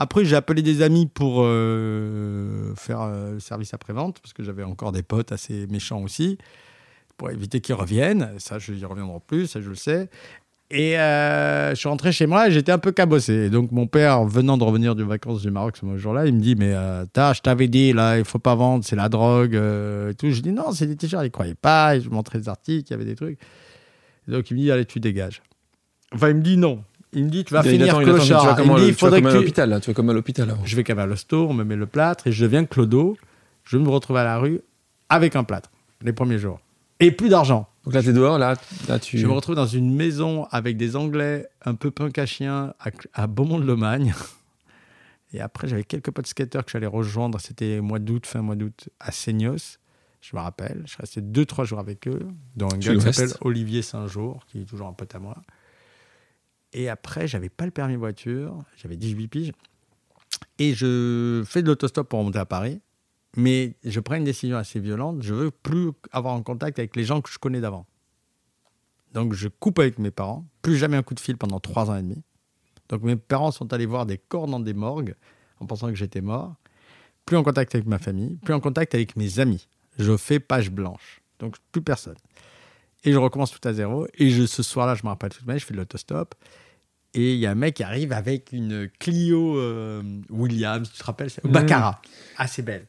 Après, 0.00 0.24
j'ai 0.24 0.36
appelé 0.36 0.62
des 0.62 0.82
amis 0.82 1.06
pour 1.06 1.40
euh, 1.42 2.72
faire 2.76 3.08
le 3.08 3.40
service 3.40 3.74
après-vente, 3.74 4.20
parce 4.20 4.32
que 4.32 4.44
j'avais 4.44 4.62
encore 4.62 4.92
des 4.92 5.02
potes 5.02 5.32
assez 5.32 5.66
méchants 5.66 6.00
aussi, 6.02 6.38
pour 7.16 7.32
éviter 7.32 7.60
qu'ils 7.60 7.74
reviennent. 7.74 8.38
Ça, 8.38 8.60
je 8.60 8.72
n'y 8.72 8.84
reviendrai 8.84 9.18
plus, 9.26 9.48
ça, 9.48 9.60
je 9.60 9.68
le 9.68 9.74
sais. 9.74 10.08
Et 10.70 10.98
euh, 10.98 11.70
je 11.70 11.74
suis 11.76 11.88
rentré 11.88 12.12
chez 12.12 12.26
moi 12.26 12.48
et 12.48 12.50
j'étais 12.50 12.72
un 12.72 12.78
peu 12.78 12.92
cabossé. 12.92 13.48
donc 13.48 13.72
mon 13.72 13.86
père, 13.86 14.24
venant 14.24 14.58
de 14.58 14.64
revenir 14.64 14.94
de 14.94 15.02
vacances 15.02 15.40
du 15.40 15.50
Maroc 15.50 15.78
ce 15.78 15.96
jour-là, 15.96 16.26
il 16.26 16.34
me 16.34 16.40
dit 16.40 16.56
Mais 16.56 16.74
euh, 16.74 17.04
je 17.04 17.40
t'avais 17.40 17.68
dit, 17.68 17.94
là, 17.94 18.18
il 18.18 18.24
faut 18.24 18.38
pas 18.38 18.54
vendre, 18.54 18.84
c'est 18.84 18.96
la 18.96 19.08
drogue. 19.08 19.56
Euh, 19.56 20.10
et 20.10 20.14
tout. 20.14 20.30
Je 20.30 20.42
dis 20.42 20.52
Non, 20.52 20.72
c'est 20.72 20.86
des 20.86 20.96
t-shirts. 20.96 21.24
Il 21.24 21.30
croyait 21.30 21.54
pas. 21.54 21.96
Et 21.96 22.02
je 22.02 22.10
montrais 22.10 22.38
des 22.38 22.48
articles, 22.50 22.86
il 22.88 22.90
y 22.90 22.94
avait 22.94 23.06
des 23.06 23.16
trucs. 23.16 23.38
donc 24.26 24.50
il 24.50 24.58
me 24.58 24.60
dit 24.60 24.70
Allez, 24.70 24.84
tu 24.84 25.00
dégages. 25.00 25.42
Enfin, 26.14 26.28
il 26.28 26.36
me 26.36 26.42
dit 26.42 26.58
non. 26.58 26.82
Il 27.14 27.24
me 27.24 27.30
dit 27.30 27.44
Tu 27.44 27.54
vas 27.54 27.62
finir 27.62 27.96
attend, 27.96 28.04
clochard. 28.04 28.60
Il, 28.60 28.66
il 28.66 28.72
me 28.72 28.78
dit, 28.78 28.88
il 28.88 28.94
faudrait 28.94 29.22
comme 29.22 29.30
à 29.30 29.34
l'hôpital. 29.34 29.80
Tu 29.80 29.90
vas 29.90 29.94
comme 29.94 30.10
à 30.10 30.12
l'hôpital. 30.12 30.54
Je 30.64 30.76
vais 30.76 30.84
qu'à 30.84 31.06
l'hosto, 31.06 31.46
on 31.48 31.54
me 31.54 31.64
met 31.64 31.76
le 31.76 31.86
plâtre 31.86 32.26
et 32.26 32.32
je 32.32 32.44
deviens 32.44 32.66
clodo. 32.66 33.16
Je 33.64 33.78
me 33.78 33.88
retrouve 33.88 34.18
à 34.18 34.24
la 34.24 34.36
rue 34.36 34.60
avec 35.08 35.34
un 35.34 35.44
plâtre 35.44 35.70
les 36.02 36.12
premiers 36.12 36.38
jours. 36.38 36.60
Et 37.00 37.12
plus 37.12 37.28
d'argent. 37.28 37.68
Donc 37.84 37.94
là, 37.94 38.02
tu 38.02 38.10
es 38.10 38.12
dehors, 38.12 38.38
là, 38.38 38.54
là 38.88 38.98
tu... 38.98 39.18
Je 39.18 39.26
me 39.26 39.32
retrouve 39.32 39.54
dans 39.54 39.66
une 39.66 39.94
maison 39.94 40.44
avec 40.50 40.76
des 40.76 40.96
Anglais 40.96 41.48
un 41.64 41.74
peu 41.74 41.90
punk 41.90 42.18
à 42.18 42.26
chien 42.26 42.74
à, 43.14 43.26
Beaumont-de-Lomagne. 43.26 44.14
Et 45.32 45.40
après, 45.40 45.68
j'avais 45.68 45.84
quelques 45.84 46.10
potes 46.10 46.26
skateurs 46.26 46.64
que 46.64 46.70
j'allais 46.70 46.86
rejoindre. 46.86 47.40
C'était 47.40 47.80
mois 47.80 47.98
d'août, 47.98 48.26
fin 48.26 48.42
mois 48.42 48.56
d'août, 48.56 48.88
à 48.98 49.12
Seignos. 49.12 49.78
Je 50.20 50.36
me 50.36 50.40
rappelle. 50.40 50.82
Je 50.86 50.96
restais 50.98 51.20
deux, 51.20 51.46
trois 51.46 51.64
jours 51.64 51.78
avec 51.78 52.08
eux. 52.08 52.26
Dans 52.56 52.68
un 52.68 52.78
gars 52.78 52.94
qui 52.94 53.00
s'appelle 53.00 53.34
Olivier 53.42 53.82
Saint-Jour, 53.82 54.44
qui 54.48 54.62
est 54.62 54.64
toujours 54.64 54.88
un 54.88 54.92
pote 54.92 55.14
à 55.14 55.18
moi. 55.18 55.36
Et 56.72 56.88
après, 56.88 57.26
j'avais 57.26 57.48
pas 57.48 57.64
le 57.64 57.70
permis 57.70 57.96
voiture, 57.96 58.54
j'avais 58.76 58.96
18 58.96 59.28
piges. 59.28 59.52
Et 60.58 60.74
je 60.74 61.42
fais 61.46 61.62
de 61.62 61.68
l'autostop 61.68 62.08
pour 62.08 62.18
remonter 62.18 62.38
à 62.38 62.44
Paris. 62.44 62.80
Mais 63.36 63.76
je 63.84 64.00
prends 64.00 64.16
une 64.16 64.24
décision 64.24 64.56
assez 64.56 64.80
violente. 64.80 65.22
Je 65.22 65.34
veux 65.34 65.50
plus 65.50 65.90
avoir 66.12 66.34
en 66.34 66.42
contact 66.42 66.78
avec 66.78 66.96
les 66.96 67.04
gens 67.04 67.20
que 67.20 67.30
je 67.30 67.38
connais 67.38 67.60
d'avant. 67.60 67.86
Donc 69.12 69.32
je 69.32 69.48
coupe 69.48 69.78
avec 69.78 69.98
mes 69.98 70.10
parents. 70.10 70.46
Plus 70.62 70.76
jamais 70.76 70.96
un 70.96 71.02
coup 71.02 71.14
de 71.14 71.20
fil 71.20 71.36
pendant 71.36 71.60
trois 71.60 71.90
ans 71.90 71.96
et 71.96 72.02
demi. 72.02 72.22
Donc 72.88 73.02
mes 73.02 73.16
parents 73.16 73.50
sont 73.50 73.72
allés 73.72 73.86
voir 73.86 74.06
des 74.06 74.18
corps 74.18 74.46
dans 74.46 74.60
des 74.60 74.74
morgues 74.74 75.14
en 75.60 75.66
pensant 75.66 75.88
que 75.88 75.94
j'étais 75.94 76.20
mort. 76.20 76.54
Plus 77.26 77.36
en 77.36 77.42
contact 77.42 77.74
avec 77.74 77.86
ma 77.86 77.98
famille, 77.98 78.36
plus 78.36 78.54
en 78.54 78.60
contact 78.60 78.94
avec 78.94 79.14
mes 79.16 79.38
amis. 79.38 79.68
Je 79.98 80.16
fais 80.16 80.40
page 80.40 80.70
blanche. 80.70 81.20
Donc 81.38 81.56
plus 81.72 81.82
personne. 81.82 82.16
Et 83.04 83.12
je 83.12 83.18
recommence 83.18 83.52
tout 83.52 83.68
à 83.68 83.72
zéro. 83.72 84.06
Et 84.14 84.30
je, 84.30 84.46
ce 84.46 84.62
soir-là, 84.62 84.94
je 84.94 85.02
me 85.04 85.08
rappelle 85.08 85.30
tout 85.30 85.42
de 85.42 85.46
même, 85.46 85.58
je 85.58 85.64
fais 85.64 85.74
de 85.74 85.78
l'autostop. 85.78 86.34
Et 87.14 87.34
il 87.34 87.38
y 87.38 87.46
a 87.46 87.50
un 87.50 87.54
mec 87.54 87.74
qui 87.76 87.82
arrive 87.82 88.12
avec 88.12 88.52
une 88.52 88.88
Clio 88.98 89.58
euh, 89.58 90.02
Williams, 90.30 90.90
tu 90.90 90.98
te 90.98 91.04
rappelles 91.04 91.30
ça? 91.30 91.40
Baccarat, 91.44 92.00
assez 92.36 92.62
belle. 92.62 92.86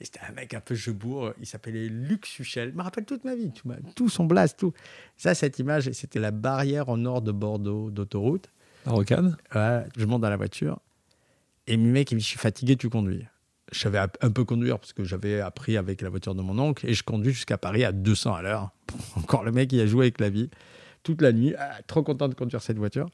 Et 0.00 0.06
c'était 0.06 0.20
un 0.26 0.32
mec 0.32 0.54
un 0.54 0.60
peu 0.60 0.74
jebourg, 0.74 1.32
il 1.38 1.46
s'appelait 1.46 1.88
Luc 1.88 2.24
Suchel. 2.24 2.70
Je 2.70 2.76
me 2.76 2.82
rappelle 2.82 3.04
toute 3.04 3.24
ma 3.24 3.34
vie, 3.34 3.52
tout, 3.52 3.70
tout 3.94 4.08
son 4.08 4.24
blast, 4.24 4.58
tout. 4.58 4.72
Ça, 5.18 5.34
cette 5.34 5.58
image, 5.58 5.90
c'était 5.92 6.20
la 6.20 6.30
barrière 6.30 6.88
au 6.88 6.96
nord 6.96 7.20
de 7.20 7.32
Bordeaux 7.32 7.90
d'autoroute. 7.90 8.50
La 8.86 8.92
rocade 8.92 9.36
Ouais, 9.54 9.84
je 9.96 10.06
monte 10.06 10.22
dans 10.22 10.30
la 10.30 10.38
voiture. 10.38 10.80
Et 11.66 11.76
le 11.76 11.82
mec, 11.82 12.10
il 12.10 12.14
me 12.14 12.20
dit 12.20 12.24
Je 12.24 12.30
suis 12.30 12.38
fatigué, 12.38 12.76
tu 12.76 12.88
conduis. 12.88 13.26
Je 13.72 13.78
savais 13.78 13.98
un 13.98 14.30
peu 14.30 14.44
conduire 14.44 14.78
parce 14.78 14.92
que 14.92 15.04
j'avais 15.04 15.40
appris 15.40 15.76
avec 15.76 16.00
la 16.00 16.08
voiture 16.08 16.34
de 16.34 16.42
mon 16.42 16.58
oncle 16.58 16.88
et 16.88 16.94
je 16.94 17.04
conduis 17.04 17.32
jusqu'à 17.32 17.58
Paris 17.58 17.84
à 17.84 17.92
200 17.92 18.34
à 18.34 18.42
l'heure. 18.42 18.70
Encore 19.16 19.44
le 19.44 19.52
mec, 19.52 19.72
il 19.72 19.80
a 19.80 19.86
joué 19.86 20.06
avec 20.06 20.18
la 20.18 20.30
vie 20.30 20.48
toute 21.02 21.20
la 21.22 21.32
nuit. 21.32 21.54
Ah, 21.58 21.78
trop 21.86 22.02
content 22.02 22.28
de 22.28 22.34
conduire 22.34 22.62
cette 22.62 22.78
voiture. 22.78 23.08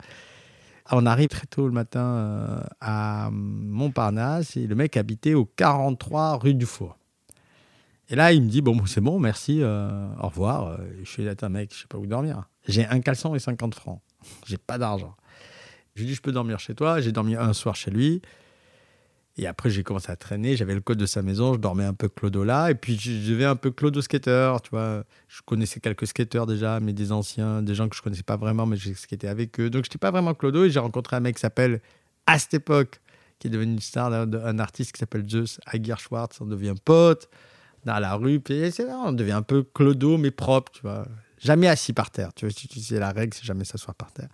On 0.90 1.06
arrive 1.06 1.28
très 1.28 1.46
tôt 1.46 1.66
le 1.66 1.72
matin 1.72 2.04
euh, 2.04 2.60
à 2.80 3.30
Montparnasse 3.32 4.56
et 4.56 4.66
le 4.66 4.74
mec 4.74 4.96
habitait 4.96 5.34
au 5.34 5.44
43 5.44 6.36
rue 6.36 6.54
du 6.54 6.66
Four. 6.66 6.96
Et 8.08 8.14
là, 8.14 8.32
il 8.32 8.42
me 8.42 8.48
dit 8.48 8.62
Bon, 8.62 8.86
c'est 8.86 9.00
bon, 9.00 9.18
merci, 9.18 9.60
euh, 9.62 10.08
au 10.22 10.28
revoir. 10.28 10.78
Je 11.02 11.10
suis 11.10 11.24
là, 11.24 11.34
un 11.42 11.48
mec, 11.48 11.74
je 11.74 11.80
sais 11.80 11.86
pas 11.88 11.98
où 11.98 12.06
dormir. 12.06 12.48
J'ai 12.68 12.86
un 12.86 13.00
caleçon 13.00 13.34
et 13.34 13.38
50 13.38 13.74
francs. 13.74 14.00
J'ai 14.46 14.58
pas 14.58 14.78
d'argent. 14.78 15.16
Je 15.94 16.02
lui 16.02 16.08
dis 16.08 16.14
Je 16.14 16.22
peux 16.22 16.32
dormir 16.32 16.60
chez 16.60 16.74
toi. 16.74 17.00
J'ai 17.00 17.12
dormi 17.12 17.34
un 17.34 17.52
soir 17.52 17.74
chez 17.74 17.90
lui. 17.90 18.22
Et 19.38 19.46
après, 19.46 19.68
j'ai 19.68 19.82
commencé 19.82 20.10
à 20.10 20.16
traîner. 20.16 20.56
J'avais 20.56 20.74
le 20.74 20.80
code 20.80 20.96
de 20.96 21.04
sa 21.04 21.20
maison. 21.20 21.52
Je 21.52 21.58
dormais 21.58 21.84
un 21.84 21.92
peu 21.92 22.08
clodo 22.08 22.42
là. 22.42 22.70
Et 22.70 22.74
puis, 22.74 22.98
je 22.98 23.30
devais 23.30 23.44
un 23.44 23.56
peu 23.56 23.70
clodo 23.70 24.00
skater. 24.00 24.56
Tu 24.62 24.70
vois, 24.70 25.04
je 25.28 25.42
connaissais 25.42 25.78
quelques 25.78 26.06
skateurs 26.06 26.46
déjà, 26.46 26.80
mais 26.80 26.94
des 26.94 27.12
anciens, 27.12 27.60
des 27.60 27.74
gens 27.74 27.88
que 27.88 27.96
je 27.96 28.00
connaissais 28.00 28.22
pas 28.22 28.38
vraiment, 28.38 28.64
mais 28.64 28.76
j'ai 28.76 28.94
skaté 28.94 29.28
avec 29.28 29.60
eux. 29.60 29.68
Donc, 29.68 29.84
je 29.84 29.90
n'étais 29.90 29.98
pas 29.98 30.10
vraiment 30.10 30.32
clodo. 30.32 30.64
Et 30.64 30.70
j'ai 30.70 30.80
rencontré 30.80 31.16
un 31.16 31.20
mec 31.20 31.36
qui 31.36 31.40
s'appelle, 31.40 31.82
à 32.26 32.38
cette 32.38 32.54
époque, 32.54 33.00
qui 33.38 33.48
est 33.48 33.50
devenu 33.50 33.74
une 33.74 33.80
star, 33.80 34.10
un 34.10 34.58
artiste 34.58 34.92
qui 34.92 35.00
s'appelle 35.00 35.28
Zeus 35.28 35.60
Aguirre 35.66 36.00
Schwartz. 36.00 36.40
On 36.40 36.46
devient 36.46 36.74
pote 36.82 37.28
dans 37.84 37.98
la 37.98 38.14
rue. 38.14 38.40
Puis, 38.40 38.72
c'est 38.72 38.90
on 38.90 39.12
devient 39.12 39.32
un 39.32 39.42
peu 39.42 39.62
clodo, 39.62 40.16
mais 40.16 40.30
propre. 40.30 40.72
Tu 40.72 40.80
vois, 40.80 41.06
jamais 41.38 41.68
assis 41.68 41.92
par 41.92 42.10
terre. 42.10 42.32
Tu 42.32 42.46
vois, 42.46 42.54
c'est 42.54 42.98
la 42.98 43.10
règle, 43.10 43.34
c'est 43.34 43.44
jamais 43.44 43.64
s'asseoir 43.64 43.94
par 43.96 44.12
terre 44.12 44.28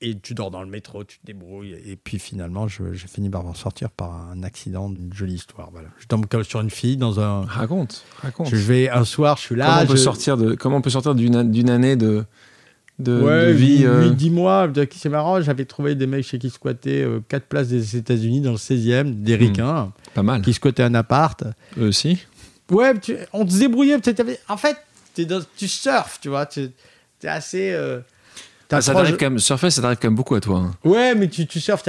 et 0.00 0.18
tu 0.18 0.34
dors 0.34 0.50
dans 0.50 0.62
le 0.62 0.68
métro, 0.68 1.04
tu 1.04 1.18
te 1.18 1.26
débrouilles. 1.26 1.76
Et 1.86 1.96
puis 1.96 2.18
finalement, 2.18 2.68
j'ai 2.68 3.08
fini 3.08 3.30
par 3.30 3.46
en 3.46 3.54
sortir 3.54 3.90
par 3.90 4.12
un 4.12 4.42
accident, 4.42 4.90
une 4.90 5.12
jolie 5.12 5.34
histoire. 5.34 5.70
Voilà. 5.72 5.88
Je 5.98 6.06
tombe 6.06 6.26
sur 6.42 6.60
une 6.60 6.70
fille 6.70 6.96
dans 6.96 7.20
un. 7.20 7.44
Raconte, 7.44 8.04
raconte. 8.22 8.48
Je 8.48 8.56
vais 8.56 8.88
un 8.88 9.04
soir, 9.04 9.36
je 9.36 9.42
suis 9.42 9.56
là. 9.56 9.66
Comment 9.66 9.82
on 9.82 9.86
peut 9.86 9.96
sortir 9.96 10.36
de 10.36 10.54
Comment 10.54 10.76
on 10.76 10.82
peut 10.82 10.90
sortir 10.90 11.14
d'une 11.14 11.70
année 11.70 11.96
de 11.96 12.24
de, 12.98 13.52
vie 13.52 13.84
8, 13.84 14.16
10 14.16 14.28
euh, 14.28 14.32
mois, 14.32 14.68
c'est 14.92 15.08
marrant, 15.08 15.40
j'avais 15.40 15.64
trouvé 15.64 15.94
des 15.94 16.06
mecs 16.06 16.24
chez 16.24 16.38
qui 16.38 16.50
squattaient 16.50 17.06
4 17.28 17.42
euh, 17.42 17.46
places 17.48 17.68
des 17.68 17.96
États-Unis 17.96 18.40
dans 18.40 18.50
le 18.52 18.56
16e, 18.56 19.22
des 19.22 19.36
hmm. 19.36 19.40
ricains. 19.40 19.92
Pas 20.14 20.22
mal. 20.22 20.42
Qui 20.42 20.52
squattaient 20.52 20.82
un 20.82 20.94
appart. 20.94 21.44
Eux 21.78 21.86
aussi 21.86 22.26
Ouais, 22.70 22.92
on 23.32 23.48
se 23.48 23.58
débrouillait. 23.58 23.96
En 24.48 24.56
fait, 24.56 24.76
dans, 25.24 25.40
tu 25.56 25.68
surfes, 25.68 26.18
tu 26.20 26.28
vois. 26.28 26.46
Tu 26.46 26.70
es 27.22 27.28
assez. 27.28 27.70
Euh, 27.70 28.00
ah, 28.70 28.80
ça 28.80 28.92
t'arrive 28.92 29.16
quand 29.16 29.30
même, 29.30 29.38
surfer, 29.38 29.70
ça 29.70 29.80
t'arrive 29.80 29.98
quand 30.00 30.08
même 30.08 30.16
beaucoup 30.16 30.34
à 30.34 30.40
toi. 30.40 30.58
Hein. 30.58 30.70
Ouais, 30.84 31.14
mais 31.14 31.28
tu, 31.28 31.46
tu 31.46 31.60
surfes, 31.60 31.84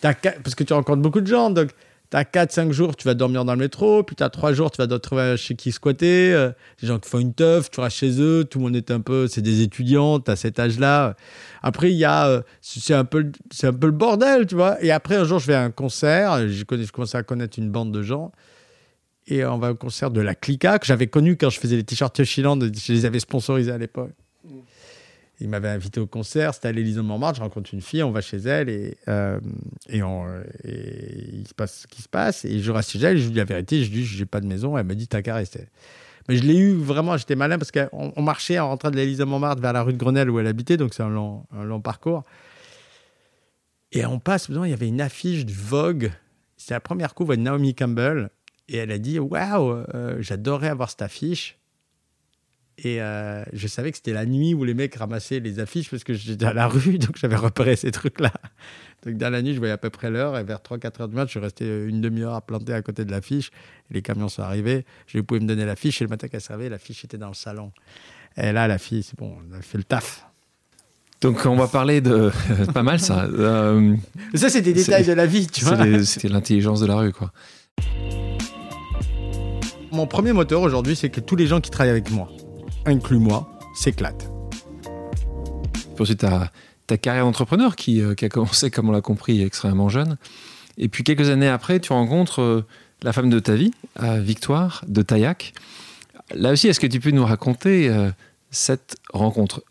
parce 0.00 0.54
que 0.56 0.64
tu 0.64 0.72
rencontres 0.72 1.02
beaucoup 1.02 1.20
de 1.20 1.26
gens. 1.26 1.50
Donc, 1.50 1.70
tu 2.10 2.16
as 2.16 2.24
4-5 2.24 2.72
jours, 2.72 2.96
tu 2.96 3.04
vas 3.06 3.14
dormir 3.14 3.44
dans 3.44 3.52
le 3.52 3.58
métro. 3.58 4.02
Puis 4.02 4.16
tu 4.16 4.22
as 4.22 4.30
3 4.30 4.52
jours, 4.52 4.70
tu 4.70 4.78
vas 4.84 4.98
trouver 4.98 5.36
chez 5.36 5.54
qui 5.54 5.72
squatter. 5.72 6.32
Euh, 6.32 6.50
des 6.80 6.88
gens 6.88 6.98
qui 6.98 7.08
font 7.08 7.18
une 7.18 7.34
teuf, 7.34 7.70
tu 7.70 7.80
vas 7.80 7.88
chez 7.88 8.20
eux. 8.20 8.44
Tout 8.44 8.58
le 8.58 8.64
monde 8.64 8.76
est 8.76 8.90
un 8.90 9.00
peu. 9.00 9.26
C'est 9.28 9.42
des 9.42 9.62
étudiants, 9.62 10.20
tu 10.20 10.30
as 10.30 10.36
cet 10.36 10.58
âge-là. 10.58 11.16
Après, 11.62 11.90
il 11.92 11.96
y 11.96 12.04
a. 12.04 12.26
Euh, 12.28 12.42
c'est 12.60 12.94
un, 12.94 13.04
peu, 13.04 13.30
un 13.62 13.72
peu 13.72 13.86
le 13.86 13.92
bordel, 13.92 14.46
tu 14.46 14.54
vois. 14.54 14.82
Et 14.82 14.90
après, 14.90 15.16
un 15.16 15.24
jour, 15.24 15.38
je 15.38 15.46
vais 15.46 15.54
à 15.54 15.62
un 15.62 15.70
concert. 15.70 16.48
Je, 16.48 16.64
connais, 16.64 16.84
je 16.84 16.92
commence 16.92 17.14
à 17.14 17.22
connaître 17.22 17.58
une 17.58 17.70
bande 17.70 17.92
de 17.92 18.02
gens. 18.02 18.32
Et 19.26 19.44
on 19.44 19.58
va 19.58 19.70
au 19.70 19.74
concert 19.74 20.10
de 20.10 20.20
la 20.20 20.34
Clica, 20.34 20.78
que 20.78 20.86
j'avais 20.86 21.06
connu 21.06 21.36
quand 21.36 21.48
je 21.48 21.58
faisais 21.58 21.76
les 21.76 21.84
t-shirts 21.84 22.18
Yoshilande. 22.18 22.70
Je 22.74 22.92
les 22.92 23.06
avais 23.06 23.20
sponsorisés 23.20 23.72
à 23.72 23.78
l'époque. 23.78 24.12
Il 25.40 25.48
m'avait 25.48 25.68
invité 25.68 25.98
au 25.98 26.06
concert, 26.06 26.54
c'était 26.54 26.68
à 26.68 26.72
l'Élysée 26.72 26.98
de 26.98 27.02
Montmartre, 27.02 27.38
je 27.38 27.42
rencontre 27.42 27.74
une 27.74 27.80
fille, 27.80 28.04
on 28.04 28.12
va 28.12 28.20
chez 28.20 28.36
elle 28.36 28.68
et, 28.68 28.96
euh, 29.08 29.40
et, 29.88 29.98
il 29.98 31.46
se 31.48 31.54
passe 31.54 31.80
ce 31.80 31.86
qui 31.88 32.02
se 32.02 32.08
passe. 32.08 32.44
Et 32.44 32.60
je 32.60 32.70
reste 32.70 32.90
chez 32.90 33.00
elle, 33.00 33.18
je 33.18 33.24
lui 33.24 33.32
dis 33.32 33.38
la 33.38 33.44
vérité, 33.44 33.82
je 33.82 33.90
lui 33.90 34.02
dis 34.02 34.04
j'ai 34.04 34.26
pas 34.26 34.40
de 34.40 34.46
maison, 34.46 34.78
elle 34.78 34.86
m'a 34.86 34.94
dit 34.94 35.08
t'as 35.08 35.22
qu'à 35.22 35.34
rester. 35.34 35.66
Mais 36.28 36.36
je 36.36 36.44
l'ai 36.44 36.56
eu 36.56 36.74
vraiment, 36.74 37.16
j'étais 37.16 37.34
malin 37.34 37.58
parce 37.58 37.72
qu'on 37.72 38.12
on 38.14 38.22
marchait 38.22 38.58
en 38.58 38.68
rentrant 38.68 38.90
de 38.90 38.96
l'Élysée 38.96 39.24
de 39.24 39.28
Montmartre 39.28 39.60
vers 39.60 39.72
la 39.72 39.82
rue 39.82 39.92
de 39.92 39.98
Grenelle 39.98 40.30
où 40.30 40.38
elle 40.38 40.46
habitait, 40.46 40.76
donc 40.76 40.94
c'est 40.94 41.02
un 41.02 41.10
long, 41.10 41.80
parcours. 41.82 42.22
Et 43.92 44.06
on 44.06 44.20
passe, 44.20 44.48
il 44.48 44.70
y 44.70 44.72
avait 44.72 44.88
une 44.88 45.00
affiche 45.00 45.44
du 45.44 45.54
Vogue, 45.54 46.12
c'était 46.56 46.74
la 46.74 46.80
première 46.80 47.14
couve 47.14 47.30
de 47.30 47.36
Naomi 47.36 47.74
Campbell, 47.74 48.30
et 48.68 48.78
elle 48.78 48.92
a 48.92 48.98
dit 48.98 49.18
Waouh, 49.18 49.84
euh, 49.94 50.16
j'adorerais 50.20 50.68
avoir 50.68 50.90
cette 50.90 51.02
affiche. 51.02 51.58
Et 52.78 53.00
euh, 53.00 53.44
je 53.52 53.68
savais 53.68 53.90
que 53.92 53.98
c'était 53.98 54.12
la 54.12 54.26
nuit 54.26 54.52
où 54.52 54.64
les 54.64 54.74
mecs 54.74 54.94
ramassaient 54.96 55.38
les 55.38 55.60
affiches 55.60 55.90
parce 55.90 56.02
que 56.02 56.12
j'étais 56.12 56.44
à 56.44 56.52
la 56.52 56.66
rue, 56.66 56.98
donc 56.98 57.16
j'avais 57.16 57.36
repéré 57.36 57.76
ces 57.76 57.92
trucs-là. 57.92 58.32
Donc 59.06 59.16
dans 59.16 59.30
la 59.30 59.42
nuit, 59.42 59.54
je 59.54 59.58
voyais 59.58 59.72
à 59.72 59.78
peu 59.78 59.90
près 59.90 60.10
l'heure, 60.10 60.36
et 60.36 60.44
vers 60.44 60.58
3-4 60.58 61.02
heures 61.02 61.08
du 61.08 61.14
matin, 61.14 61.26
je 61.26 61.30
suis 61.30 61.40
resté 61.40 61.66
une 61.66 62.00
demi-heure 62.00 62.34
à 62.34 62.40
planter 62.40 62.72
à 62.72 62.82
côté 62.82 63.04
de 63.04 63.10
l'affiche. 63.10 63.50
Les 63.90 64.02
camions 64.02 64.28
sont 64.28 64.42
arrivés, 64.42 64.84
je 65.06 65.20
pouvais 65.20 65.40
me 65.40 65.46
donner 65.46 65.64
l'affiche, 65.64 66.00
et 66.00 66.04
le 66.04 66.10
matin 66.10 66.26
qu'elle 66.26 66.40
servait, 66.40 66.68
l'affiche 66.68 67.04
était 67.04 67.18
dans 67.18 67.28
le 67.28 67.34
salon. 67.34 67.70
Et 68.36 68.50
là, 68.50 68.66
la 68.66 68.78
fille, 68.78 69.02
c'est 69.02 69.16
bon, 69.16 69.36
elle 69.48 69.58
a 69.58 69.62
fait 69.62 69.78
le 69.78 69.84
taf. 69.84 70.26
Donc 71.20 71.46
on 71.46 71.54
va 71.54 71.68
parler 71.68 72.00
de... 72.00 72.30
pas 72.74 72.82
mal 72.82 72.98
ça. 72.98 73.24
Euh, 73.24 73.94
ça, 74.34 74.50
c'est 74.50 74.62
des 74.62 74.72
détails 74.72 75.06
de 75.06 75.12
la 75.12 75.26
vie, 75.26 75.46
tu 75.46 75.64
vois. 75.64 75.78
C'était 76.04 76.28
l'intelligence 76.28 76.80
de 76.80 76.86
la 76.86 76.96
rue, 76.96 77.12
quoi. 77.12 77.32
Mon 79.92 80.08
premier 80.08 80.32
moteur 80.32 80.60
aujourd'hui, 80.60 80.96
c'est 80.96 81.08
que 81.08 81.20
tous 81.20 81.36
les 81.36 81.46
gens 81.46 81.60
qui 81.60 81.70
travaillent 81.70 81.92
avec 81.92 82.10
moi, 82.10 82.28
inclus 82.86 83.18
moi, 83.18 83.58
s'éclate. 83.74 84.30
Ensuite, 85.98 86.20
ta, 86.20 86.50
ta 86.86 86.96
carrière 86.96 87.24
d'entrepreneur 87.24 87.76
qui, 87.76 88.00
euh, 88.00 88.14
qui, 88.14 88.24
a 88.24 88.28
commencé, 88.28 88.70
comme 88.70 88.88
on 88.88 88.92
l'a 88.92 89.00
compris, 89.00 89.42
extrêmement 89.42 89.88
jeune. 89.88 90.16
Et 90.76 90.88
puis 90.88 91.04
quelques 91.04 91.28
années 91.30 91.48
après, 91.48 91.80
tu 91.80 91.92
rencontres 91.92 92.40
euh, 92.40 92.66
la 93.02 93.12
femme 93.12 93.30
de 93.30 93.38
ta 93.38 93.54
vie, 93.54 93.72
Victoire 94.00 94.84
de 94.88 95.02
Taillac. 95.02 95.52
Là 96.34 96.52
aussi, 96.52 96.68
est-ce 96.68 96.80
que 96.80 96.86
tu 96.86 97.00
peux 97.00 97.10
nous 97.10 97.24
raconter 97.24 97.88
euh, 97.88 98.10
cette 98.50 98.96
rencontre? 99.12 99.62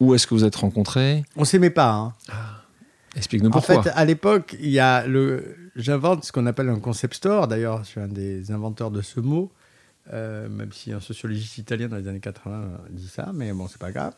Où 0.00 0.12
est-ce 0.14 0.26
que 0.26 0.34
vous 0.34 0.44
êtes 0.44 0.56
rencontrés? 0.56 1.24
On 1.36 1.44
s'aimait 1.44 1.70
pas. 1.70 1.92
Hein. 1.92 2.12
Ah, 2.28 2.62
explique-nous 3.16 3.50
pourquoi. 3.50 3.78
En 3.78 3.82
fait, 3.82 3.90
à 3.94 4.04
l'époque, 4.04 4.56
il 4.60 4.70
y 4.70 4.80
a 4.80 5.06
le, 5.06 5.56
j'invente 5.76 6.24
ce 6.24 6.32
qu'on 6.32 6.46
appelle 6.46 6.68
un 6.68 6.80
concept 6.80 7.14
store. 7.14 7.46
D'ailleurs, 7.46 7.84
je 7.84 7.90
suis 7.90 8.00
un 8.00 8.08
des 8.08 8.50
inventeurs 8.50 8.90
de 8.90 9.02
ce 9.02 9.20
mot. 9.20 9.52
Euh, 10.12 10.48
même 10.48 10.72
si 10.72 10.92
un 10.92 11.00
sociologiste 11.00 11.56
italien 11.58 11.88
dans 11.88 11.96
les 11.96 12.08
années 12.08 12.20
80 12.20 12.68
dit 12.90 13.08
ça, 13.08 13.30
mais 13.32 13.52
bon, 13.52 13.68
c'est 13.68 13.78
pas 13.78 13.92
grave. 13.92 14.14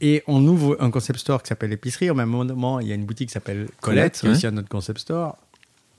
Et 0.00 0.22
on 0.26 0.44
ouvre 0.46 0.76
un 0.80 0.90
concept 0.90 1.20
store 1.20 1.42
qui 1.42 1.48
s'appelle 1.48 1.72
Épicerie. 1.72 2.10
Au 2.10 2.14
même 2.14 2.28
moment, 2.28 2.80
il 2.80 2.88
y 2.88 2.92
a 2.92 2.94
une 2.94 3.04
boutique 3.04 3.28
qui 3.28 3.32
s'appelle 3.32 3.68
Colette, 3.80 4.18
qui 4.18 4.26
est 4.26 4.30
aussi 4.30 4.46
un 4.46 4.56
autre 4.56 4.68
concept 4.68 5.00
store. 5.00 5.36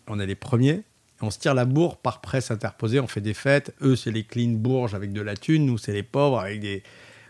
On 0.08 0.19
est 0.19 0.26
les 0.26 0.36
premiers. 0.36 0.82
On 1.21 1.32
se 1.32 1.39
tire 1.39 1.54
la 1.54 1.63
bourre 1.63 1.95
par 1.97 2.19
presse 2.19 2.52
interposée. 2.52 2.99
On 2.99 3.08
fait 3.08 3.21
des 3.21 3.34
fêtes. 3.34 3.73
Eux, 3.82 3.95
c'est 3.95 4.12
les 4.12 4.26
clean 4.26 4.49
bourges 4.49 4.93
avec 4.93 5.13
de 5.13 5.21
la 5.21 5.38
thune. 5.38 5.65
Nous, 5.65 5.78
c'est 5.78 5.93
les 5.93 6.04
pauvres 6.04 6.39
avec 6.39 6.60
des. 6.60 6.84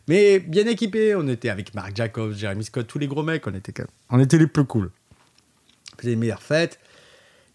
Mais 0.08 0.39
bien 0.39 0.65
équipés. 0.65 1.13
On 1.15 1.28
était 1.28 1.50
avec 1.50 1.76
Marc 1.76 1.96
Jacobs, 1.96 2.34
Jeremy 2.34 2.64
Scott, 2.64 2.88
tous 2.88 2.97
les 2.97 3.07
gros 3.07 3.22
mecs. 3.22 3.45
On 3.45 3.53
était, 3.53 3.74
on 4.10 4.20
était 4.20 4.39
les 4.39 4.47
plus 4.47 4.66
cool. 4.66 4.89
On 5.93 5.97
faisait 5.97 6.12
les 6.12 6.16
meilleures 6.16 6.41
fêtes. 6.41 6.80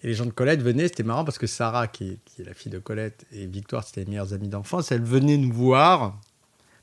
Et 0.02 0.06
les 0.06 0.14
gens 0.14 0.26
de 0.26 0.30
Colette 0.30 0.62
venaient, 0.62 0.88
c'était 0.88 1.02
marrant 1.02 1.24
parce 1.24 1.38
que 1.38 1.46
Sarah, 1.46 1.88
qui 1.88 2.18
est, 2.38 2.44
la 2.44 2.54
fille 2.54 2.70
de 2.70 2.78
Colette, 2.78 3.26
et 3.32 3.46
Victoire, 3.46 3.84
c'était 3.84 4.04
les 4.04 4.06
meilleures 4.06 4.32
amies 4.32 4.48
d'enfance, 4.48 4.92
elles 4.92 5.02
venaient 5.02 5.36
nous 5.36 5.52
voir 5.52 6.20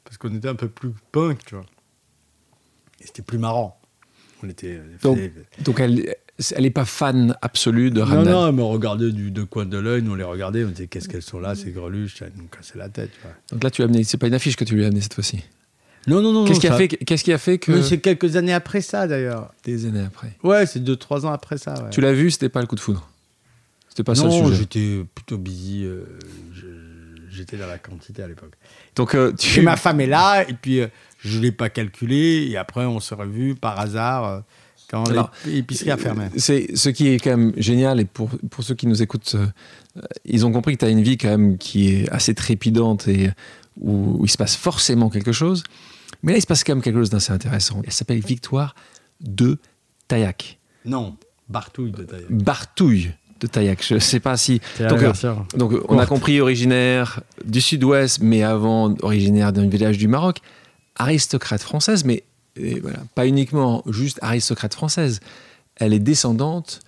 parce 0.03 0.17
qu'on 0.17 0.35
était 0.35 0.49
un 0.49 0.55
peu 0.55 0.67
plus 0.67 0.91
punk, 1.11 1.45
tu 1.45 1.55
vois. 1.55 1.65
Et 3.01 3.07
c'était 3.07 3.21
plus 3.21 3.37
marrant. 3.37 3.79
On 4.43 4.49
était. 4.49 4.79
Donc, 5.63 5.79
elle. 5.79 6.15
Elle 6.53 6.63
n'est 6.63 6.69
pas 6.69 6.83
fan 6.83 7.33
absolue 7.41 7.91
de 7.91 8.01
Ramdan. 8.01 8.25
Non, 8.25 8.31
non, 8.41 8.47
elle 8.49 8.55
me 8.55 8.63
regardait 8.63 9.09
du 9.13 9.31
de 9.31 9.43
coin 9.43 9.65
de 9.65 9.77
l'œil, 9.77 10.01
nous 10.01 10.11
on 10.11 10.15
les 10.15 10.25
regardait, 10.25 10.65
on 10.65 10.67
disait 10.67 10.87
qu'est-ce 10.87 11.07
qu'elles 11.07 11.21
sont 11.21 11.39
là, 11.39 11.55
ces 11.55 11.71
greluches, 11.71 12.17
ça 12.17 12.25
nous 12.35 12.47
cassait 12.47 12.77
la 12.77 12.89
tête. 12.89 13.11
Donc 13.51 13.63
là, 13.63 13.71
tu 13.71 13.83
as 13.83 13.85
amené, 13.85 14.03
c'est 14.03 14.17
pas 14.17 14.27
une 14.27 14.33
affiche 14.33 14.57
que 14.57 14.65
tu 14.65 14.75
lui 14.75 14.83
as 14.83 14.87
amené 14.87 14.99
cette 14.99 15.13
fois-ci 15.13 15.45
Non, 16.07 16.21
non, 16.21 16.31
non. 16.31 16.45
Qu'est-ce 16.45 16.59
qui, 16.59 16.67
a 16.67 16.71
ça- 16.71 16.77
fait, 16.77 16.87
qu'est-ce 16.89 17.23
qui 17.23 17.33
a 17.33 17.37
fait 17.37 17.57
que. 17.57 17.81
C'est 17.81 17.99
quelques 17.99 18.35
années 18.35 18.53
après 18.53 18.81
ça, 18.81 19.07
d'ailleurs. 19.07 19.51
Des 19.63 19.85
années 19.85 20.03
après. 20.05 20.31
Ouais, 20.43 20.65
c'est 20.65 20.79
deux, 20.83 20.95
trois 20.95 21.25
ans 21.25 21.31
après 21.31 21.57
ça. 21.57 21.73
ouais. 21.83 21.89
Tu 21.91 22.01
l'as 22.01 22.13
vu, 22.13 22.29
c'était 22.31 22.49
pas 22.49 22.61
le 22.61 22.67
coup 22.67 22.75
de 22.75 22.79
foudre? 22.81 23.09
C'était 23.89 24.03
pas 24.03 24.13
ça 24.15 24.23
non, 24.25 24.41
le 24.41 24.53
sujet. 24.53 24.57
j'étais 24.59 25.05
plutôt 25.15 25.37
busy. 25.37 25.83
euh, 25.85 26.03
J'étais 27.31 27.57
dans 27.57 27.67
la 27.67 27.77
quantité 27.77 28.23
à 28.23 28.27
l'époque. 28.27 28.53
Donc, 28.95 29.13
euh, 29.13 29.31
Et 29.31 29.35
tu. 29.35 29.61
ma 29.61 29.75
femme 29.75 29.99
est 29.99 30.07
là, 30.07 30.43
et 30.47 30.53
puis 30.53 30.79
euh, 30.79 30.87
je 31.19 31.37
ne 31.37 31.41
l'ai 31.43 31.51
pas 31.51 31.69
calculé, 31.69 32.47
et 32.49 32.55
après 32.57 32.85
on 32.85 32.99
s'est 33.01 33.15
revus 33.15 33.55
par 33.55 33.77
hasard 33.77 34.43
quand 34.89 35.03
l'épicerie 35.45 35.91
a 35.91 35.97
fermé. 35.97 36.25
C'est 36.37 36.75
ce 36.77 36.87
qui 36.89 37.09
est 37.09 37.19
quand 37.19 37.31
même 37.35 37.51
génial, 37.57 37.99
et 37.99 38.05
pour, 38.05 38.29
pour 38.49 38.63
ceux 38.63 38.75
qui 38.75 38.87
nous 38.87 39.01
écoutent, 39.01 39.35
ils 40.23 40.45
ont 40.45 40.51
compris 40.53 40.75
que 40.75 40.79
tu 40.79 40.85
as 40.85 40.89
une 40.89 41.01
vie 41.01 41.17
quand 41.17 41.27
même 41.29 41.57
qui 41.57 41.89
est 41.93 42.09
assez 42.09 42.33
trépidante 42.33 43.07
et 43.09 43.31
où, 43.81 44.17
où 44.19 44.25
il 44.25 44.29
se 44.29 44.37
passe 44.37 44.55
forcément 44.55 45.09
quelque 45.09 45.33
chose. 45.33 45.63
Mais 46.25 46.31
là, 46.31 46.39
il 46.39 46.41
se 46.41 46.47
passe 46.47 46.63
quand 46.63 46.73
même 46.73 46.81
quelque 46.81 46.97
chose 46.97 47.11
d'assez 47.11 47.31
intéressant. 47.31 47.81
Elle 47.85 47.93
s'appelle 47.93 48.19
Victoire 48.19 48.75
de 49.21 49.59
Taillac. 50.07 50.59
Non, 50.83 51.15
Bartouille 51.47 51.91
de 51.91 52.03
taille. 52.03 52.25
Bartouille 52.29 53.11
de 53.39 53.47
Taillac. 53.47 53.85
Je 53.87 53.99
sais 53.99 54.19
pas 54.19 54.35
si. 54.35 54.59
Donc, 54.79 55.03
euh, 55.03 55.13
donc, 55.55 55.73
on 55.87 55.99
a 55.99 56.07
compris 56.07 56.41
originaire 56.41 57.21
du 57.45 57.61
sud-ouest, 57.61 58.19
mais 58.21 58.41
avant 58.41 58.95
originaire 59.03 59.53
d'un 59.53 59.69
village 59.69 59.99
du 59.99 60.07
Maroc. 60.07 60.39
Aristocrate 60.97 61.61
française, 61.61 62.05
mais 62.05 62.23
et 62.55 62.79
voilà, 62.79 62.99
pas 63.13 63.27
uniquement 63.27 63.83
juste 63.87 64.17
aristocrate 64.21 64.73
française. 64.73 65.19
Elle 65.75 65.93
est 65.93 65.99
descendante 65.99 66.79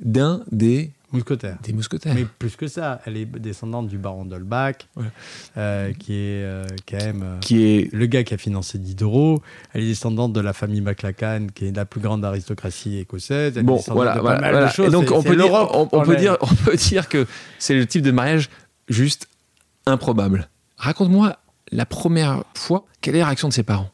d'un 0.00 0.42
des, 0.50 0.90
Mousquetaire. 1.12 1.56
des 1.62 1.72
mousquetaires. 1.72 2.14
Mais 2.14 2.24
plus 2.24 2.56
que 2.56 2.66
ça, 2.68 3.00
elle 3.06 3.16
est 3.16 3.26
descendante 3.26 3.88
du 3.88 3.98
baron 3.98 4.24
d'Holbach, 4.24 4.74
Ouais. 4.96 5.04
euh, 5.56 5.92
qui 5.92 6.12
est 6.14 6.42
euh, 6.44 6.64
quand 6.88 6.96
même 6.98 7.22
euh, 7.22 7.38
qui 7.40 7.64
est 7.64 7.92
le 7.92 8.06
gars 8.06 8.24
qui 8.24 8.34
a 8.34 8.38
financé 8.38 8.78
Diderot. 8.78 9.42
Elle 9.74 9.82
est 9.82 9.88
descendante 9.88 10.32
de 10.32 10.40
la 10.40 10.52
famille 10.52 10.80
MacLachlan, 10.80 11.48
qui 11.54 11.66
est 11.68 11.76
la 11.76 11.84
plus 11.84 12.00
grande 12.00 12.24
aristocratie 12.24 12.98
écossaise. 12.98 13.58
Elle 13.58 13.64
bon 13.64 13.82
voilà, 13.88 14.12
de 14.12 14.16
pas 14.16 14.22
voilà, 14.22 14.40
mal 14.40 14.50
voilà. 14.52 14.66
de 14.68 14.72
choses. 14.72 14.88
et 14.88 14.90
donc 14.90 15.10
on 15.10 15.22
peut 15.22 15.36
dire 15.36 15.52
on, 15.52 15.86
peut 15.86 16.16
dire 16.16 16.36
on 16.40 16.54
peut 16.54 16.76
dire 16.76 17.08
que 17.08 17.26
c'est 17.58 17.74
le 17.74 17.86
type 17.86 18.02
de 18.02 18.10
mariage 18.10 18.48
juste 18.88 19.28
improbable 19.86 20.48
raconte-moi 20.76 21.36
la 21.70 21.86
première 21.86 22.42
fois 22.54 22.84
quelle 23.00 23.16
est 23.16 23.20
la 23.20 23.26
réaction 23.26 23.48
de 23.48 23.52
ses 23.52 23.62
parents? 23.62 23.90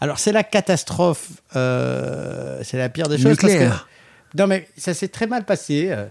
Alors, 0.00 0.18
c'est 0.18 0.32
la 0.32 0.42
catastrophe. 0.44 1.30
euh, 1.56 2.60
c'est 2.62 2.76
la 2.76 2.88
pire 2.88 3.08
des 3.08 3.16
choses. 3.16 3.36
parce 3.36 3.42
nucléaire 3.52 3.88
que- 4.34 4.38
non, 4.42 4.46
mais 4.48 4.68
ça 4.76 4.92
s'est 4.94 5.08
très 5.08 5.26
mal 5.26 5.44
passé 5.44 5.86
euh, 5.90 6.06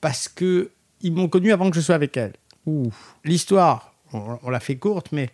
parce 0.00 0.28
que 0.28 0.70
ils 1.00 1.12
m'ont 1.12 1.28
connu 1.28 1.52
avant 1.52 1.70
que 1.70 1.76
je 1.76 1.80
sois 1.80 1.94
avec 1.94 2.16
elle. 2.16 2.32
L'histoire, 3.24 3.94
on, 4.12 4.50
l'a 4.50 4.60
fait 4.60 4.76
courte, 4.76 5.12
mais 5.12 5.30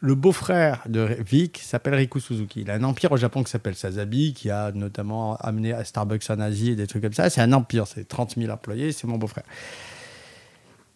le 0.00 0.14
beau-frère 0.14 0.82
de 0.88 1.16
Vic 1.20 1.58
s'appelle 1.58 1.94
Riku 1.94 2.20
Suzuki. 2.20 2.62
Il 2.62 2.70
a 2.70 2.74
un 2.74 2.82
empire 2.84 3.12
au 3.12 3.16
Japon 3.16 3.42
qui 3.42 3.50
s'appelle 3.50 3.74
Sazabi, 3.74 4.32
qui 4.32 4.50
a 4.50 4.72
notamment 4.72 5.36
amené 5.36 5.72
à 5.72 5.84
Starbucks 5.84 6.28
en 6.30 6.40
Asie 6.40 6.70
et 6.70 6.76
des 6.76 6.86
trucs 6.86 7.02
comme 7.02 7.12
ça. 7.12 7.30
C'est 7.30 7.42
un 7.42 7.52
empire, 7.52 7.86
c'est 7.86 8.08
30 8.08 8.36
000 8.36 8.50
employés, 8.50 8.92
c'est 8.92 9.06
mon 9.06 9.18
beau-frère. 9.18 9.44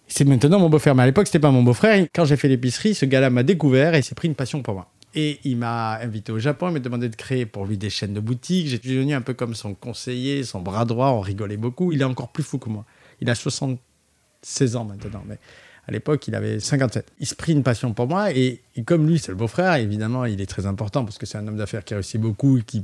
C'est 0.06 0.24
maintenant 0.24 0.58
mon 0.58 0.68
beau-frère, 0.68 0.94
mais 0.94 1.02
à 1.02 1.06
l'époque, 1.06 1.26
c'était 1.26 1.38
pas 1.38 1.50
mon 1.50 1.62
beau-frère. 1.62 2.06
Quand 2.14 2.24
j'ai 2.24 2.36
fait 2.36 2.48
l'épicerie, 2.48 2.94
ce 2.94 3.06
gars-là 3.06 3.30
m'a 3.30 3.42
découvert 3.42 3.94
et 3.94 4.02
s'est 4.02 4.14
pris 4.14 4.28
une 4.28 4.34
passion 4.34 4.62
pour 4.62 4.74
moi. 4.74 4.90
Et 5.14 5.40
il 5.44 5.56
m'a 5.56 5.94
invité 6.00 6.32
au 6.32 6.38
Japon, 6.38 6.68
il 6.68 6.72
m'a 6.72 6.78
demandé 6.80 7.08
de 7.08 7.16
créer 7.16 7.46
pour 7.46 7.66
lui 7.66 7.78
des 7.78 7.90
chaînes 7.90 8.14
de 8.14 8.20
boutiques. 8.20 8.66
J'étais 8.66 8.88
devenu 8.88 9.14
un 9.14 9.20
peu 9.20 9.34
comme 9.34 9.54
son 9.54 9.74
conseiller, 9.74 10.42
son 10.42 10.60
bras 10.60 10.84
droit, 10.84 11.08
on 11.10 11.20
rigolait 11.20 11.56
beaucoup. 11.56 11.92
Il 11.92 12.00
est 12.00 12.04
encore 12.04 12.30
plus 12.30 12.42
fou 12.42 12.58
que 12.58 12.68
moi. 12.68 12.84
Il 13.20 13.30
a 13.30 13.34
76 13.34 14.76
ans 14.76 14.84
maintenant, 14.84 15.22
mais 15.26 15.38
à 15.86 15.92
l'époque, 15.92 16.26
il 16.28 16.34
avait 16.34 16.60
57. 16.60 17.12
Il 17.20 17.26
se 17.26 17.34
prit 17.34 17.52
une 17.52 17.62
passion 17.62 17.92
pour 17.92 18.08
moi 18.08 18.32
et, 18.32 18.62
comme 18.86 19.06
lui, 19.06 19.18
c'est 19.18 19.30
le 19.30 19.36
beau-frère, 19.36 19.74
évidemment, 19.74 20.24
il 20.24 20.40
est 20.40 20.46
très 20.46 20.66
important 20.66 21.04
parce 21.04 21.18
que 21.18 21.26
c'est 21.26 21.38
un 21.38 21.46
homme 21.46 21.58
d'affaires 21.58 21.84
qui 21.84 21.94
réussit 21.94 22.20
beaucoup, 22.20 22.60
qui 22.66 22.82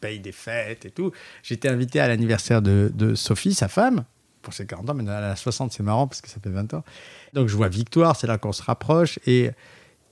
paye 0.00 0.20
des 0.20 0.32
fêtes 0.32 0.86
et 0.86 0.90
tout. 0.90 1.12
J'étais 1.42 1.68
invité 1.68 2.00
à 2.00 2.08
l'anniversaire 2.08 2.62
de, 2.62 2.90
de 2.94 3.14
Sophie, 3.14 3.52
sa 3.52 3.68
femme, 3.68 4.04
pour 4.42 4.54
ses 4.54 4.64
40 4.64 4.90
ans, 4.90 4.94
mais 4.94 5.02
elle 5.02 5.10
a 5.10 5.34
60, 5.34 5.72
c'est 5.72 5.82
marrant 5.82 6.06
parce 6.06 6.20
que 6.20 6.28
ça 6.28 6.36
fait 6.42 6.50
20 6.50 6.72
ans. 6.74 6.84
Donc 7.32 7.48
je 7.48 7.56
vois 7.56 7.68
Victoire, 7.68 8.14
c'est 8.14 8.28
là 8.28 8.38
qu'on 8.38 8.52
se 8.52 8.62
rapproche 8.62 9.18
et 9.26 9.50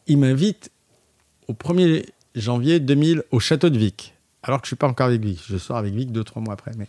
il 0.08 0.18
m'invite 0.18 0.70
au 1.48 1.52
1er 1.52 2.04
janvier 2.34 2.80
2000 2.80 3.22
au 3.30 3.40
château 3.40 3.70
de 3.70 3.78
Vic. 3.78 4.14
Alors 4.42 4.60
que 4.60 4.66
je 4.66 4.70
suis 4.70 4.76
pas 4.76 4.88
encore 4.88 5.06
avec 5.06 5.22
Vic, 5.22 5.40
je 5.48 5.56
sors 5.56 5.76
avec 5.76 5.94
Vic 5.94 6.12
deux 6.12 6.24
trois 6.24 6.42
mois 6.42 6.54
après. 6.54 6.72
Mais... 6.76 6.86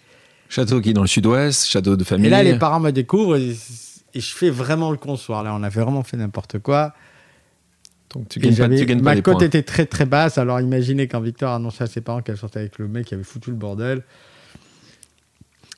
château 0.50 0.82
qui 0.82 0.90
est 0.90 0.94
dans 0.94 1.02
le 1.02 1.08
sud-ouest 1.08 1.66
château 1.66 1.96
de 1.96 2.04
famille 2.04 2.28
Et 2.28 2.30
là, 2.30 2.44
les 2.44 2.58
parents 2.60 2.80
me 2.80 2.92
découvrent 2.92 3.38
et, 3.38 3.56
et 4.14 4.20
je 4.20 4.34
fais 4.34 4.50
vraiment 4.50 4.92
le 4.92 4.98
consoir. 4.98 5.44
Là, 5.44 5.54
on 5.54 5.64
a 5.64 5.70
vraiment 5.70 6.04
fait 6.04 6.18
n'importe 6.18 6.60
quoi. 6.60 6.94
donc 8.14 8.28
tu 8.30 8.40
gagnes 8.40 8.56
pas, 8.56 8.70
tu 8.70 8.86
gagnes 8.86 9.04
pas 9.04 9.16
ma 9.16 9.22
cote 9.22 9.42
était 9.42 9.64
très 9.64 9.86
très 9.86 10.06
basse. 10.06 10.38
Alors 10.38 10.60
imaginez 10.60 11.08
quand 11.08 11.22
Victor 11.22 11.52
a 11.52 11.56
annoncé 11.56 11.84
à 11.84 11.88
ses 11.88 12.02
parents 12.02 12.22
qu'elle 12.22 12.38
sortait 12.38 12.60
avec 12.60 12.78
le 12.80 12.88
mec 12.88 13.08
qui 13.08 13.14
avait 13.14 13.24
foutu 13.24 13.52
le 13.52 13.56
bordel. 13.56 14.04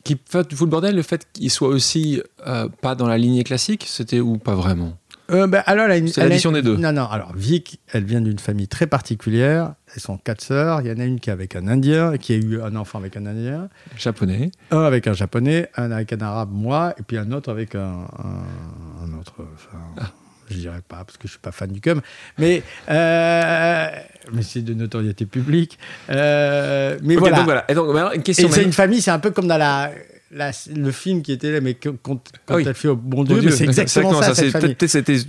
qui 0.03 0.17
fout 0.30 0.51
le 0.51 0.65
bordel 0.65 0.95
le 0.95 1.01
fait 1.01 1.28
qu'il 1.34 1.51
soit 1.51 1.67
aussi 1.69 2.21
euh, 2.45 2.69
pas 2.82 2.95
dans 2.95 3.07
la 3.07 3.17
lignée 3.17 3.43
classique 3.43 3.86
c'était 3.88 4.19
ou 4.19 4.38
pas 4.38 4.55
vraiment? 4.55 4.97
Euh, 5.30 5.47
ben, 5.47 5.61
alors, 5.65 5.86
elle 5.86 5.91
a 5.91 5.97
une- 5.97 6.07
C'est 6.07 6.21
l'addition 6.21 6.51
des 6.51 6.61
deux. 6.61 6.78
Non, 6.78 6.91
non. 6.93 7.05
Alors, 7.09 7.34
Vic, 7.36 7.80
elle 7.91 8.05
vient 8.05 8.21
d'une 8.21 8.39
famille 8.39 8.67
très 8.67 8.88
particulière. 8.88 9.73
Elles 9.93 10.01
sont 10.01 10.17
quatre 10.17 10.41
sœurs. 10.41 10.82
Il 10.82 10.88
y 10.88 10.91
en 10.91 10.99
a 10.99 11.05
une 11.05 11.19
qui 11.19 11.30
est 11.30 11.34
avec 11.34 11.55
un 11.55 11.67
Indien, 11.67 12.17
qui 12.17 12.34
a 12.34 12.38
eu 12.38 12.61
un 12.61 12.75
enfant 12.75 12.99
avec 12.99 13.17
un 13.17 13.25
Indien. 13.25 13.69
japonais 13.97 14.51
Un 14.71 14.82
avec 14.84 15.07
un 15.07 15.13
Japonais, 15.13 15.69
un 15.75 15.91
avec 15.91 16.13
un 16.13 16.21
Arabe, 16.21 16.49
moi, 16.51 16.93
et 16.97 17.03
puis 17.03 17.17
un 17.17 17.32
autre 17.32 17.51
avec 17.51 17.75
un, 17.75 17.80
un- 18.19 19.05
un 19.05 19.19
autre. 19.19 19.34
Enfin, 19.53 19.78
Ah. 19.99 20.11
Je 20.49 20.55
dirais 20.59 20.80
pas, 20.88 21.03
parce 21.03 21.17
que 21.17 21.28
je 21.28 21.32
suis 21.34 21.41
pas 21.41 21.51
fan 21.51 21.69
du 21.69 21.82
cum. 21.82 21.99
Mais, 22.38 22.63
euh, 22.89 23.88
mais 24.32 24.41
c'est 24.41 24.61
de 24.61 24.73
notoriété 24.73 25.25
publique. 25.25 25.78
Euh, 26.09 26.97
mais 27.03 27.17
voilà. 27.17 27.36
donc 27.38 27.45
voilà 27.45 27.65
et 27.67 27.73
donc 27.73 27.93
maintenant, 27.93 28.11
une 28.13 28.23
question 28.23 28.47
Et 28.47 28.51
c'est 28.51 28.63
une 28.63 28.71
famille, 28.71 29.01
c'est 29.01 29.11
un 29.11 29.19
peu 29.19 29.32
comme 29.32 29.47
dans 29.47 29.57
la, 29.57 29.91
la- 30.32 30.51
le 30.75 30.91
film 30.91 31.21
qui 31.21 31.32
était 31.32 31.51
là, 31.51 31.61
mais 31.61 31.73
que- 31.73 31.89
quand, 31.89 32.15
quand 32.45 32.53
Ah 32.53 32.55
oui. 32.55 32.63
elle 32.67 32.73
fait 32.73 32.88
au 32.89 32.95
bon 32.95 33.23
Dieu, 33.23 33.39
mais 33.41 33.51
c'est 33.51 33.63
exactement 33.65 34.21
ça, 34.21 34.36
cette 34.36 34.51
famille. 34.51 34.75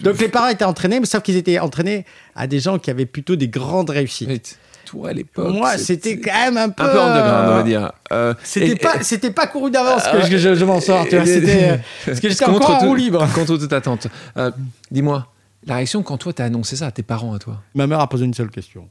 Donc 0.03 0.20
les 0.20 0.28
parents 0.28 0.49
étaient 0.49 0.64
entraînés, 0.64 1.01
mais 1.01 1.07
sauf 1.07 1.22
qu'ils 1.22 1.36
étaient 1.36 1.59
entraînés 1.59 2.05
à 2.34 2.46
des 2.46 2.61
gens 2.61 2.78
qui 2.78 2.90
avaient 2.90 3.07
plutôt 3.07 3.36
des 3.36 3.49
grandes 3.49 3.90
réusstes. 3.90 4.24
Oui, 4.28 4.40
toi 4.84 5.11
à 5.11 5.12
l'époque 5.12 5.53
Moi, 5.55 5.76
c'était 5.78 6.18
quand 6.18 6.32
même 6.32 6.57
un 6.57 6.70
peu. 6.70 6.82
un 6.82 6.88
peu 6.88 7.01
underground 7.01 7.49
on 7.51 7.55
va 7.57 7.62
dire 7.62 7.92
Euh, 8.11 8.34
C'était 8.42 8.74
pas, 8.76 9.03
c'était 9.03 9.30
pas 9.30 9.46
couru 9.46 9.70
d'avance 9.70 10.03
Ah, 10.07 10.16
que 10.18 10.26
je, 10.26 10.36
je- 10.38 10.55
je 10.55 10.64
m'en 10.64 10.80
sors. 10.80 11.07
Tu 11.09 11.14
vois, 11.16 11.26
c'était, 11.26 11.70
euh, 11.72 11.76
parce 12.07 12.20
que 12.20 12.28
j'étais 12.30 12.44
Contre 12.46 12.62
encore 12.64 12.76
en 12.76 12.80
tout- 12.80 12.86
roue 12.86 12.94
libre. 12.94 13.28
contre 13.34 13.59
toute 13.59 13.72
attente 13.72 14.07
Euh, 14.36 14.51
dis-moi 14.90 15.28
la 15.66 15.74
réaction 15.76 16.03
quand 16.03 16.16
toi 16.16 16.32
t'as 16.32 16.46
annoncé 16.46 16.76
ça 16.76 16.86
à 16.86 16.90
tes 16.90 17.03
parents 17.03 17.34
à 17.34 17.38
toi? 17.38 17.62
Ma 17.74 17.86
mère 17.86 18.01
a 18.01 18.09
posé 18.09 18.24
une 18.24 18.32
seule 18.32 18.49
question. 18.49 18.88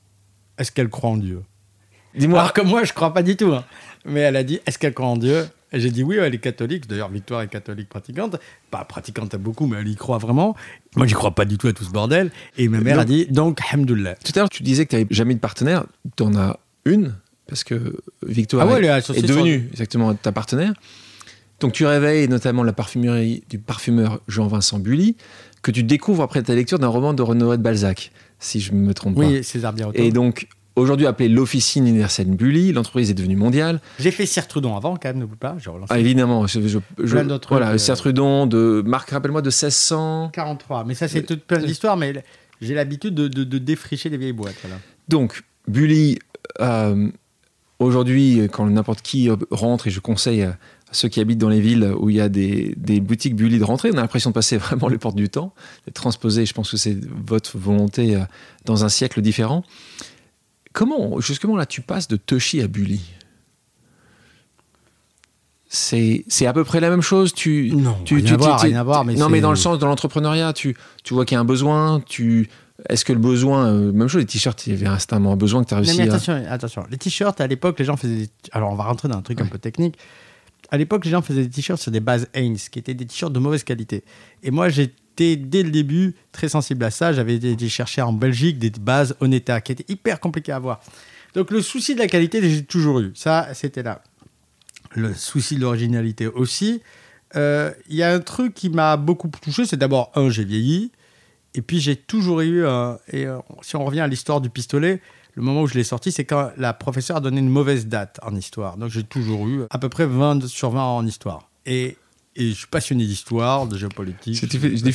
Est-ce 0.60 0.72
qu'elle 0.72 0.90
croit 0.90 1.10
en 1.10 1.18
Dieu? 1.18 1.42
Dis-moi 2.16 2.40
Alors 2.40 2.54
que 2.54 2.62
moi, 2.62 2.84
je 2.84 2.94
crois 2.94 3.14
pas 3.14 3.24
du 3.24 3.36
tout. 3.36 3.52
hein. 3.54 3.64
Mais 4.06 4.20
elle 4.22 4.36
a 4.36 4.44
dit, 4.44 4.60
est-ce 4.66 4.78
qu'elle 4.78 4.94
croit 4.94 5.08
en 5.08 5.18
Dieu? 5.18 5.48
Et 5.74 5.80
j'ai 5.82 5.92
dit 5.92 6.04
oui, 6.04 6.16
elle 6.18 6.34
est 6.34 6.38
catholique. 6.40 6.88
D'ailleurs, 6.88 7.10
Victoire 7.10 7.42
est 7.42 7.48
catholique 7.50 7.90
pratiquante. 7.90 8.38
Pas 8.72 8.86
pratiquante 8.86 9.34
à 9.34 9.38
beaucoup, 9.38 9.68
mais 9.68 9.78
elle 9.82 9.88
y 9.90 9.96
croit 9.96 10.18
vraiment. 10.18 10.56
Moi, 10.96 11.08
j'y 11.08 11.14
crois 11.14 11.36
pas 11.36 11.44
du 11.46 11.58
tout 11.58 11.68
à 11.68 11.74
tout 11.74 11.84
ce 11.84 11.90
bordel. 11.92 12.32
Et 12.58 12.70
ma 12.70 12.80
mère 12.80 12.96
Donc- 12.96 13.02
a 13.02 13.06
dit, 13.06 13.26
donc, 13.28 13.60
hamdoullah. 13.74 14.16
tout 14.16 14.32
à 14.36 14.40
l'heure 14.40 14.50
tu 14.50 14.64
disais 14.64 14.86
que 14.86 14.92
tu 14.92 14.96
n'avais 14.96 15.08
jamais 15.12 15.34
de 15.36 15.40
partenaire 15.40 15.86
tu 16.16 16.24
en 16.24 16.36
as 16.36 16.60
une 16.86 17.16
parce 17.48 17.64
que 17.64 17.98
Victoire 18.26 18.68
Ah 18.70 18.74
ouais, 18.74 18.86
est- 18.86 19.22
devenue 19.28 19.68
exactement 19.72 20.14
ta 20.14 20.32
partenaire 20.32 20.74
donc 21.60 21.74
tu 21.74 21.86
réveilles 21.86 22.28
notamment 22.30 22.64
la 22.64 22.72
parfumerie 22.74 23.44
du 23.50 23.58
parfumeur 23.60 24.22
Jean-Vincent 24.28 24.80
Bully 24.80 25.16
que 25.64 25.72
tu 25.72 25.84
découvres 25.84 26.24
après 26.24 26.44
ta 26.44 26.56
lecture 26.56 26.80
d'un 26.80 26.88
roman 26.88 27.14
de 27.14 27.22
René 27.24 27.42
de 27.58 27.62
Balzac 27.62 28.12
si 28.40 28.60
je 28.62 28.72
ne 28.74 28.78
me 28.80 28.94
trompe 28.94 29.16
pas 29.16 29.22
Oui, 29.22 29.44
César 29.44 29.74
Birotteau. 29.74 30.02
et 30.02 30.12
donc 30.12 30.48
aujourd'hui 30.78 31.06
appelée 31.06 31.28
l'Officine 31.28 31.86
universelle 31.88 32.28
Bully 32.28 32.72
l'entreprise 32.72 33.10
est 33.10 33.14
devenue 33.14 33.36
mondiale 33.36 33.82
J'ai 34.00 34.12
fait 34.12 34.26
Sir 34.26 34.48
Trudon 34.48 34.76
avant, 34.78 34.96
quand 34.96 35.10
même, 35.10 35.18
n'oublie 35.20 35.36
pas. 35.38 35.58
Relancé. 35.66 35.88
Ah, 35.94 36.00
évidemment, 36.00 36.48
je, 36.48 36.62
je, 36.62 36.80
je- 37.04 37.18
voilà, 37.50 37.72
euh. 37.72 37.78
Sertrudon 37.78 38.46
de 38.48 38.82
Marc, 38.86 39.10
rappelle-moi 39.10 39.42
de 39.42 39.50
1600. 39.50 40.30
43. 40.34 40.86
Mais 40.86 40.94
ça, 40.94 41.08
c'est 41.08 41.24
toute 41.24 41.44
plein 41.44 41.60
d'histoires. 41.60 41.98
Mais 41.98 42.24
j'ai 42.62 42.74
l'habitude 42.74 43.14
de, 43.16 43.28
de- 43.28 43.44
de 43.44 43.58
défricher 43.58 44.10
les 44.10 44.18
vieilles 44.18 44.34
boîtes. 44.34 44.56
Voilà. 44.62 44.78
Donc 45.10 45.44
Bully, 45.68 46.20
euh, 46.62 47.10
aujourd'hui, 47.80 48.42
quand 48.52 48.66
n'importe 48.70 49.02
qui 49.02 49.30
rentre 49.52 49.88
et 49.88 49.90
je 49.92 50.00
conseille 50.00 50.44
à 50.44 50.58
ceux 50.92 51.10
qui 51.10 51.20
habitent 51.20 51.38
dans 51.40 51.50
les 51.50 51.60
villes 51.60 51.92
où 52.00 52.10
il 52.10 52.16
y 52.16 52.22
a 52.22 52.30
des, 52.30 52.74
des 52.78 53.02
boutiques 53.02 53.36
Bully 53.36 53.60
de 53.60 53.64
rentrer, 53.64 53.90
on 53.94 53.98
a 53.98 54.02
l'impression 54.02 54.30
de 54.30 54.34
passer 54.36 54.58
vraiment 54.58 54.88
les 54.88 54.98
portes 54.98 55.16
du 55.18 55.30
temps, 55.30 55.54
d'être 55.86 55.96
transposé. 55.96 56.46
Je 56.46 56.54
pense 56.54 56.72
que 56.72 56.78
c'est 56.78 56.98
votre 57.26 57.58
volonté 57.58 58.16
euh, 58.16 58.20
dans 58.66 58.86
un 58.86 58.90
siècle 58.90 59.22
différent. 59.22 59.64
Comment, 60.78 61.20
justement 61.20 61.56
là, 61.58 61.66
tu 61.66 61.82
passes 61.82 62.08
de 62.08 62.18
Toshi 62.18 62.62
à 62.62 62.68
Bully? 62.68 63.02
C'est 65.70 66.24
c'est 66.28 66.46
à 66.46 66.54
peu 66.54 66.64
près 66.64 66.80
la 66.80 66.90
même 66.92 67.02
chose. 67.02 67.34
Tu, 67.34 67.72
Non, 67.76 67.98
tu, 68.06 68.16
rien 68.18 68.26
tu- 68.26 68.34
à 68.34 68.38
voir, 68.38 68.60
tu- 68.62 68.68
rien 68.68 68.80
à 68.80 68.84
voir, 68.84 69.04
mais 69.04 69.16
non, 69.16 69.28
mais 69.28 69.42
dans 69.42 69.50
le 69.50 69.56
sens 69.58 69.80
de 69.80 69.86
l'entrepreneuriat, 69.86 70.54
tu, 70.54 70.78
tu 71.04 71.14
vois 71.16 71.26
qu'il 71.26 71.36
y 71.36 71.38
a 71.38 71.42
un 71.42 71.46
besoin. 71.46 72.00
Tu, 72.06 72.48
est-ce 72.90 73.04
que 73.04 73.12
le 73.12 73.20
besoin, 73.20 73.66
euh, 73.68 73.92
même 73.92 74.08
chose, 74.08 74.22
les 74.22 74.28
t-shirts, 74.28 74.68
il 74.68 74.74
y 74.74 74.76
avait 74.78 74.86
instamment 74.86 75.34
un 75.34 75.36
besoin 75.36 75.64
que 75.64 75.70
tu 75.70 75.74
as 75.74 75.78
Non, 75.78 75.84
réussi 75.84 75.98
mais 75.98 76.10
à. 76.10 76.14
attention, 76.14 76.46
attention. 76.48 76.84
Les 76.92 76.98
t-shirts, 76.98 77.42
à 77.42 77.48
l'époque, 77.48 77.80
les 77.80 77.86
gens 77.86 77.98
faisaient 77.98 78.16
des... 78.16 78.30
Alors, 78.52 78.72
on 78.72 78.76
va 78.76 78.84
rentrer 78.86 79.08
dans 79.10 79.18
un 79.18 79.22
truc 79.24 79.42
un 79.42 79.46
peu 79.48 79.58
technique. 79.58 79.98
à 80.70 80.78
l'époque, 80.78 81.04
les 81.06 81.12
gens 81.12 81.22
faisaient 81.24 81.44
des 81.44 81.50
t-shirts 81.50 81.82
sur 81.82 81.92
des 81.92 82.00
bases 82.02 82.28
Hanes, 82.36 82.56
qui 82.72 82.78
étaient 82.80 82.94
des 82.94 83.06
t-shirts 83.08 83.34
de 83.34 83.40
mauvaise 83.40 83.64
qualité. 83.64 84.04
Et 84.44 84.52
moi, 84.52 84.70
dès 85.18 85.64
le 85.64 85.72
début 85.72 86.16
très 86.32 86.50
sensible 86.50 86.84
à 86.86 86.92
ça. 86.92 87.14
J'avais 87.14 87.36
été 87.36 87.70
chercher 87.70 88.02
en 88.02 88.14
Belgique 88.14 88.60
des 88.60 88.70
bases 88.70 89.16
Oneta, 89.20 89.62
qui 89.62 89.72
étaient 89.72 89.92
hyper 89.92 90.20
compliquées 90.20 90.52
à 90.52 90.58
avoir. 90.58 90.80
Donc 91.34 91.52
le 91.52 91.62
souci 91.62 91.96
de 91.96 92.00
la 92.00 92.08
qualité, 92.08 92.48
j'ai 92.48 92.64
toujours 92.64 93.00
eu. 93.00 93.12
Ça, 93.16 93.50
c'était 93.54 93.84
là. 93.84 94.02
Le 94.96 95.14
souci 95.14 95.56
de 95.56 95.62
l'originalité 95.62 96.28
aussi. 96.28 96.82
Euh, 97.36 97.72
Il 97.90 97.96
y 97.96 98.04
a 98.04 98.14
un 98.14 98.20
truc 98.20 98.54
qui 98.54 98.70
m'a 98.70 98.96
beaucoup 98.98 99.28
touché, 99.28 99.66
c'est 99.66 99.78
d'abord, 99.78 100.12
un, 100.16 100.30
j'ai 100.30 100.46
vieilli. 100.46 100.92
Et 101.54 101.62
puis 101.62 101.80
j'ai 101.80 101.96
toujours 101.96 102.42
eu, 102.42 102.62
et 102.62 103.26
euh, 103.26 103.40
si 103.62 103.76
on 103.76 103.84
revient 103.84 104.02
à 104.02 104.08
l'histoire 104.08 104.42
du 104.42 104.50
pistolet, 104.50 105.02
le 105.38 105.44
moment 105.44 105.62
où 105.62 105.68
je 105.68 105.76
l'ai 105.76 105.84
sorti, 105.84 106.12
c'est 106.12 106.26
quand 106.26 106.52
la 106.58 106.74
professeure 106.74 107.18
a 107.18 107.20
donné 107.20 107.40
une 107.40 107.50
mauvaise 107.50 107.86
date 107.86 108.20
en 108.24 108.36
histoire. 108.36 108.78
Donc 108.78 108.90
j'ai 108.90 109.04
toujours 109.04 109.48
eu 109.48 109.62
à 109.70 109.78
peu 109.78 109.88
près 109.88 110.08
20 110.08 110.48
sur 110.48 110.72
20 110.72 110.82
en 110.82 111.06
histoire. 111.06 111.50
Et, 111.68 111.98
et 112.38 112.50
je 112.52 112.56
suis 112.56 112.68
passionné 112.68 113.06
d'histoire, 113.06 113.66
de 113.68 113.78
géopolitique. 113.78 114.40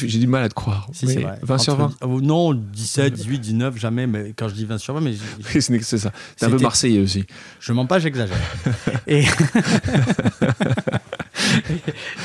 J'ai 0.07 0.19
du 0.19 0.27
mal 0.27 0.45
à 0.45 0.49
te 0.49 0.55
croire. 0.55 0.89
Si, 0.93 1.07
Mais 1.07 1.15
c'est 1.15 1.21
vrai. 1.21 1.39
20 1.43 1.59
sur 1.59 1.77
20 1.77 1.85
Entre- 1.87 1.97
oh, 2.03 2.21
Non, 2.21 2.55
17, 2.55 3.13
18, 3.13 3.39
19, 3.41 3.79
jamais. 3.79 4.07
Mais 4.07 4.33
quand 4.37 4.49
je 4.49 4.55
dis 4.55 4.65
20 4.65 4.79
sur 4.79 4.95
20, 4.95 5.01
mais 5.01 5.13
C'est 5.51 5.83
c'est 5.83 5.99
ça. 5.99 6.13
T'es 6.37 6.47
un 6.47 6.51
peu 6.51 6.59
marseillais 6.59 7.01
aussi. 7.01 7.25
je 7.61 7.73
mens 7.73 7.87
pas, 7.87 7.99
j'exagère. 7.99 8.37
et, 9.07 9.25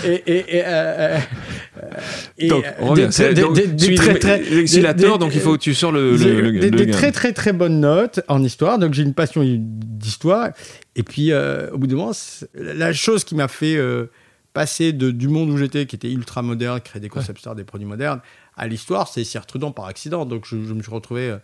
et, 0.05 0.09
et, 0.27 0.57
et, 0.57 0.63
euh, 0.65 0.67
euh, 0.67 1.19
et, 2.37 2.47
donc, 2.47 2.65
on 2.79 2.87
revient. 2.87 3.05
des- 3.05 3.11
C'est- 3.11 3.33
des- 3.33 3.41
des- 3.53 3.67
des 3.67 3.87
des- 3.95 4.63
des- 4.65 4.81
la 4.81 4.93
des- 4.93 5.03
tort, 5.03 5.17
donc 5.17 5.33
il 5.35 5.41
faut 5.41 5.53
que 5.53 5.61
tu 5.61 5.73
sors 5.73 5.91
le, 5.91 6.17
J'ai 6.17 6.33
le- 6.33 6.51
des, 6.51 6.69
le 6.69 6.85
des 6.85 6.91
très 6.91 7.11
très 7.11 7.33
très 7.33 7.53
bonnes 7.53 7.79
notes 7.79 8.19
en 8.27 8.43
histoire, 8.43 8.77
donc 8.79 8.93
j'ai 8.93 9.03
une 9.03 9.13
passion 9.13 9.43
d'histoire. 9.45 10.49
Et 10.95 11.03
puis 11.03 11.31
euh, 11.31 11.69
au 11.71 11.77
bout 11.77 11.87
d'un 11.87 11.95
moment, 11.95 12.13
c'est- 12.13 12.47
la 12.55 12.93
chose 12.93 13.23
qui 13.23 13.35
m'a 13.35 13.47
fait 13.47 13.75
euh, 13.75 14.05
passer 14.57 14.91
de- 14.91 15.11
du 15.11 15.27
monde 15.27 15.51
où 15.51 15.57
j'étais, 15.57 15.85
qui 15.85 15.95
était 15.95 16.11
ultra 16.11 16.41
moderne, 16.41 16.79
créer 16.81 16.99
des 16.99 17.09
concept 17.09 17.37
stores, 17.39 17.53
des 17.53 17.63
produits 17.63 17.85
modernes, 17.85 18.21
à 18.55 18.67
l'histoire, 18.67 19.07
c'est 19.07 19.23
Sir 19.23 19.45
Trudon 19.45 19.71
par 19.71 19.85
accident. 19.85 20.25
Donc 20.25 20.45
je, 20.47 20.55
je 20.63 20.73
me 20.73 20.81
suis 20.81 20.91
retrouvé 20.91 21.29
euh, 21.29 21.37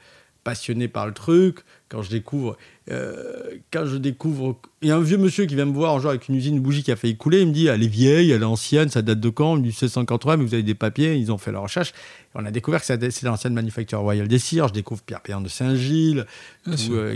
passionné 0.43 0.87
par 0.87 1.07
le 1.07 1.13
truc. 1.13 1.59
Quand 1.89 2.01
je 2.01 2.09
découvre, 2.09 2.57
euh, 2.91 3.57
quand 3.71 3.85
je 3.85 3.97
découvre, 3.97 4.59
il 4.81 4.89
y 4.89 4.91
a 4.91 4.95
un 4.95 5.01
vieux 5.01 5.17
monsieur 5.17 5.45
qui 5.45 5.55
vient 5.55 5.65
me 5.65 5.73
voir 5.73 5.95
un 5.95 5.99
jour 5.99 6.09
avec 6.09 6.27
une 6.27 6.35
usine 6.35 6.55
de 6.55 6.59
bougies 6.59 6.83
qui 6.83 6.91
a 6.91 6.95
failli 6.95 7.15
couler. 7.15 7.41
Il 7.41 7.47
me 7.47 7.53
dit, 7.53 7.67
elle 7.67 7.83
est 7.83 7.87
vieille, 7.87 8.31
elle 8.31 8.41
est 8.41 8.45
ancienne, 8.45 8.89
ça 8.89 9.01
date 9.01 9.19
de 9.19 9.29
quand? 9.29 9.57
Dit 9.57 9.69
1680, 9.69 10.37
mais 10.37 10.43
vous 10.43 10.53
avez 10.53 10.63
des 10.63 10.73
papiers. 10.73 11.15
Ils 11.15 11.31
ont 11.31 11.37
fait 11.37 11.51
la 11.51 11.59
recherche. 11.59 11.89
Et 11.89 12.35
on 12.35 12.45
a 12.45 12.51
découvert 12.51 12.81
que 12.81 12.85
c'est 12.85 13.23
l'ancienne 13.23 13.53
manufacture 13.53 13.99
royale 13.99 14.27
des 14.27 14.39
cires. 14.39 14.67
Je 14.69 14.73
découvre 14.73 15.01
Pierre 15.03 15.21
Péan 15.21 15.39
de 15.39 15.49
Saint-Gilles. 15.49 16.25
Euh, 16.67 17.15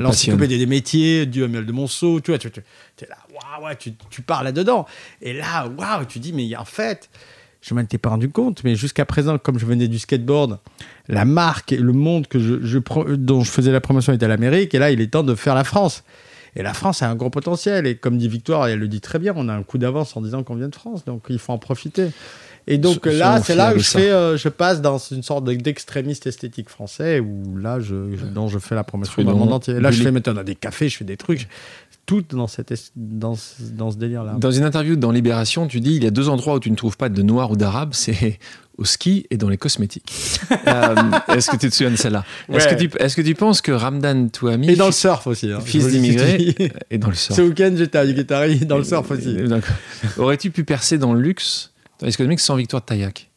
l'encyclopédie 0.00 0.58
des 0.58 0.66
métiers, 0.66 1.26
du 1.26 1.44
Hamel 1.44 1.64
de 1.64 1.72
Monceau, 1.72 2.20
tu 2.20 2.32
vois, 2.32 2.38
tu, 2.38 2.50
tu 2.50 2.60
es 3.04 3.08
là, 3.08 3.16
waouh, 3.32 3.66
ouais, 3.66 3.76
tu, 3.76 3.92
tu 4.10 4.22
pars 4.22 4.42
là-dedans. 4.42 4.86
Et 5.22 5.32
là, 5.32 5.68
waouh, 5.68 6.04
tu 6.06 6.18
dis, 6.18 6.32
mais 6.32 6.56
en 6.56 6.64
fait, 6.64 7.08
je 7.66 7.74
ne 7.74 7.80
m'en 7.80 7.84
étais 7.84 7.98
pas 7.98 8.10
rendu 8.10 8.28
compte, 8.28 8.62
mais 8.62 8.76
jusqu'à 8.76 9.04
présent, 9.04 9.38
comme 9.38 9.58
je 9.58 9.66
venais 9.66 9.88
du 9.88 9.98
skateboard, 9.98 10.58
la 11.08 11.24
marque 11.24 11.72
et 11.72 11.76
le 11.78 11.92
monde 11.92 12.28
que 12.28 12.38
je, 12.38 12.78
dont 13.16 13.42
je 13.42 13.50
faisais 13.50 13.72
la 13.72 13.80
promotion 13.80 14.12
était 14.12 14.28
l'Amérique, 14.28 14.72
et 14.74 14.78
là, 14.78 14.90
il 14.92 15.00
est 15.00 15.08
temps 15.08 15.24
de 15.24 15.34
faire 15.34 15.54
la 15.56 15.64
France. 15.64 16.04
Et 16.54 16.62
la 16.62 16.72
France 16.74 17.02
a 17.02 17.10
un 17.10 17.16
gros 17.16 17.28
potentiel, 17.30 17.86
et 17.86 17.96
comme 17.96 18.16
dit 18.18 18.28
Victoire, 18.28 18.68
elle 18.68 18.78
le 18.78 18.88
dit 18.88 19.00
très 19.00 19.18
bien, 19.18 19.34
on 19.36 19.48
a 19.48 19.52
un 19.54 19.62
coup 19.64 19.78
d'avance 19.78 20.16
en 20.16 20.20
disant 20.22 20.42
qu'on 20.44 20.54
vient 20.54 20.68
de 20.68 20.74
France, 20.74 21.04
donc 21.04 21.24
il 21.28 21.38
faut 21.38 21.52
en 21.52 21.58
profiter. 21.58 22.10
Et 22.68 22.78
donc 22.78 23.04
So- 23.04 23.10
là, 23.12 23.40
c'est 23.42 23.54
là 23.54 23.72
où 23.74 23.78
je, 23.78 23.84
fais, 23.84 24.10
euh, 24.10 24.36
je 24.36 24.48
passe 24.48 24.80
dans 24.80 24.98
une 24.98 25.22
sorte 25.22 25.44
de- 25.44 25.54
d'extrémiste 25.54 26.26
esthétique 26.26 26.68
français, 26.68 27.20
où 27.20 27.56
là, 27.58 27.78
je, 27.78 28.16
je- 28.16 28.24
dont 28.26 28.48
je 28.48 28.58
fais 28.58 28.74
la 28.74 28.82
promotion 28.84 29.22
dans 29.22 29.32
le 29.32 29.38
monde 29.38 29.52
entier. 29.52 29.74
Là, 29.74 29.90
je 29.92 30.02
fais 30.02 30.10
maintenant 30.10 30.42
des 30.42 30.54
cafés, 30.56 30.88
je 30.88 30.96
fais 30.96 31.04
des 31.04 31.16
trucs, 31.16 31.46
tout 32.06 32.22
dans, 32.30 32.46
cette, 32.46 32.70
es- 32.72 32.90
dans, 32.96 33.34
ce- 33.34 33.62
dans 33.62 33.90
ce 33.90 33.96
délire-là. 33.96 34.34
Dans 34.38 34.50
une 34.50 34.62
interview 34.64 34.96
dans 34.96 35.10
Libération, 35.10 35.66
tu 35.66 35.80
dis 35.80 35.96
il 35.96 36.04
y 36.04 36.06
a 36.06 36.10
deux 36.10 36.28
endroits 36.28 36.54
où 36.54 36.60
tu 36.60 36.70
ne 36.70 36.76
trouves 36.76 36.96
pas 36.96 37.08
de 37.08 37.20
noir 37.22 37.50
ou 37.50 37.56
d'arabe, 37.56 37.90
c'est 37.92 38.38
au 38.78 38.84
ski 38.84 39.26
et 39.30 39.36
dans 39.36 39.48
les 39.48 39.56
cosmétiques. 39.58 40.12
Euh, 40.68 40.94
est-ce 41.28 41.50
que 41.50 41.56
tu 41.56 41.68
te 41.70 41.74
souviens 41.74 41.90
de 41.92 41.96
celle-là? 41.96 42.24
Est-ce 42.52 42.68
que, 42.68 43.02
est-ce 43.02 43.14
que 43.16 43.22
tu 43.22 43.34
penses 43.34 43.60
que 43.60 43.70
Ramdan 43.72 44.28
Touami, 44.30 44.70
Et 44.70 44.76
dans 44.76 44.86
le 44.86 44.92
surf 44.92 45.26
aussi. 45.26 45.50
hein. 45.52 45.60
fils 45.60 45.88
dis. 45.88 46.16
et 46.90 46.98
dans 46.98 47.08
le 47.08 47.14
surf, 47.14 47.36
Ce 47.36 47.42
week-end, 47.42 47.72
j'étais 47.76 47.98
à 47.98 48.06
Guétari, 48.06 48.60
dans 48.66 48.78
le 48.78 48.84
surf 48.84 49.08
aussi. 49.10 49.34
D'accord. 49.34 49.74
Aurais-tu 50.18 50.50
pu 50.50 50.64
percer 50.64 50.98
dans 50.98 51.12
le 51.14 51.20
luxe, 51.20 51.72
dans 52.00 52.06
les 52.06 52.12
économiques, 52.14 52.40
sans 52.40 52.56
victoire 52.56 52.82
de 52.82 52.86
Taillac? 52.86 53.30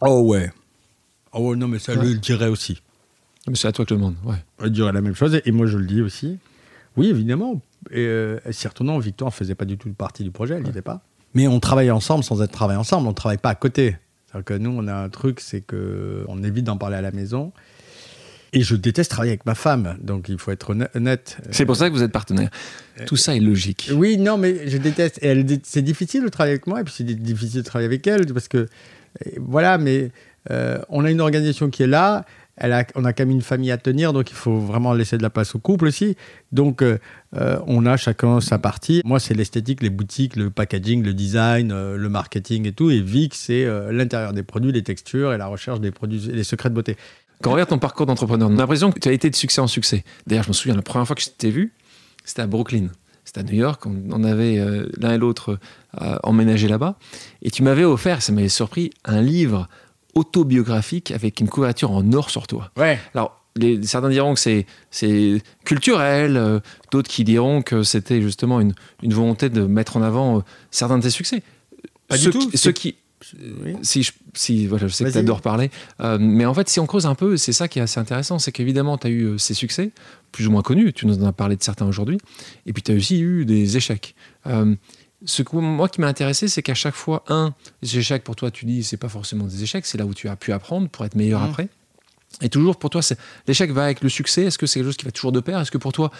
Oh 0.00 0.20
ouais. 0.26 0.50
Oh 1.32 1.50
ouais, 1.50 1.56
non, 1.56 1.68
mais 1.68 1.78
ça, 1.78 1.92
Ouais. 1.94 1.98
je 2.02 2.08
le 2.12 2.18
dirais 2.18 2.48
aussi. 2.48 2.80
Mais 3.48 3.54
C'est 3.56 3.68
à 3.68 3.72
toi 3.72 3.84
que 3.84 3.90
je 3.90 3.94
le 3.94 4.00
demande. 4.00 4.16
Ouais. 4.24 4.36
Je 4.62 4.68
dirais 4.68 4.92
la 4.92 5.00
même 5.00 5.14
chose, 5.14 5.40
et 5.44 5.52
moi, 5.52 5.66
je 5.66 5.78
le 5.78 5.86
dis 5.86 6.02
aussi. 6.02 6.38
Oui, 6.96 7.08
évidemment. 7.08 7.60
Et 7.90 8.00
euh, 8.06 8.38
s'y 8.50 8.68
retournant, 8.68 8.98
Victoire 8.98 9.30
ne 9.30 9.34
faisait 9.34 9.54
pas 9.54 9.64
du 9.64 9.78
tout 9.78 9.92
partie 9.92 10.22
du 10.22 10.30
projet, 10.30 10.54
elle 10.54 10.62
n'y 10.62 10.70
était 10.70 10.82
pas. 10.82 11.02
Mais 11.34 11.46
on 11.46 11.60
travaille 11.60 11.90
ensemble 11.90 12.24
sans 12.24 12.42
être 12.42 12.50
travaillé 12.50 12.78
ensemble, 12.78 13.06
on 13.06 13.10
ne 13.10 13.14
travaille 13.14 13.38
pas 13.38 13.50
à 13.50 13.54
côté. 13.54 13.96
C'est-à-dire 14.26 14.44
que 14.44 14.54
nous, 14.54 14.70
on 14.70 14.86
a 14.86 14.94
un 14.94 15.08
truc, 15.08 15.40
c'est 15.40 15.60
qu'on 15.60 16.42
évite 16.42 16.64
d'en 16.64 16.76
parler 16.76 16.96
à 16.96 17.02
la 17.02 17.12
maison. 17.12 17.52
Et 18.52 18.62
je 18.62 18.74
déteste 18.74 19.12
travailler 19.12 19.30
avec 19.30 19.46
ma 19.46 19.54
femme, 19.54 19.96
donc 20.02 20.28
il 20.28 20.38
faut 20.38 20.50
être 20.50 20.74
honnête-. 20.94 21.38
C'est 21.52 21.64
pour 21.64 21.76
ça 21.76 21.88
que 21.88 21.94
vous 21.94 22.02
êtes 22.02 22.10
partenaire. 22.10 22.50
Tout 23.06 23.16
ça 23.16 23.36
est 23.36 23.40
logique. 23.40 23.90
Oui, 23.94 24.18
non, 24.18 24.38
mais 24.38 24.68
je 24.68 24.76
déteste. 24.76 25.22
Et 25.22 25.60
c'est 25.62 25.82
difficile 25.82 26.24
de 26.24 26.28
travailler 26.28 26.54
avec 26.54 26.66
moi, 26.66 26.80
et 26.80 26.84
puis 26.84 26.92
c'est 26.96 27.04
difficile 27.04 27.62
de 27.62 27.66
travailler 27.66 27.86
avec 27.86 28.06
elle, 28.08 28.26
parce 28.32 28.48
que, 28.48 28.66
voilà, 29.38 29.78
mais 29.78 30.10
euh, 30.50 30.80
on 30.88 31.04
a 31.04 31.10
une 31.10 31.20
organisation 31.20 31.70
qui 31.70 31.84
est 31.84 31.88
là, 31.88 32.24
on 32.62 33.04
a 33.04 33.12
quand 33.12 33.24
même 33.24 33.30
une 33.30 33.42
famille 33.42 33.70
à 33.70 33.78
tenir, 33.78 34.12
donc 34.12 34.30
il 34.30 34.36
faut 34.36 34.58
vraiment 34.58 34.92
laisser 34.92 35.16
de 35.16 35.22
la 35.22 35.30
place 35.30 35.54
au 35.54 35.58
couple 35.58 35.86
aussi. 35.86 36.16
Donc, 36.52 36.82
euh, 36.82 36.98
euh, 37.36 37.58
on 37.66 37.86
a 37.86 37.96
chacun 37.96 38.40
sa 38.40 38.58
partie. 38.58 39.02
Moi, 39.04 39.20
c'est 39.20 39.34
l'esthétique, 39.34 39.82
les 39.82 39.90
boutiques, 39.90 40.36
le 40.36 40.50
packaging, 40.50 41.02
le 41.02 41.14
design, 41.14 41.72
euh, 41.72 41.96
le 41.96 42.08
marketing 42.08 42.66
et 42.66 42.72
tout. 42.72 42.90
Et 42.90 43.00
Vic, 43.00 43.34
c'est 43.34 43.66
l'intérieur 43.90 44.32
des 44.32 44.42
produits, 44.42 44.72
les 44.72 44.82
textures 44.82 45.32
et 45.32 45.38
la 45.38 45.46
recherche 45.46 45.80
des 45.80 45.90
produits, 45.90 46.20
les 46.20 46.44
secrets 46.44 46.70
de 46.70 46.74
beauté. 46.74 46.96
Quand 47.42 47.50
on 47.50 47.52
regarde 47.54 47.70
ton 47.70 47.78
parcours 47.78 48.06
d'entrepreneur, 48.06 48.48
on 48.50 48.54
a 48.54 48.58
l'impression 48.58 48.92
que 48.92 48.98
tu 48.98 49.08
as 49.08 49.12
été 49.12 49.30
de 49.30 49.36
succès 49.36 49.60
en 49.60 49.66
succès. 49.66 50.04
D'ailleurs, 50.26 50.44
je 50.44 50.50
me 50.50 50.54
souviens, 50.54 50.76
la 50.76 50.82
première 50.82 51.06
fois 51.06 51.16
que 51.16 51.22
je 51.22 51.30
t'ai 51.30 51.50
vu, 51.50 51.72
c'était 52.24 52.42
à 52.42 52.46
Brooklyn. 52.46 52.88
C'était 53.24 53.40
à 53.40 53.42
New 53.44 53.54
York. 53.54 53.86
On, 53.86 54.24
avait 54.24 54.58
l'un 54.98 55.12
et 55.12 55.18
l'autre 55.18 55.58
emménagé 56.22 56.68
là-bas. 56.68 56.96
Et 57.42 57.50
tu 57.50 57.62
m'avais 57.62 57.84
offert, 57.84 58.22
ça 58.22 58.32
m'avait 58.32 58.48
surpris, 58.48 58.90
un 59.04 59.22
livre 59.22 59.68
autobiographique 60.14 61.10
avec 61.10 61.40
une 61.40 61.48
couverture 61.48 61.90
en 61.90 62.12
or 62.12 62.30
sur 62.30 62.46
toi. 62.46 62.70
Ouais. 62.76 62.98
Alors, 63.14 63.36
les- 63.56 63.82
certains 63.84 64.08
diront 64.10 64.34
que 64.34 64.40
c'est, 64.40 64.66
c'est 64.90 65.42
culturel, 65.64 66.36
euh, 66.36 66.60
d'autres 66.92 67.08
qui 67.10 67.24
diront 67.24 67.62
que 67.62 67.82
c'était 67.82 68.22
justement 68.22 68.60
une, 68.60 68.74
une 69.02 69.12
volonté 69.12 69.48
de 69.48 69.62
mettre 69.62 69.96
en 69.96 70.02
avant 70.02 70.38
euh, 70.38 70.40
certains 70.70 70.98
de 70.98 71.02
tes 71.02 71.10
succès. 71.10 71.42
Pas 72.08 72.16
du 72.18 72.30
tout, 72.30 72.38
Qui, 72.38 72.50
c'est- 72.52 72.56
ceux 72.58 72.72
qui, 72.72 72.96
Oui. 73.64 73.74
si 73.82 74.02
je, 74.02 74.12
si, 74.34 74.66
voilà, 74.66 74.86
je 74.86 74.92
sais 74.94 75.04
que 75.04 75.10
tu 75.10 75.18
adores 75.18 75.42
parler, 75.42 75.70
euh, 76.00 76.16
mais 76.20 76.46
en 76.46 76.54
fait, 76.54 76.68
si 76.68 76.80
on 76.80 76.86
creuse 76.86 77.06
un 77.06 77.14
peu, 77.14 77.36
c'est 77.36 77.52
ça 77.52 77.68
qui 77.68 77.78
est 77.80 77.82
assez 77.82 78.00
intéressant, 78.00 78.38
c'est 78.38 78.52
qu'évidemment, 78.52 78.96
tu 78.98 79.06
as 79.08 79.10
eu 79.10 79.38
ces 79.38 79.54
succès, 79.54 79.90
plus 80.32 80.46
ou 80.46 80.50
moins 80.52 80.62
connus, 80.62 80.92
tu 80.92 81.06
nous 81.06 81.22
en 81.22 81.26
as 81.26 81.32
parlé 81.32 81.56
de 81.56 81.62
certains 81.62 81.86
aujourd'hui, 81.86 82.18
et 82.66 82.72
puis 82.72 82.82
tu 82.82 82.92
as 82.92 82.94
aussi 82.94 83.20
eu 83.20 83.44
des 83.44 83.76
échecs. 83.76 84.14
Ce 85.26 85.42
que 85.42 85.54
moi 85.56 85.88
qui 85.88 86.00
m'a 86.00 86.06
intéressé, 86.08 86.48
c'est 86.48 86.62
qu'à 86.62 86.74
chaque 86.74 86.94
fois, 86.94 87.24
un, 87.28 87.52
les 87.82 87.98
échecs 87.98 88.24
pour 88.24 88.36
toi, 88.36 88.50
tu 88.50 88.64
dis, 88.64 88.82
c'est 88.82 88.96
pas 88.96 89.08
forcément 89.10 89.44
des 89.44 89.62
échecs, 89.62 89.84
c'est 89.86 89.98
là 89.98 90.06
où 90.06 90.14
tu 90.14 90.28
as 90.28 90.36
pu 90.36 90.52
apprendre 90.52 90.88
pour 90.88 91.04
être 91.04 91.14
meilleur 91.14 91.40
Mhm. 91.42 91.48
après. 91.50 91.68
Et 92.42 92.48
toujours 92.48 92.78
pour 92.78 92.90
toi, 92.90 93.00
l'échec 93.46 93.70
va 93.72 93.84
avec 93.84 94.00
le 94.02 94.08
succès. 94.08 94.44
Est-ce 94.44 94.56
que 94.56 94.64
c'est 94.66 94.78
quelque 94.80 94.86
chose 94.86 94.96
qui 94.96 95.04
va 95.04 95.10
toujours 95.10 95.32
de 95.32 95.40
pair? 95.40 95.58
Est-ce 95.60 95.70
que 95.70 95.78
pour 95.78 95.92
toi, 95.92 96.10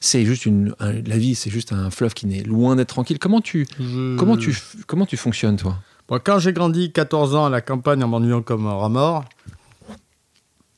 c'est 0.00 0.24
juste 0.26 0.44
une, 0.44 0.74
un- 0.80 0.92
la 0.92 1.16
vie, 1.16 1.34
c'est 1.34 1.48
juste 1.50 1.72
un 1.72 1.90
fleuve 1.90 2.12
qui 2.12 2.26
n'est 2.26 2.42
loin 2.42 2.76
d'être 2.76 2.88
tranquille? 2.88 3.18
Comment 3.18 3.40
tu, 3.40 3.66
Je- 3.78 4.16
comment 4.18 4.36
tu, 4.36 4.54
comment 4.86 5.06
tu 5.06 5.16
fonctionnes 5.16 5.56
toi? 5.56 5.78
Bon, 6.08 6.20
quand 6.22 6.38
j'ai 6.40 6.52
grandi 6.52 6.90
14 6.92 7.34
ans 7.36 7.46
à 7.46 7.50
la 7.50 7.60
campagne 7.60 8.02
en 8.02 8.08
m'ennuyant 8.08 8.42
comme 8.42 8.66
un 8.66 8.74
rat 8.74 8.88
mort, 8.88 9.24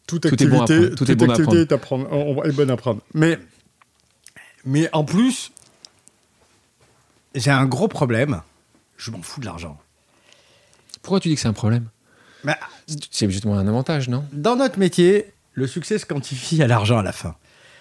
toute 0.06 0.28
Tout 0.28 0.42
est 0.42 0.46
bon 0.46 0.60
à 0.60 0.64
activité, 0.64 0.86
prendre, 0.88 0.96
tout 0.96 1.10
est 1.10 1.14
bon 1.14 1.28
à 1.30 1.32
activité 1.32 1.56
est, 1.62 1.72
à 1.72 1.78
prendre, 1.78 2.06
on- 2.12 2.36
on- 2.38 2.42
est 2.44 2.52
bonne 2.52 2.70
à 2.70 2.76
prendre. 2.76 3.00
Mais, 3.14 3.38
mais 4.66 4.90
en 4.92 5.04
plus, 5.04 5.51
j'ai 7.34 7.50
un 7.50 7.66
gros 7.66 7.88
problème. 7.88 8.42
Je 8.96 9.10
m'en 9.10 9.22
fous 9.22 9.40
de 9.40 9.46
l'argent. 9.46 9.78
Pourquoi 11.02 11.20
tu 11.20 11.28
dis 11.28 11.34
que 11.34 11.40
c'est 11.40 11.48
un 11.48 11.52
problème 11.52 11.88
Mais 12.44 12.54
C'est 13.10 13.28
justement 13.30 13.58
un 13.58 13.66
avantage, 13.66 14.08
non 14.08 14.24
dans 14.32 14.56
notre 14.56 14.78
métier, 14.78 15.32
le 15.54 15.66
succès 15.66 15.98
se 15.98 16.06
quantifie 16.06 16.62
à 16.62 16.66
l'argent 16.66 16.98
à 16.98 17.02
la 17.02 17.12
fin. 17.12 17.34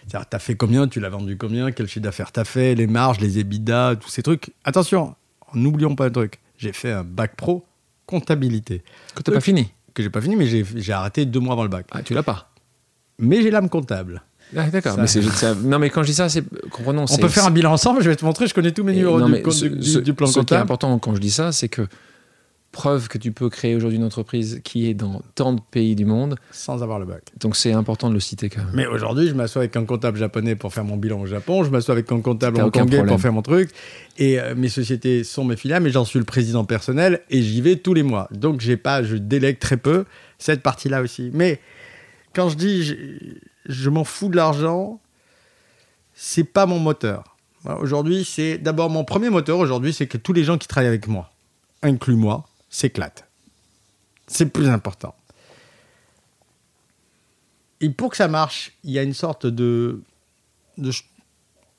C'est-à-dire, 0.08 0.28
t'as 0.28 0.40
fait 0.40 0.56
combien, 0.56 0.88
tu 0.88 1.00
l'as 1.00 1.10
vendu 1.10 1.38
combien, 1.38 1.72
quel 1.72 1.88
chiffre 1.88 2.04
d'affaires 2.04 2.32
t'as 2.32 2.44
fait, 2.44 2.74
les 2.74 2.88
marges, 2.88 3.20
les 3.20 3.38
EBITDA, 3.38 3.98
tous 3.98 4.10
ces 4.10 4.24
trucs. 4.24 4.52
Attention, 4.64 5.16
n'oublions 5.54 5.96
pas 5.96 6.06
un 6.08 6.10
truc. 6.10 6.40
J'ai 6.58 6.74
fait 6.74 6.92
un 6.92 7.04
bac 7.04 7.36
pro 7.36 7.66
comptabilité 8.08 8.84
Que 9.16 9.22
t'as 9.22 9.32
pas 9.32 9.38
Ok. 9.38 9.44
fini 9.44 9.72
que 9.94 10.02
j'ai 10.02 10.10
pas 10.10 10.22
fini, 10.22 10.38
mais 10.38 10.48
j'ai 10.48 10.66
j'ai 10.76 10.94
arrêté 10.94 11.26
deux 11.26 11.42
mois 11.42 11.52
avant 11.54 11.64
le 11.64 11.70
bac. 11.70 11.86
Ah, 11.92 12.02
tu 12.02 12.14
l'as 12.14 12.24
pas. 12.24 12.50
Mais 13.20 13.42
j'ai 13.42 13.52
l'âme 13.52 13.68
comptable. 13.70 14.24
Ah, 14.56 14.70
D'accord, 14.70 14.96
Ça- 14.96 15.02
mais 15.02 15.08
c'est 15.08 15.22
ça- 15.24 15.56
non 15.56 15.80
mais 15.80 15.90
quand 15.90 16.04
je 16.04 16.08
dis 16.10 16.14
ça, 16.14 16.28
c'est 16.30 16.44
comprenons. 16.70 17.06
On 17.10 17.18
peut 17.18 17.28
faire 17.30 17.46
un 17.46 17.52
bilan 17.52 17.72
ensemble, 17.74 18.02
je 18.04 18.10
vais 18.10 18.16
te 18.16 18.26
montrer, 18.26 18.48
je 18.48 18.54
connais 18.54 18.72
tous 18.72 18.84
mes 18.84 18.94
numéros 18.94 19.20
non, 19.20 19.30
du, 19.30 19.42
compte- 19.42 19.54
ce, 19.54 19.66
du- 19.66 19.84
ce- 19.84 20.00
du 20.00 20.14
plan 20.14 20.28
ce 20.28 20.34
qui 20.34 20.40
est 20.40 20.42
comptable. 20.42 20.62
important 20.64 21.00
quand 21.00 21.16
je 21.16 21.22
dis 21.22 21.32
ça, 21.32 21.52
c'est 21.52 21.70
que 21.70 21.88
preuve 22.72 23.10
que 23.10 23.18
tu 23.18 23.34
peux 23.34 23.50
créer 23.50 23.76
aujourd'hui 23.76 23.98
une 23.98 24.06
entreprise 24.06 24.62
qui 24.64 24.88
est 24.88 24.94
dans 24.94 25.22
tant 25.36 25.52
de 25.52 25.60
pays 25.72 25.94
du 25.94 26.06
monde. 26.06 26.36
Sans 26.52 26.82
avoir 26.84 27.00
le 27.00 27.06
bac. 27.06 27.22
Donc 27.38 27.58
c'est 27.58 27.74
important 27.74 28.08
de 28.08 28.14
le 28.14 28.22
citer 28.22 28.48
quand 28.50 28.62
même. 28.64 28.72
Mais 28.74 28.86
aujourd'hui, 28.88 29.28
je 29.28 29.34
m'assois 29.34 29.64
avec 29.64 29.76
un 29.76 29.84
comptable 29.84 30.18
japonais 30.18 30.56
pour 30.56 30.74
faire 30.74 30.86
mon 30.86 30.96
bilan 30.96 31.20
au 31.20 31.26
Japon, 31.26 31.66
je 31.66 31.70
m'assois 31.70 31.92
avec 31.94 32.10
un 32.14 32.22
comptable 32.22 32.62
hongkongais 32.62 33.04
pour 33.04 33.20
faire 33.20 33.34
mon 33.34 33.42
truc. 33.42 33.72
Et 34.18 34.40
euh, 34.40 34.56
mes 34.56 34.70
sociétés 34.70 35.26
sont 35.26 35.44
mes 35.44 35.58
filiales, 35.58 35.84
mais 35.84 35.90
j'en 35.90 36.06
suis 36.06 36.18
le 36.20 36.24
président 36.24 36.64
personnel 36.64 37.20
et 37.30 37.42
j'y 37.42 37.60
vais 37.60 37.76
tous 37.76 37.94
les 37.94 38.04
mois. 38.04 38.30
Donc 38.32 38.62
j'ai 38.62 38.78
pas, 38.78 39.04
je 39.04 39.18
délègue 39.18 39.60
très 39.60 39.76
peu 39.78 40.06
cette 40.38 40.62
partie-là 40.62 41.02
aussi. 41.02 41.30
Mais 41.34 41.60
quand 42.34 42.48
je 42.48 42.56
dis 42.56 42.96
je, 43.66 43.90
m'en 43.90 44.04
fous 44.04 44.30
de 44.30 44.36
l'argent, 44.36 45.00
c'est 46.14 46.44
pas 46.44 46.66
mon 46.66 46.80
moteur. 46.80 47.36
Aujourd'hui, 47.80 48.26
c'est 48.26 48.58
d'abord 48.58 48.90
mon 48.90 49.04
premier 49.04 49.30
moteur 49.30 49.60
aujourd'hui, 49.60 49.94
c'est 49.94 50.08
que 50.08 50.18
tous 50.18 50.34
les 50.34 50.44
gens 50.44 50.58
qui 50.58 50.68
travaillent 50.68 50.88
avec 50.88 51.08
moi, 51.08 51.32
inclus 51.84 52.16
moi, 52.16 52.48
s'éclate. 52.70 53.28
C'est 54.28 54.48
plus 54.48 54.70
important. 54.70 55.14
Et 57.82 57.90
pour 57.90 58.12
que 58.12 58.18
ça 58.18 58.28
marche, 58.28 58.74
il 58.84 58.92
y 58.92 59.00
a 59.00 59.04
une 59.04 59.14
sorte 59.14 59.46
de, 59.46 60.02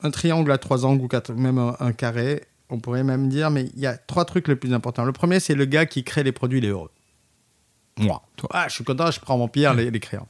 un 0.01 0.11
triangle 0.11 0.51
à 0.51 0.57
trois 0.57 0.85
angles 0.85 1.03
ou 1.03 1.07
quatre, 1.07 1.33
même 1.33 1.57
un, 1.57 1.93
carré, 1.93 2.43
on 2.69 2.79
pourrait 2.79 3.03
même 3.03 3.29
dire, 3.29 3.49
mais 3.49 3.65
il 3.75 3.79
y 3.79 3.87
a 3.87 3.97
trois 3.97 4.25
trucs 4.25 4.47
les 4.47 4.55
plus 4.55 4.73
importants. 4.73 5.05
Le 5.05 5.13
premier, 5.13 5.39
c'est 5.39 5.55
le 5.55 5.65
gars 5.65 5.85
qui 5.85 6.03
crée 6.03 6.23
les 6.23 6.31
produits, 6.31 6.59
il 6.59 6.65
est 6.65 6.69
heureux. 6.69 6.91
Moi. 7.97 8.21
Toi. 8.37 8.49
Ah, 8.53 8.67
je 8.67 8.75
suis 8.75 8.83
content, 8.83 9.11
je 9.11 9.19
prends 9.19 9.37
mon 9.37 9.47
pierre, 9.47 9.73
les, 9.73 9.91
les 9.91 9.99
créants. 9.99 10.27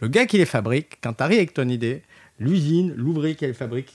Le 0.00 0.08
gars 0.08 0.26
qui 0.26 0.38
les 0.38 0.46
fabrique, 0.46 0.98
quand 1.02 1.12
tu 1.12 1.22
arrives 1.22 1.38
avec 1.38 1.54
ton 1.54 1.68
idée, 1.68 2.02
l'usine, 2.38 2.94
l'ouvrier 2.96 3.34
qui 3.34 3.46
les 3.46 3.52
fabrique, 3.52 3.92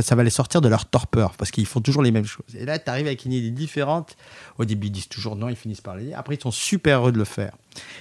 ça 0.00 0.14
va 0.14 0.22
les 0.22 0.30
sortir 0.30 0.60
de 0.60 0.68
leur 0.68 0.84
torpeur 0.84 1.32
parce 1.32 1.50
qu'ils 1.50 1.66
font 1.66 1.80
toujours 1.80 2.02
les 2.02 2.10
mêmes 2.10 2.26
choses. 2.26 2.54
Et 2.54 2.66
là, 2.66 2.78
tu 2.78 2.90
arrives 2.90 3.06
avec 3.06 3.24
une 3.24 3.32
idée 3.32 3.50
différente. 3.50 4.16
Au 4.58 4.66
début, 4.66 4.88
ils 4.88 4.90
disent 4.90 5.08
toujours 5.08 5.34
non, 5.34 5.48
ils 5.48 5.56
finissent 5.56 5.80
par 5.80 5.96
le 5.96 6.02
dire. 6.02 6.18
Après, 6.18 6.34
ils 6.34 6.40
sont 6.40 6.50
super 6.50 7.00
heureux 7.00 7.12
de 7.12 7.18
le 7.18 7.24
faire. 7.24 7.52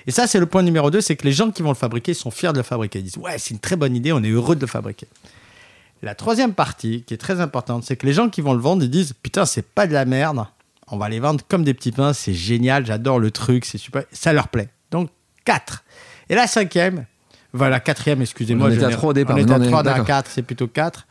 Et 0.05 0.11
ça, 0.11 0.27
c'est 0.27 0.39
le 0.39 0.45
point 0.45 0.63
numéro 0.63 0.91
2, 0.91 0.99
c'est 0.99 1.15
que 1.15 1.25
les 1.25 1.31
gens 1.31 1.49
qui 1.49 1.61
vont 1.61 1.69
le 1.69 1.75
fabriquer 1.75 2.13
sont 2.13 2.29
fiers 2.29 2.51
de 2.51 2.57
le 2.57 2.63
fabriquer. 2.63 2.99
Ils 2.99 3.03
disent 3.03 3.17
ouais, 3.17 3.37
c'est 3.37 3.51
une 3.51 3.59
très 3.59 3.77
bonne 3.77 3.95
idée, 3.95 4.11
on 4.11 4.21
est 4.21 4.29
heureux 4.29 4.55
de 4.55 4.61
le 4.61 4.67
fabriquer. 4.67 5.07
La 6.01 6.13
troisième 6.13 6.53
partie, 6.53 7.03
qui 7.03 7.13
est 7.13 7.17
très 7.17 7.39
importante, 7.39 7.85
c'est 7.85 7.95
que 7.95 8.05
les 8.05 8.13
gens 8.13 8.29
qui 8.29 8.41
vont 8.41 8.53
le 8.53 8.59
vendre, 8.59 8.83
ils 8.83 8.89
disent 8.89 9.13
putain, 9.23 9.45
c'est 9.45 9.65
pas 9.65 9.87
de 9.87 9.93
la 9.93 10.03
merde, 10.03 10.45
on 10.87 10.97
va 10.97 11.07
les 11.09 11.19
vendre 11.19 11.43
comme 11.47 11.63
des 11.63 11.73
petits 11.73 11.93
pains, 11.93 12.13
c'est 12.13 12.33
génial, 12.33 12.85
j'adore 12.85 13.17
le 13.17 13.31
truc, 13.31 13.65
c'est 13.65 13.77
super, 13.77 14.03
ça 14.11 14.33
leur 14.33 14.49
plaît. 14.49 14.69
Donc, 14.91 15.09
4. 15.45 15.83
Et 16.29 16.35
la 16.35 16.47
cinquième, 16.47 17.05
voilà, 17.55 17.79
quatrième, 17.79 18.21
excusez-moi. 18.21 18.67
On 18.67 18.71
était 18.71 18.83
à 18.83 18.89
3 18.89 19.09
au 19.09 19.13
départ. 19.13 19.35
On 19.35 19.39
était 19.39 19.53
à 19.53 19.59
3, 19.59 19.87
à 19.87 19.99
4, 20.01 20.29
c'est 20.29 20.43
plutôt 20.43 20.67
4. 20.67 21.07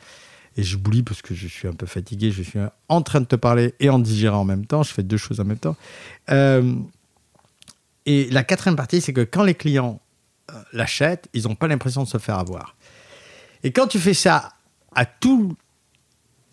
Et 0.56 0.62
j'oublie 0.62 1.02
parce 1.02 1.22
que 1.22 1.34
je 1.34 1.48
suis 1.48 1.66
un 1.66 1.72
peu 1.72 1.86
fatigué, 1.86 2.30
je 2.30 2.42
suis 2.42 2.60
en 2.88 3.02
train 3.02 3.20
de 3.20 3.26
te 3.26 3.34
parler 3.34 3.74
et 3.80 3.90
en 3.90 3.98
digérant 3.98 4.40
en 4.40 4.44
même 4.44 4.66
temps. 4.66 4.82
Je 4.82 4.92
fais 4.92 5.02
deux 5.02 5.16
choses 5.16 5.40
en 5.40 5.44
même 5.44 5.58
temps. 5.58 5.76
Euh, 6.30 6.74
et 8.06 8.30
la 8.30 8.44
quatrième 8.44 8.76
partie, 8.76 9.00
c'est 9.00 9.12
que 9.12 9.22
quand 9.22 9.42
les 9.42 9.54
clients 9.54 10.00
euh, 10.52 10.54
l'achètent, 10.72 11.28
ils 11.32 11.44
n'ont 11.44 11.56
pas 11.56 11.66
l'impression 11.66 12.04
de 12.04 12.08
se 12.08 12.18
faire 12.18 12.38
avoir. 12.38 12.76
Et 13.64 13.72
quand 13.72 13.86
tu 13.86 13.98
fais 13.98 14.14
ça 14.14 14.50
à 14.94 15.06
tout, 15.06 15.56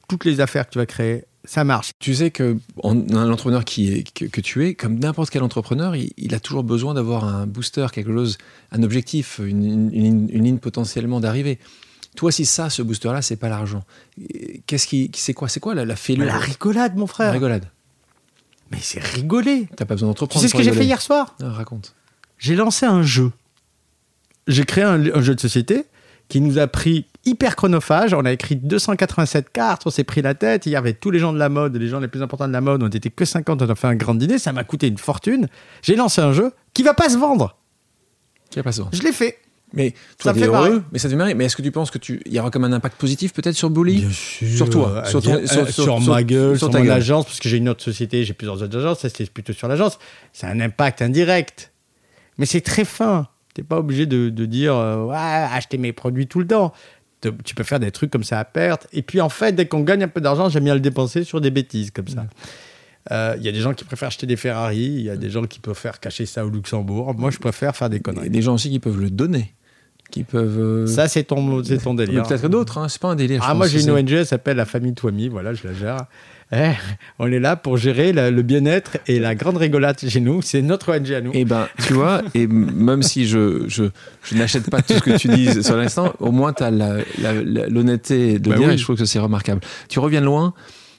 toutes 0.08 0.26
les 0.26 0.39
affaires 0.39 0.66
que 0.66 0.72
tu 0.72 0.78
vas 0.80 0.86
créer, 0.86 1.26
ça 1.44 1.64
marche. 1.64 1.94
Tu 2.00 2.14
sais 2.14 2.32
que 2.32 2.58
l'entrepreneur 2.84 3.66
qui 3.66 3.92
est, 3.92 4.04
que, 4.12 4.42
tu 4.42 4.68
es, 4.68 4.76
comme 4.76 5.00
n'importe 5.00 5.32
quel 5.32 5.44
entrepreneur, 5.44 5.96
il, 5.96 6.36
a 6.36 6.39
toujours 6.39 6.64
besoin 6.64 6.94
d'avoir 6.94 7.26
un 7.26 7.48
booster, 7.48 7.88
quelque 7.92 8.14
chose, 8.14 8.38
un 8.72 8.84
objectif, 8.84 9.39
une, 9.44 9.89
ligne 10.28 10.60
potentiellement 10.60 11.20
d'arrivée. 11.20 11.60
Toi, 12.16 12.32
si 12.32 12.46
ça, 12.46 12.70
ce 12.70 12.82
booster-là, 12.82 13.22
c'est 13.22 13.38
pas 13.38 13.50
l'argent, 13.50 13.84
qu'est-ce 14.68 14.86
qui, 14.86 15.10
c'est 15.16 15.34
quoi, 15.34 15.48
c'est 15.48 15.60
quoi 15.60 15.74
la, 15.74 15.86
la 15.86 15.96
fêlure? 15.96 16.26
La 16.26 16.38
rigolade, 16.38 16.96
mon 16.96 17.08
frère. 17.08 17.28
La 17.28 17.34
rigolade. 17.34 17.66
Mais 18.70 18.80
c'est 18.82 19.00
rigoler. 19.00 19.68
T'as 19.76 19.86
pas 19.86 19.96
besoin 19.96 20.10
d'entreprendre. 20.10 20.42
Tu 20.42 20.48
sais 20.48 20.52
ce 20.52 20.58
que 20.58 20.64
j'ai 20.64 20.74
fait 20.74 20.86
hier 20.86 21.02
soir? 21.02 21.36
Ah, 21.42 21.50
Raconte. 21.50 21.96
J'ai 22.38 22.56
lancé 22.56 22.86
un 22.86 23.02
jeu. 23.02 23.32
J'ai 24.48 24.66
créé 24.66 24.84
un 24.84 25.22
jeu 25.22 25.36
de 25.36 25.39
société 25.39 25.86
qui 26.32 26.40
nous 26.40 26.60
a 26.60 26.68
pris 26.68 27.08
hyper 27.26 27.58
chronophage. 27.58 28.14
On 28.14 28.24
a 28.24 28.32
écrit 28.32 28.56
287 28.56 29.50
cartes, 29.50 29.82
on 29.86 29.90
s'est 29.90 30.06
pris 30.06 30.22
la 30.22 30.34
tête. 30.34 30.66
Il 30.66 30.72
y 30.72 30.78
avait 30.78 30.94
tous 30.94 31.12
les 31.12 31.20
gens 31.20 31.34
de 31.34 31.38
la 31.38 31.50
mode, 31.50 31.76
les 31.76 31.90
gens 31.90 32.00
les 32.00 32.08
plus 32.08 32.22
importants 32.22 32.48
de 32.48 32.54
la 32.54 32.62
mode. 32.62 32.82
On 32.82 32.88
n'était 32.88 33.10
que 33.10 33.26
50, 33.26 33.62
on 33.62 33.70
a 33.70 33.76
fait 33.76 33.88
un 33.88 33.96
grand 33.96 34.16
dîner. 34.16 34.40
Ça 34.40 34.54
m'a 34.54 34.64
coûté 34.64 34.88
une 34.88 34.98
fortune. 34.98 35.50
J'ai 35.82 35.98
lancé 35.98 36.22
un 36.22 36.32
jeu 36.32 36.54
qui 36.74 36.84
va 36.84 36.94
pas 36.94 37.10
se 37.10 37.18
vendre. 37.18 37.58
Qui 38.50 38.60
va 38.60 38.64
pas 38.64 38.72
se 38.72 38.80
vendre. 38.80 38.96
Je 38.96 39.04
l'ai 39.04 39.12
fait. 39.12 39.40
Mais 39.74 39.94
toi, 40.20 40.34
fait 40.34 40.46
heureux, 40.46 40.84
mais 40.94 41.00
ça 41.00 41.10
te 41.10 41.16
Mais 41.16 41.46
est-ce 41.46 41.58
que 41.58 41.62
tu 41.62 41.72
penses 41.72 41.92
que 41.92 41.98
tu 41.98 42.22
y 42.26 42.40
aura 42.40 42.50
comme 42.50 42.64
un 42.64 42.72
impact 42.72 42.98
positif 42.98 43.34
peut-être 43.34 43.56
sur 43.56 43.70
Bully? 43.70 44.00
Bien 44.00 44.12
sûr. 44.12 44.56
Sur 44.56 44.70
toi, 44.70 45.04
sur, 45.06 45.22
ton, 45.22 45.46
sur, 45.46 45.70
sur, 45.70 46.00
ma 46.00 46.24
gueule, 46.24 46.58
sur, 46.58 46.72
mon 46.72 46.90
agence, 46.90 47.26
parce 47.26 47.42
que 47.42 47.50
j'ai 47.50 47.58
une 47.58 47.68
autre 47.68 47.84
société, 47.84 48.24
j'ai 48.24 48.34
plusieurs 48.34 48.62
autres 48.64 48.78
agences. 48.78 49.00
Ça 49.00 49.10
c'était 49.10 49.26
plutôt 49.26 49.52
sur 49.52 49.68
l'agence. 49.68 50.00
C'est 50.32 50.48
un 50.48 50.62
impact 50.62 51.02
indirect, 51.02 51.74
mais 52.38 52.46
c'est 52.46 52.62
très 52.62 52.86
fin. 52.86 53.28
T'es 53.54 53.64
pas 53.64 53.78
obligé 53.78 54.06
de, 54.06 54.30
de 54.30 54.45
dire 54.45 54.76
euh, 54.76 55.06
ouais, 55.06 55.16
acheter 55.16 55.78
mes 55.78 55.93
produits 55.93 56.28
tout 56.28 56.39
le 56.39 56.47
temps. 56.47 56.74
Tu 57.43 57.54
peux 57.54 57.64
faire 57.64 57.80
des 57.80 57.91
trucs 57.91 58.10
comme 58.10 58.24
ça 58.24 58.39
à 58.39 58.45
perte. 58.45 58.88
Et 58.93 59.04
puis 59.04 59.22
en 59.22 59.30
fait, 59.30 59.52
dès 59.52 59.68
qu'on 59.68 59.82
gagne 59.82 60.04
un 60.04 60.08
peu 60.08 60.22
d'argent, 60.22 60.49
j'aime 60.49 60.64
bien 60.64 60.74
le 60.74 60.80
dépenser 60.80 61.24
sur 61.24 61.39
des 61.39 61.52
bêtises 61.52 61.91
comme 61.91 62.08
ça. 62.08 62.26
Euh, 63.12 63.36
il 63.38 63.43
y 63.43 63.49
a 63.49 63.52
des 63.52 63.60
gens 63.60 63.74
qui 63.74 63.84
préfèrent 63.84 64.08
acheter 64.08 64.28
des 64.28 64.36
Ferrari, 64.36 64.78
il 64.78 65.02
y 65.02 65.10
a 65.10 65.18
des 65.18 65.30
gens 65.30 65.43
qui 65.43 65.60
préfèrent 65.60 65.99
cacher 65.99 66.26
ça 66.26 66.45
au 66.45 66.49
Luxembourg. 66.49 67.14
Moi, 67.18 67.32
je 67.32 67.39
préfère 67.39 67.76
faire 67.76 67.89
des 67.89 67.99
conneries. 67.99 68.26
Il 68.26 68.28
y 68.28 68.30
a 68.30 68.34
des 68.34 68.41
gens 68.41 68.56
aussi 68.56 68.70
qui 68.70 68.80
peuvent 68.80 68.99
le 68.99 69.10
donner. 69.10 69.54
Qui 70.12 70.24
peuvent. 70.24 70.60
Euh, 70.60 70.88
ça, 70.88 71.08
c'est 71.08 71.24
ton, 71.24 71.62
ton 71.62 71.93
délire. 71.93 72.28
Peut-être 72.28 72.49
d'autres, 72.49 72.78
hein. 72.78 72.89
c'est 72.89 73.02
pas 73.02 73.10
un 73.10 73.16
délire. 73.16 73.43
Ah, 73.45 73.54
moi, 73.54 73.68
j'ai 73.68 73.82
une 73.82 73.91
ONG, 73.91 74.12
elle 74.12 74.26
s'appelle 74.26 74.58
la 74.58 74.66
famille 74.66 74.93
Toimi, 74.93 75.30
voilà, 75.30 75.54
je 75.54 75.66
la 75.66 75.74
gère. 75.74 75.97
Eh, 76.54 76.74
on 77.18 77.32
est 77.32 77.39
là 77.39 77.56
pour 77.56 77.78
gérer 77.78 78.12
le 78.12 78.41
bien-être 78.41 78.97
et 79.08 79.20
la 79.20 79.36
grande 79.36 79.58
rigolade 79.58 79.97
chez 79.99 80.20
nous. 80.20 80.41
C'est 80.41 80.62
notre 80.62 80.93
ONG 80.93 81.12
à 81.12 81.22
nous. 81.22 81.32
Et 81.32 81.41
eh 81.41 81.45
ben, 81.45 81.68
tu 81.86 81.93
vois, 81.93 82.22
et 82.34 82.45
même 82.47 83.04
si 83.04 83.26
je, 83.26 83.64
je, 83.68 83.86
n'achète 84.36 84.70
pas 84.70 84.82
tout 84.82 84.93
ce 84.93 84.99
que 84.99 85.18
tu 85.18 85.30
dis 85.30 85.64
sur 85.64 85.78
l'instant, 85.78 86.14
au 86.20 86.32
moins 86.32 86.52
tu 86.52 86.64
as 86.64 86.72
l'honnêteté 86.72 88.39
de 88.39 88.49
bah 88.49 88.58
dire 88.58 88.70
et 88.72 88.78
je 88.78 88.84
trouve 88.84 88.97
que 88.97 89.06
c'est 89.06 89.20
remarquable. 89.20 89.62
Tu 89.88 89.99
reviens 89.99 90.22
loin, 90.22 90.54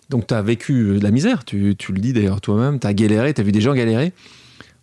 donc 0.08 0.26
tu 0.26 0.34
as 0.34 0.42
vécu 0.42 0.98
de 0.98 1.02
la 1.02 1.10
misère, 1.10 1.44
tu, 1.44 1.76
tu 1.76 1.92
le 1.92 2.00
dis 2.00 2.14
d'ailleurs 2.14 2.40
toi-même, 2.40 2.78
tu 2.78 2.86
as 2.86 2.94
galéré, 2.94 3.34
tu 3.34 3.40
as 3.42 3.44
vu 3.44 3.52
des 3.52 3.60
gens 3.60 3.74
galérer. 3.74 4.12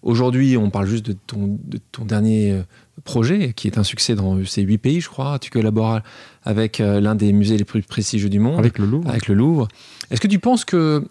Aujourd'hui, 0.01 0.55
on 0.55 0.69
parle 0.69 0.87
juste 0.87 1.05
de 1.05 1.13
ton, 1.13 1.59
de 1.65 1.79
ton 1.91 2.05
dernier 2.05 2.53
euh, 2.53 2.61
projet, 3.03 3.53
qui 3.53 3.67
est 3.67 3.77
un 3.77 3.83
succès 3.83 4.15
dans 4.15 4.43
ces 4.45 4.61
huit 4.61 4.77
pays, 4.77 5.01
je 5.01 5.09
crois. 5.09 5.39
Tu 5.39 5.49
collabores 5.49 5.99
avec 6.43 6.79
euh, 6.79 6.99
l'un 6.99 7.15
des 7.15 7.33
musées 7.33 7.57
les 7.57 7.65
plus 7.65 7.81
prestigieux 7.81 8.29
du 8.29 8.39
monde. 8.39 8.59
Avec 8.59 8.77
le 8.77 8.85
Louvre. 8.85 9.09
Avec 9.09 9.27
le 9.27 9.35
Louvre. 9.35 9.67
Est-ce 10.11 10.21
que 10.21 10.27
tu 10.27 10.39
penses 10.39 10.65
que, 10.65 11.07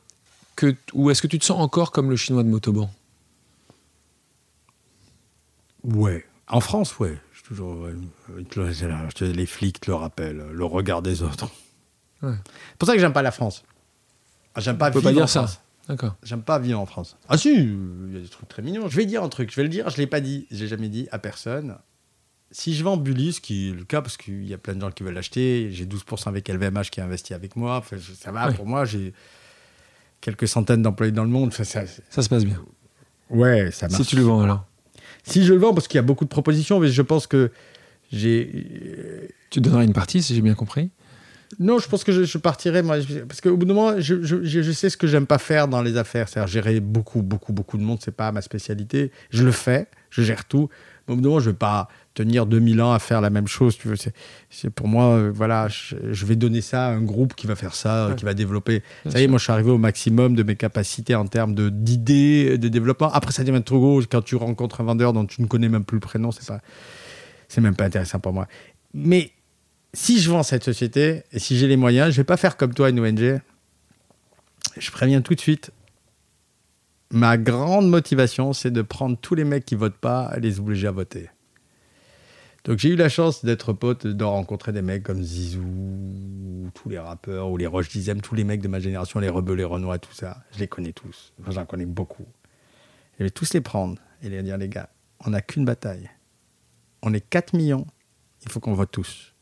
que 0.57 0.75
ou 0.93 1.11
est-ce 1.11 1.23
que 1.23 1.27
tu 1.27 1.39
te 1.39 1.45
sens 1.45 1.61
encore 1.61 1.91
comme 1.93 2.11
le 2.11 2.17
chinois 2.17 2.43
de 2.43 2.49
Motoban 2.49 2.91
Ouais. 5.85 6.25
En 6.49 6.61
France, 6.61 6.99
ouais. 6.99 7.19
Je 7.33 7.43
toujours, 7.43 7.87
les 9.21 9.47
flics 9.47 9.81
te 9.81 9.91
le 9.91 9.95
rappellent, 9.95 10.45
le 10.53 10.65
regard 10.65 11.03
des 11.03 11.23
autres. 11.23 11.51
C'est 12.21 12.29
pour 12.79 12.87
ça 12.89 12.95
que 12.95 13.01
j'aime 13.01 13.13
pas 13.13 13.23
la 13.23 13.31
France. 13.31 13.65
J'aime 14.57 14.77
pas 14.77 14.91
vivre 14.91 15.03
pas 15.03 15.13
dire 15.13 15.23
en 15.23 15.27
ça. 15.27 15.47
France. 15.47 15.61
D'accord. 15.89 16.17
J'aime 16.23 16.43
pas 16.43 16.59
vivre 16.59 16.79
en 16.81 16.87
France. 16.87 17.17
Ah 17.29 17.39
si, 17.39 17.55
il 17.55 18.13
y 18.13 18.17
a 18.17 18.21
des 18.21 18.29
trucs 18.29 18.49
très 18.49 18.63
mignons. 18.63 18.89
Je 18.89 18.97
vais 18.97 19.07
dire 19.07 19.23
un 19.23 19.29
truc, 19.29 19.51
je 19.51 19.57
vais 19.57 19.63
le 19.63 19.71
dire, 19.71 19.89
je 19.89 19.97
l'ai 19.97 20.07
pas 20.07 20.21
dit, 20.21 20.47
j'ai 20.51 20.69
jamais 20.69 20.89
dit 20.89 21.09
à 21.13 21.19
personne. 21.19 21.77
Si 22.51 22.75
je 22.75 22.85
vends 22.85 22.97
Bully, 22.97 23.33
ce 23.33 23.41
qui 23.41 23.71
est 23.71 23.73
le 23.73 23.85
cas 23.85 24.03
parce 24.03 24.17
qu'il 24.17 24.47
y 24.47 24.55
a 24.55 24.59
plein 24.59 24.75
de 24.75 24.81
gens 24.81 24.91
qui 24.91 25.03
veulent 25.03 25.15
l'acheter, 25.15 25.69
j'ai 25.71 25.87
12% 25.87 26.29
avec 26.29 26.49
LVMH 26.49 26.91
qui 26.91 27.01
a 27.01 27.05
investi 27.05 27.35
avec 27.35 27.57
moi, 27.57 27.83
ça 28.19 28.33
va 28.33 28.53
pour 28.53 28.67
moi, 28.67 28.85
j'ai 28.85 29.13
quelques 30.21 30.49
centaines 30.49 30.83
d'employés 30.83 31.13
dans 31.13 31.25
le 31.25 31.31
monde. 31.31 31.53
Ça, 31.53 31.65
ça, 31.65 31.87
se 31.87 32.29
passe 32.29 32.45
bien. 32.45 32.61
Ouais, 33.31 33.71
ça 33.71 33.89
marche. 33.89 34.03
Si 34.03 34.09
tu 34.09 34.17
le 34.17 34.23
vends 34.23 34.41
alors 34.41 34.67
Si 35.25 35.45
je 35.45 35.53
le 35.53 35.59
vends, 35.59 35.75
parce 35.75 35.89
qu'il 35.89 35.97
y 35.97 36.01
a 36.01 36.03
beaucoup 36.03 36.25
de 36.25 36.31
propositions, 36.31 36.81
mais 36.81 36.89
je 36.89 37.03
pense 37.03 37.27
que 37.27 37.51
j'ai. 38.13 39.31
Tu 39.51 39.61
donneras 39.61 39.85
une 39.85 39.93
partie, 39.95 40.23
si 40.23 40.35
j'ai 40.35 40.43
bien 40.43 40.55
compris 40.55 40.91
non, 41.61 41.79
je 41.81 41.89
pense 41.89 42.05
que 42.05 42.13
je, 42.13 42.39
partirai, 42.39 42.83
moi, 42.83 42.99
parce 43.27 43.41
qu'au 43.41 43.57
bout 43.57 43.67
d'un 43.67 43.75
moment, 43.75 44.01
je, 44.01 44.23
je, 44.23 44.73
sais 44.73 44.91
ce 44.91 44.97
que 44.97 45.09
j'aime 45.09 45.27
pas 45.27 45.39
faire 45.39 45.67
dans 45.67 45.83
les 45.83 45.97
affaires, 45.97 46.29
c'est-à-dire 46.29 46.47
gérer 46.47 46.81
beaucoup, 46.81 47.23
beaucoup, 47.23 47.53
beaucoup 47.53 47.79
de 47.79 47.83
monde, 47.83 47.99
c'est 48.01 48.15
pas 48.15 48.31
ma 48.31 48.43
spécialité. 48.43 49.11
Je 49.31 49.45
le 49.45 49.51
fais, 49.51 49.89
je 50.11 50.23
gère 50.23 50.45
tout. 50.45 50.69
Mais 51.07 51.15
au 51.15 51.17
bout 51.17 51.23
d'un 51.23 51.29
moment, 51.31 51.41
je 51.41 51.51
vais 51.51 51.57
pas 51.57 51.89
tenir 52.15 52.47
2000 52.47 52.81
ans 52.81 52.93
à 52.93 53.01
faire 53.01 53.21
la 53.21 53.31
même 53.31 53.49
chose. 53.49 53.77
Tu 53.77 53.89
veux, 53.89 53.97
c'est, 53.97 54.71
pour 54.71 54.87
moi, 54.87 55.07
euh, 55.07 55.33
voilà, 55.35 55.67
je, 55.69 56.27
vais 56.27 56.37
donner 56.37 56.61
ça 56.61 56.87
à 56.87 56.91
un 56.91 57.03
groupe 57.03 57.35
qui 57.35 57.49
va 57.49 57.57
faire 57.57 57.75
ça, 57.75 58.11
qui 58.17 58.25
va 58.25 58.35
développer. 58.35 58.83
ça 59.09 59.19
y 59.19 59.25
est, 59.25 59.27
moi, 59.27 59.39
je 59.39 59.45
suis 59.45 59.53
arrivé 59.53 59.71
au 59.71 59.79
maximum 59.79 60.37
de 60.37 60.45
mes 60.45 60.55
capacités 60.55 61.17
en 61.17 61.27
termes 61.27 61.57
de, 61.57 61.71
d'idées, 61.71 62.57
de 62.57 62.69
développement. 62.69 63.11
Après, 63.13 63.33
ça 63.33 63.43
devient 63.43 63.63
trop 63.65 63.81
gros 63.81 64.03
quand 64.03 64.23
tu 64.23 64.37
rencontres 64.37 64.81
un 64.81 64.85
vendeur 64.85 65.13
dont 65.13 65.27
tu 65.27 65.43
ne 65.43 65.49
connais 65.49 65.69
même 65.69 65.85
plus 65.85 65.97
le 65.97 66.03
prénom, 66.03 66.31
c'est 66.31 66.47
pas, 66.47 66.61
c'est 67.49 67.61
même 67.61 67.75
pas 67.75 67.85
intéressant 67.85 68.21
pour 68.21 68.33
moi. 68.33 68.47
Mais 68.95 69.33
si 69.99 70.21
je 70.21 70.31
vends 70.31 70.45
cette 70.45 70.63
société 70.63 71.25
et 71.33 71.41
si 71.41 71.59
j'ai 71.59 71.67
les 71.67 71.77
moyens, 71.77 72.13
je 72.13 72.19
vais 72.19 72.25
pas 72.25 72.37
faire 72.37 72.57
comme 72.57 72.73
toi 72.73 72.89
une 72.89 73.01
ONG. 73.01 73.41
Je 74.77 74.91
préviens 74.93 75.21
tout 75.23 75.35
de 75.35 75.41
suite. 75.41 75.73
Ma 77.11 77.37
grande 77.37 77.89
motivation, 77.91 78.53
c'est 78.53 78.71
de 78.71 78.83
prendre 78.83 79.19
tous 79.19 79.35
les 79.35 79.43
mecs 79.43 79.65
qui 79.65 79.75
votent 79.75 79.99
pas 79.99 80.33
et 80.37 80.41
les 80.41 80.61
obliger 80.61 80.87
à 80.87 80.93
voter. 80.93 81.31
Donc 82.65 82.79
j'ai 82.79 82.91
eu 82.91 82.97
la 82.97 83.09
chance 83.09 83.45
d'être 83.45 83.73
pote, 83.73 84.07
de 84.07 84.25
rencontrer 84.25 84.73
des 84.73 84.83
mecs 84.83 85.03
comme 85.03 85.21
Zizou, 85.21 86.71
tous 86.75 86.89
les 86.89 86.99
rappeurs, 86.99 87.51
ou 87.51 87.57
les 87.57 87.67
Roche 87.67 87.89
Dizem, 87.89 88.21
tous 88.21 88.37
les 88.37 88.45
mecs 88.45 88.61
de 88.61 88.69
ma 88.69 88.79
génération, 88.79 89.19
les 89.19 89.29
Rebeux, 89.29 89.55
les 89.55 89.65
Renois, 89.65 89.99
tout 89.99 90.15
ça. 90.15 90.45
Je 90.53 90.61
les 90.61 90.69
connais 90.69 90.93
tous. 90.93 91.33
j'en 91.49 91.67
connais 91.67 91.87
beaucoup. 91.87 92.27
Je 93.19 93.25
vais 93.25 93.31
tous 93.31 93.53
les 93.53 93.61
prendre 93.61 94.01
et 94.23 94.29
les 94.29 94.43
dire, 94.45 94.59
les 94.59 94.69
gars, 94.69 94.91
on 95.27 95.31
n'a 95.31 95.41
qu'une 95.41 95.65
bataille. 95.65 96.09
On 97.03 97.13
est 97.15 97.21
4 97.29 97.55
millions, 97.55 97.87
il 98.45 98.53
faut 98.53 98.61
qu'on 98.61 98.75
vote 98.75 98.93
tous. 98.93 99.35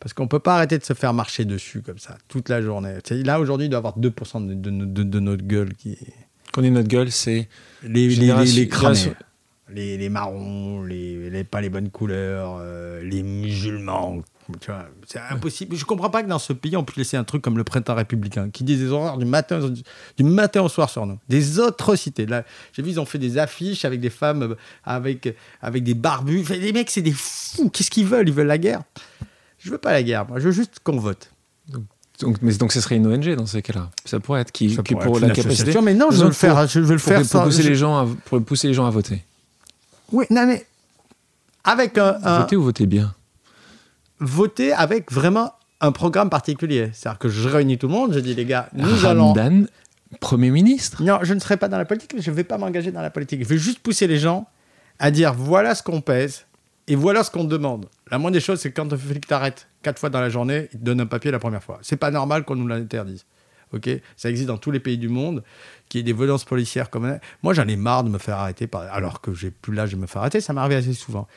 Parce 0.00 0.12
qu'on 0.12 0.24
ne 0.24 0.28
peut 0.28 0.38
pas 0.38 0.56
arrêter 0.56 0.78
de 0.78 0.84
se 0.84 0.92
faire 0.92 1.12
marcher 1.12 1.44
dessus 1.44 1.82
comme 1.82 1.98
ça, 1.98 2.16
toute 2.28 2.48
la 2.48 2.62
journée. 2.62 2.98
là, 3.10 3.40
aujourd'hui, 3.40 3.66
il 3.66 3.70
doit 3.70 3.78
y 3.78 3.80
avoir 3.80 3.98
2% 3.98 4.46
de, 4.46 4.54
de, 4.54 5.20
notre 5.20 5.44
gueule 5.44 5.74
qui. 5.74 5.98
Quand 6.52 6.60
on 6.60 6.64
dit 6.64 6.70
notre 6.70 6.88
gueule, 6.88 7.10
c'est. 7.10 7.48
Les, 7.82 8.08
les, 8.08 8.32
les, 8.32 8.68
les, 9.70 9.98
les, 9.98 10.08
marrons, 10.08 10.82
les, 10.82 11.44
pas 11.44 11.60
les 11.60 11.68
bonnes 11.68 11.90
couleurs, 11.90 12.58
euh, 12.60 13.02
les 13.02 13.22
musulmans. 13.22 14.22
C'est 15.06 15.20
impossible. 15.30 15.76
Je 15.76 15.84
comprends 15.84 16.08
pas 16.08 16.22
que 16.22 16.28
dans 16.28 16.38
ce 16.38 16.54
pays, 16.54 16.74
on 16.74 16.84
puisse 16.84 16.96
laisser 16.96 17.16
un 17.18 17.24
truc 17.24 17.42
comme 17.42 17.58
le 17.58 17.64
printemps 17.64 17.94
républicain, 17.94 18.48
qui 18.48 18.64
dit 18.64 18.78
des 18.78 18.90
horreurs 18.90 19.18
du 19.18 19.26
matin, 19.26 19.60
du 20.16 20.24
matin 20.24 20.62
au 20.62 20.70
soir 20.70 20.88
sur 20.88 21.04
nous. 21.04 21.18
Des 21.28 21.60
atrocités. 21.60 22.24
Là, 22.24 22.44
j'ai 22.72 22.82
vu, 22.82 22.90
ils 22.92 23.00
ont 23.00 23.04
fait 23.04 23.18
des 23.18 23.36
affiches 23.36 23.84
avec 23.84 24.00
des 24.00 24.08
femmes, 24.08 24.42
euh, 24.42 24.54
avec, 24.84 25.34
avec 25.60 25.84
des 25.84 25.94
barbus. 25.94 26.44
les 26.48 26.72
mecs, 26.72 26.88
c'est 26.88 27.02
des 27.02 27.12
fous. 27.12 27.68
Qu'est-ce 27.68 27.90
qu'ils 27.90 28.06
veulent? 28.06 28.28
Ils 28.28 28.34
veulent 28.34 28.46
la 28.46 28.58
guerre 28.58 28.82
Je 29.68 29.72
veux 29.72 29.78
pas 29.78 29.92
la 29.92 30.02
guerre, 30.02 30.26
moi. 30.26 30.38
Je 30.38 30.46
veux 30.46 30.50
juste 30.50 30.80
qu'on 30.82 30.96
vote. 30.96 31.30
Donc, 32.20 32.38
mais 32.40 32.54
donc, 32.54 32.72
ce 32.72 32.80
serait 32.80 32.96
une 32.96 33.06
ONG 33.06 33.34
dans 33.34 33.44
ces 33.44 33.60
cas-là. 33.60 33.90
Ça 34.06 34.18
pourrait 34.18 34.40
être 34.40 34.50
qui, 34.50 34.74
qui 34.82 34.94
pour 34.94 35.20
la 35.20 35.28
capacité. 35.28 35.78
Mais 35.82 35.92
non, 35.92 36.10
je 36.10 36.16
veux 36.20 36.28
le 36.28 36.32
faire. 36.32 36.66
Je 36.66 36.80
veux 36.80 36.94
le 36.94 36.98
faire 36.98 37.20
pour, 37.20 37.42
pousser 37.44 37.62
les 37.64 37.74
gens 37.74 37.98
à, 37.98 38.08
pour 38.24 38.42
pousser 38.42 38.68
les 38.68 38.72
gens 38.72 38.86
à 38.86 38.90
voter. 38.90 39.22
Oui, 40.10 40.24
non, 40.30 40.46
mais 40.46 40.64
avec 41.64 41.98
un. 41.98 42.12
Voter 42.12 42.56
ou 42.56 42.62
voter 42.62 42.86
bien 42.86 43.14
Voter 44.20 44.72
avec 44.72 45.12
vraiment 45.12 45.52
un 45.82 45.92
programme 45.92 46.30
particulier. 46.30 46.88
C'est-à-dire 46.94 47.18
que 47.18 47.28
je 47.28 47.46
réunis 47.46 47.76
tout 47.76 47.88
le 47.88 47.92
monde, 47.92 48.14
je 48.14 48.20
dis 48.20 48.34
les 48.34 48.46
gars, 48.46 48.70
nous 48.72 49.04
allons. 49.04 49.34
Premier 50.20 50.48
ministre 50.48 51.02
Non, 51.02 51.18
je 51.24 51.34
ne 51.34 51.40
serai 51.40 51.58
pas 51.58 51.68
dans 51.68 51.76
la 51.76 51.84
politique, 51.84 52.14
je 52.18 52.30
ne 52.30 52.34
vais 52.34 52.42
pas 52.42 52.56
m'engager 52.56 52.90
dans 52.90 53.02
la 53.02 53.10
politique. 53.10 53.42
Je 53.42 53.48
vais 53.48 53.58
juste 53.58 53.80
pousser 53.80 54.06
les 54.06 54.18
gens 54.18 54.46
à 54.98 55.10
dire 55.10 55.34
voilà 55.34 55.74
ce 55.74 55.82
qu'on 55.82 56.00
pèse 56.00 56.46
et 56.88 56.96
voilà 56.96 57.22
ce 57.22 57.30
qu'on 57.30 57.44
demande. 57.44 57.86
La 58.10 58.18
moindre 58.18 58.34
des 58.34 58.40
choses, 58.40 58.60
c'est 58.60 58.72
quand 58.72 58.90
un 58.92 58.96
flic 58.96 59.26
t'arrête 59.26 59.68
quatre 59.82 59.98
fois 59.98 60.08
dans 60.08 60.20
la 60.20 60.30
journée, 60.30 60.68
il 60.72 60.78
te 60.78 60.84
donne 60.84 61.00
un 61.00 61.06
papier 61.06 61.30
la 61.30 61.38
première 61.38 61.62
fois. 61.62 61.78
C'est 61.82 61.96
pas 61.96 62.10
normal 62.10 62.44
qu'on 62.44 62.56
nous 62.56 62.66
l'interdise. 62.66 63.26
Ok, 63.74 63.90
ça 64.16 64.30
existe 64.30 64.48
dans 64.48 64.56
tous 64.56 64.70
les 64.70 64.80
pays 64.80 64.96
du 64.96 65.10
monde 65.10 65.44
qu'il 65.90 65.98
y 65.98 66.00
ait 66.00 66.04
des 66.04 66.14
violences 66.14 66.44
policières 66.44 66.88
comme 66.88 67.18
moi 67.42 67.52
j'en 67.52 67.68
ai 67.68 67.76
marre 67.76 68.02
de 68.02 68.08
me 68.08 68.16
faire 68.16 68.38
arrêter 68.38 68.66
alors 68.90 69.20
que 69.20 69.34
j'ai 69.34 69.50
plus 69.50 69.74
l'âge 69.74 69.92
de 69.92 69.96
me 69.96 70.06
faire 70.06 70.22
arrêter 70.22 70.40
ça 70.40 70.54
m'arrive 70.54 70.78
assez 70.78 70.94
souvent 70.94 71.28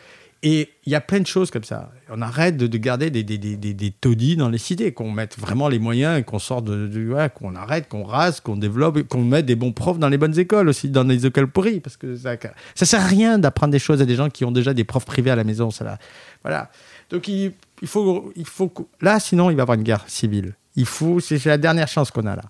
et 0.43 0.69
il 0.85 0.91
y 0.91 0.95
a 0.95 1.01
plein 1.01 1.19
de 1.19 1.27
choses 1.27 1.51
comme 1.51 1.63
ça 1.63 1.91
on 2.09 2.21
arrête 2.21 2.57
de, 2.57 2.77
garder 2.77 3.09
des, 3.09 3.91
taudis 3.91 4.35
dans 4.35 4.49
les 4.49 4.57
cités 4.57 4.91
qu'on 4.91 5.11
mette 5.11 5.37
vraiment 5.37 5.69
les 5.69 5.79
moyens 5.79 6.23
qu'on 6.25 6.39
sorte 6.39 6.65
de, 6.65 7.27
qu'on 7.35 7.55
arrête 7.55 7.87
qu'on 7.87 8.03
rase 8.03 8.39
qu'on 8.39 8.57
développe 8.57 9.03
qu'on 9.03 9.23
mette 9.23 9.45
des 9.45 9.55
bons 9.55 9.71
profs 9.71 9.99
dans 9.99 10.09
les 10.09 10.17
bonnes 10.17 10.37
écoles 10.37 10.69
aussi 10.69 10.89
dans 10.89 11.03
les 11.03 11.25
écoles 11.25 11.47
pourries 11.47 11.79
parce 11.79 11.97
que 11.97 12.15
ça 12.15 12.35
ça 12.75 12.85
sert 12.85 13.01
à 13.01 13.07
rien 13.07 13.37
d'apprendre 13.37 13.71
des 13.71 13.79
choses 13.79 14.01
à 14.01 14.05
des 14.05 14.15
gens 14.15 14.29
qui 14.29 14.45
ont 14.45 14.51
déjà 14.51 14.73
des 14.73 14.83
profs 14.83 15.05
privés 15.05 15.31
à 15.31 15.35
la 15.35 15.43
maison 15.43 15.69
là. 15.81 15.97
voilà 16.43 16.71
donc 17.09 17.27
il, 17.27 17.53
il 17.81 17.87
faut 17.87 18.31
il 18.35 18.45
faut 18.45 18.71
là 19.01 19.19
sinon 19.19 19.49
il 19.49 19.55
va 19.55 19.61
y 19.61 19.63
avoir 19.63 19.77
une 19.77 19.83
guerre 19.83 20.05
civile 20.07 20.55
il 20.75 20.85
faut, 20.85 21.19
c'est 21.19 21.43
la 21.45 21.57
dernière 21.57 21.87
chance 21.87 22.11
qu'on 22.11 22.25
a 22.25 22.35
là. 22.35 22.43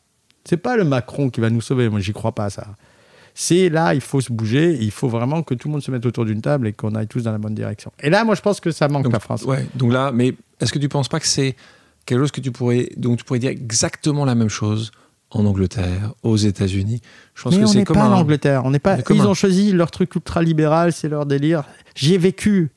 C'est 0.43 0.57
pas 0.57 0.75
le 0.75 0.83
Macron 0.83 1.29
qui 1.29 1.41
va 1.41 1.49
nous 1.49 1.61
sauver. 1.61 1.89
Moi, 1.89 1.99
j'y 1.99 2.13
crois 2.13 2.33
pas 2.33 2.49
ça. 2.49 2.67
C'est 3.33 3.69
là, 3.69 3.93
il 3.93 4.01
faut 4.01 4.21
se 4.21 4.31
bouger. 4.31 4.77
il 4.79 4.91
faut 4.91 5.07
vraiment 5.07 5.43
que 5.43 5.53
tout 5.53 5.67
le 5.67 5.73
monde 5.73 5.81
se 5.81 5.91
mette 5.91 6.05
autour 6.05 6.25
d'une 6.25 6.41
table 6.41 6.67
et 6.67 6.73
qu'on 6.73 6.95
aille 6.95 7.07
tous 7.07 7.23
dans 7.23 7.31
la 7.31 7.37
bonne 7.37 7.55
direction. 7.55 7.91
Et 8.01 8.09
là, 8.09 8.23
moi, 8.23 8.35
je 8.35 8.41
pense 8.41 8.59
que 8.59 8.71
ça 8.71 8.87
manque 8.87 9.03
donc, 9.03 9.13
la 9.13 9.19
France. 9.19 9.43
Ouais. 9.43 9.65
Donc 9.75 9.93
là, 9.93 10.11
mais 10.11 10.35
est-ce 10.59 10.71
que 10.71 10.79
tu 10.79 10.89
penses 10.89 11.07
pas 11.07 11.19
que 11.19 11.27
c'est 11.27 11.55
quelque 12.05 12.19
chose 12.19 12.31
que 12.31 12.41
tu 12.41 12.51
pourrais, 12.51 12.89
donc 12.97 13.19
tu 13.19 13.23
pourrais 13.23 13.39
dire 13.39 13.51
exactement 13.51 14.25
la 14.25 14.35
même 14.35 14.49
chose 14.49 14.91
en 15.29 15.45
Angleterre, 15.45 16.13
aux 16.23 16.37
États-Unis? 16.37 17.01
Je 17.35 17.43
pense 17.43 17.55
mais 17.55 17.63
que 17.63 17.67
c'est 17.67 17.83
comme 17.83 17.97
pas 17.97 18.09
en 18.09 18.13
Angleterre. 18.13 18.63
On 18.65 18.71
n'est 18.71 18.79
pas. 18.79 18.97
Ils 19.09 19.21
ont 19.21 19.33
choisi 19.33 19.71
leur 19.71 19.91
truc 19.91 20.13
ultra 20.15 20.41
libéral, 20.41 20.91
c'est 20.91 21.09
leur 21.09 21.25
délire. 21.25 21.63
J'y 21.95 22.13
ai 22.13 22.17
vécu. 22.17 22.71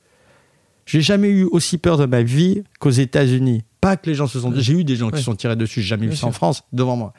J'ai 0.86 1.00
jamais 1.00 1.28
eu 1.28 1.44
aussi 1.44 1.78
peur 1.78 1.96
de 1.96 2.04
ma 2.04 2.22
vie 2.22 2.62
qu'aux 2.78 2.90
États-Unis. 2.90 3.62
Pas 3.80 3.96
que 3.96 4.08
les 4.08 4.14
gens 4.14 4.26
se 4.26 4.38
sont. 4.38 4.52
J'ai 4.54 4.74
eu 4.74 4.84
des 4.84 4.96
gens 4.96 5.10
qui 5.10 5.18
se 5.18 5.24
sont 5.24 5.34
tirés 5.34 5.56
dessus, 5.56 5.80
j'ai 5.80 5.88
jamais 5.88 6.06
vu 6.06 6.16
ça 6.16 6.26
en 6.26 6.32
France, 6.32 6.62
devant 6.72 6.96
moi. 6.96 7.12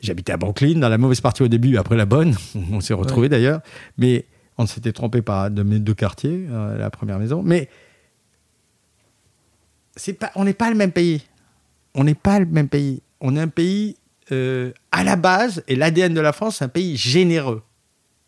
J'habitais 0.00 0.32
à 0.32 0.36
Brooklyn, 0.36 0.78
dans 0.78 0.88
la 0.88 0.98
mauvaise 0.98 1.20
partie 1.20 1.42
au 1.42 1.48
début, 1.48 1.76
après 1.76 1.96
la 1.96 2.06
bonne. 2.06 2.34
On 2.72 2.80
s'est 2.80 2.94
retrouvés 2.94 3.28
d'ailleurs. 3.28 3.60
Mais 3.98 4.26
on 4.60 4.66
s'était 4.66 4.92
trompé 4.92 5.22
par 5.22 5.50
de 5.50 5.62
mes 5.62 5.78
deux 5.78 5.94
quartiers, 5.94 6.46
euh, 6.50 6.76
la 6.76 6.90
première 6.90 7.18
maison. 7.18 7.42
Mais 7.42 7.70
c'est 9.96 10.12
pas, 10.12 10.30
on 10.34 10.44
n'est 10.44 10.52
pas 10.52 10.68
le 10.68 10.76
même 10.76 10.92
pays. 10.92 11.22
On 11.94 12.04
n'est 12.04 12.14
pas 12.14 12.38
le 12.38 12.44
même 12.46 12.68
pays. 12.68 13.00
On 13.20 13.36
est 13.36 13.40
un 13.40 13.48
pays 13.48 13.96
euh, 14.32 14.72
à 14.92 15.02
la 15.02 15.16
base, 15.16 15.64
et 15.66 15.76
l'ADN 15.76 16.12
de 16.12 16.20
la 16.20 16.32
France, 16.32 16.56
c'est 16.58 16.64
un 16.64 16.68
pays 16.68 16.96
généreux. 16.96 17.62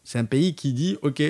C'est 0.04 0.18
un 0.18 0.24
pays 0.24 0.54
qui 0.54 0.72
dit, 0.72 0.96
OK, 1.02 1.22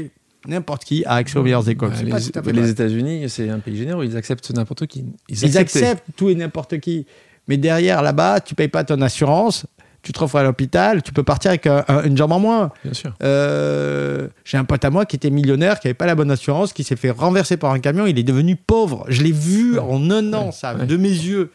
n'importe 0.47 0.84
qui 0.84 1.05
a 1.05 1.14
accès 1.14 1.38
aux 1.38 1.43
meilleures 1.43 1.68
écoles. 1.68 1.93
les, 2.01 2.70
États-Unis, 2.70 3.28
c'est 3.28 3.51
un 3.51 3.59
pays 3.59 3.76
généreux, 3.76 4.05
ils 4.05 4.16
acceptent 4.16 4.51
n'importe 4.53 4.86
qui. 4.86 5.05
Ils, 5.28 5.59
acceptent 5.59 6.07
tout 6.16 6.30
et 6.30 6.34
n'importe 6.34 6.78
qui. 6.78 7.07
Mais 7.49 7.57
derrière, 7.57 8.03
là-bas, 8.03 8.40
tu 8.40 8.55
payes 8.55 8.68
pas 8.68 8.84
ton 8.84 9.01
assurance, 9.03 9.66
tu 10.03 10.13
te 10.13 10.19
refais 10.19 10.39
à 10.39 10.43
l'hôpital, 10.43 11.03
tu 11.03 11.13
peux 11.13 11.23
partir 11.23 11.51
avec 11.51 11.67
une 11.67 12.17
jambe 12.17 12.33
en 12.33 12.41
moins. 12.41 12.71
Bien 12.85 12.93
sûr. 12.93 13.15
Euh, 13.23 14.29
j'ai 14.45 14.59
un 14.59 14.65
pote 14.65 14.85
à 14.85 14.91
moi 14.91 15.07
qui 15.07 15.15
était 15.17 15.31
millionnaire, 15.31 15.79
qui 15.79 15.87
n'avait 15.87 15.95
pas 15.95 16.07
la 16.07 16.17
bonne 16.17 16.31
assurance, 16.31 16.73
qui 16.73 16.83
s'est 16.83 16.97
fait 16.97 17.11
renverser 17.11 17.57
par 17.57 17.71
un 17.73 17.79
camion, 17.79 18.07
il 18.07 18.19
est 18.19 18.25
devenu 18.25 18.57
pauvre. 18.57 19.05
Je 19.09 19.23
l'ai 19.23 19.33
vu 19.33 19.79
en 19.79 20.11
un 20.11 20.33
an, 20.35 20.51
ça, 20.51 20.75
de 20.75 20.97
mes 20.97 21.09
yeux. 21.09 21.53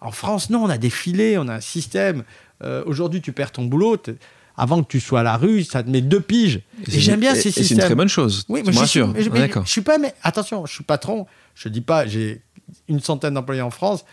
En 0.00 0.12
France, 0.12 0.48
non, 0.48 0.64
on 0.64 0.68
a 0.68 0.78
des 0.78 0.90
filets, 0.90 1.38
on 1.38 1.48
a 1.48 1.54
un 1.54 1.60
système. 1.60 2.22
Euh, 2.62 2.84
aujourd'hui, 2.86 3.20
tu 3.20 3.32
perds 3.32 3.50
ton 3.50 3.64
boulot 3.64 3.96
avant 4.56 4.82
que 4.82 4.88
tu 4.88 5.00
sois 5.00 5.20
à 5.20 5.22
la 5.24 5.36
rue, 5.36 5.64
ça 5.64 5.82
te 5.82 5.90
met 5.90 6.00
deux 6.00 6.20
piges. 6.20 6.60
Et, 6.86 7.00
j'aime 7.00 7.20
bien 7.20 7.34
ces 7.34 7.50
systèmes. 7.50 7.64
C'est 7.64 7.74
une 7.74 7.80
très 7.80 7.94
bonne 7.94 8.08
chose. 8.08 8.44
Oui, 8.48 8.62
mais 8.64 8.72
je 8.72 8.84
suis, 8.84 9.00
je 9.00 9.70
suis 9.70 9.80
pas, 9.80 9.98
mais 9.98 10.14
attention, 10.22 10.66
je 10.66 10.72
suis 10.72 10.84
patron. 10.84 11.26
Je 11.54 11.68
dis 11.68 11.80
pas, 11.80 12.06
j'ai 12.06 12.42
une 12.88 13.00
centaine 13.00 13.34
d'employés 13.34 13.62
en 13.62 13.70
France. 13.70 14.04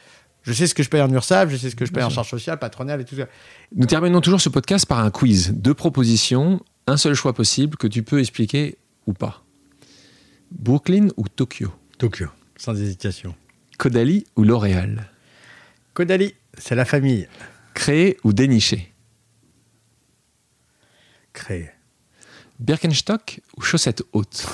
Je 0.45 0.53
sais 0.53 0.67
ce 0.67 0.75
que 0.75 0.83
je 0.83 0.89
paye 0.89 1.01
en 1.01 1.11
URSAF, 1.11 1.49
je 1.49 1.57
sais 1.57 1.69
ce 1.69 1.75
que 1.75 1.85
je 1.85 1.91
paye 1.91 2.03
en 2.03 2.09
charge 2.09 2.29
sociale, 2.29 2.59
patronale 2.59 3.01
et 3.01 3.05
tout 3.05 3.15
ça. 3.15 3.27
Nous 3.75 3.87
terminons 3.87 4.21
toujours 4.21 4.41
ce 4.41 4.49
podcast 4.49 4.85
par 4.85 4.99
un 4.99 5.09
quiz. 5.09 5.51
Deux 5.53 5.73
propositions, 5.73 6.63
un 6.87 6.97
seul 6.97 7.15
choix 7.15 7.33
possible 7.33 7.77
que 7.77 7.87
tu 7.87 8.03
peux 8.03 8.19
expliquer 8.19 8.77
ou 9.07 9.13
pas. 9.13 9.43
Brooklyn 10.51 11.07
ou 11.17 11.27
Tokyo? 11.27 11.73
Tokyo, 11.97 12.27
sans 12.57 12.79
hésitation. 12.79 13.35
Kodali 13.79 14.25
ou 14.35 14.43
L'Oréal? 14.43 15.09
Kodali, 15.93 16.35
c'est 16.57 16.75
la 16.75 16.85
famille. 16.85 17.27
Créer 17.73 18.17
ou 18.23 18.31
dénicher 18.31 18.93
créer. 21.35 21.69
Birkenstock 22.59 23.41
ou 23.57 23.61
chaussettes 23.61 24.01
hautes 24.13 24.47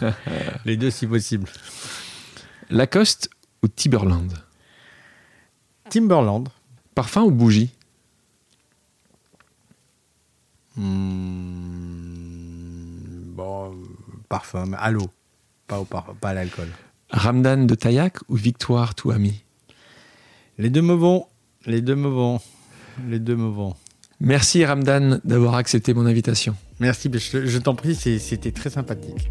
Les 0.64 0.76
deux 0.78 0.90
si 0.90 1.06
possible. 1.06 1.48
Lacoste 2.70 3.28
ou 3.62 3.68
Timberland 3.68 4.32
Timberland. 5.90 6.48
Parfum 6.94 7.22
ou 7.22 7.30
bougie 7.30 7.70
hmm, 10.76 10.82
Bon, 13.34 13.74
parfum, 14.28 14.72
à 14.72 14.90
l'eau, 14.90 15.10
pas, 15.66 15.80
au 15.80 15.84
pas 15.84 16.06
à 16.22 16.34
l'alcool. 16.34 16.68
Ramdan 17.10 17.66
de 17.66 17.74
Tayak 17.74 18.18
ou 18.28 18.36
Victoire 18.36 18.94
Touami 18.94 19.42
Les 20.58 20.70
deux 20.70 20.82
me 20.82 20.94
vont, 20.94 21.26
les 21.66 21.80
deux 21.80 21.96
me 21.96 22.08
vont, 22.08 22.40
les 23.08 23.18
deux 23.18 23.36
me 23.36 23.48
vont. 23.48 23.74
Merci 24.20 24.64
Ramdan 24.64 25.20
d'avoir 25.24 25.54
accepté 25.54 25.94
mon 25.94 26.06
invitation. 26.06 26.54
Merci, 26.78 27.10
je, 27.12 27.58
t'en 27.58 27.74
prie, 27.74 27.94
c'était 27.94 28.52
très 28.52 28.70
sympathique. 28.70 29.30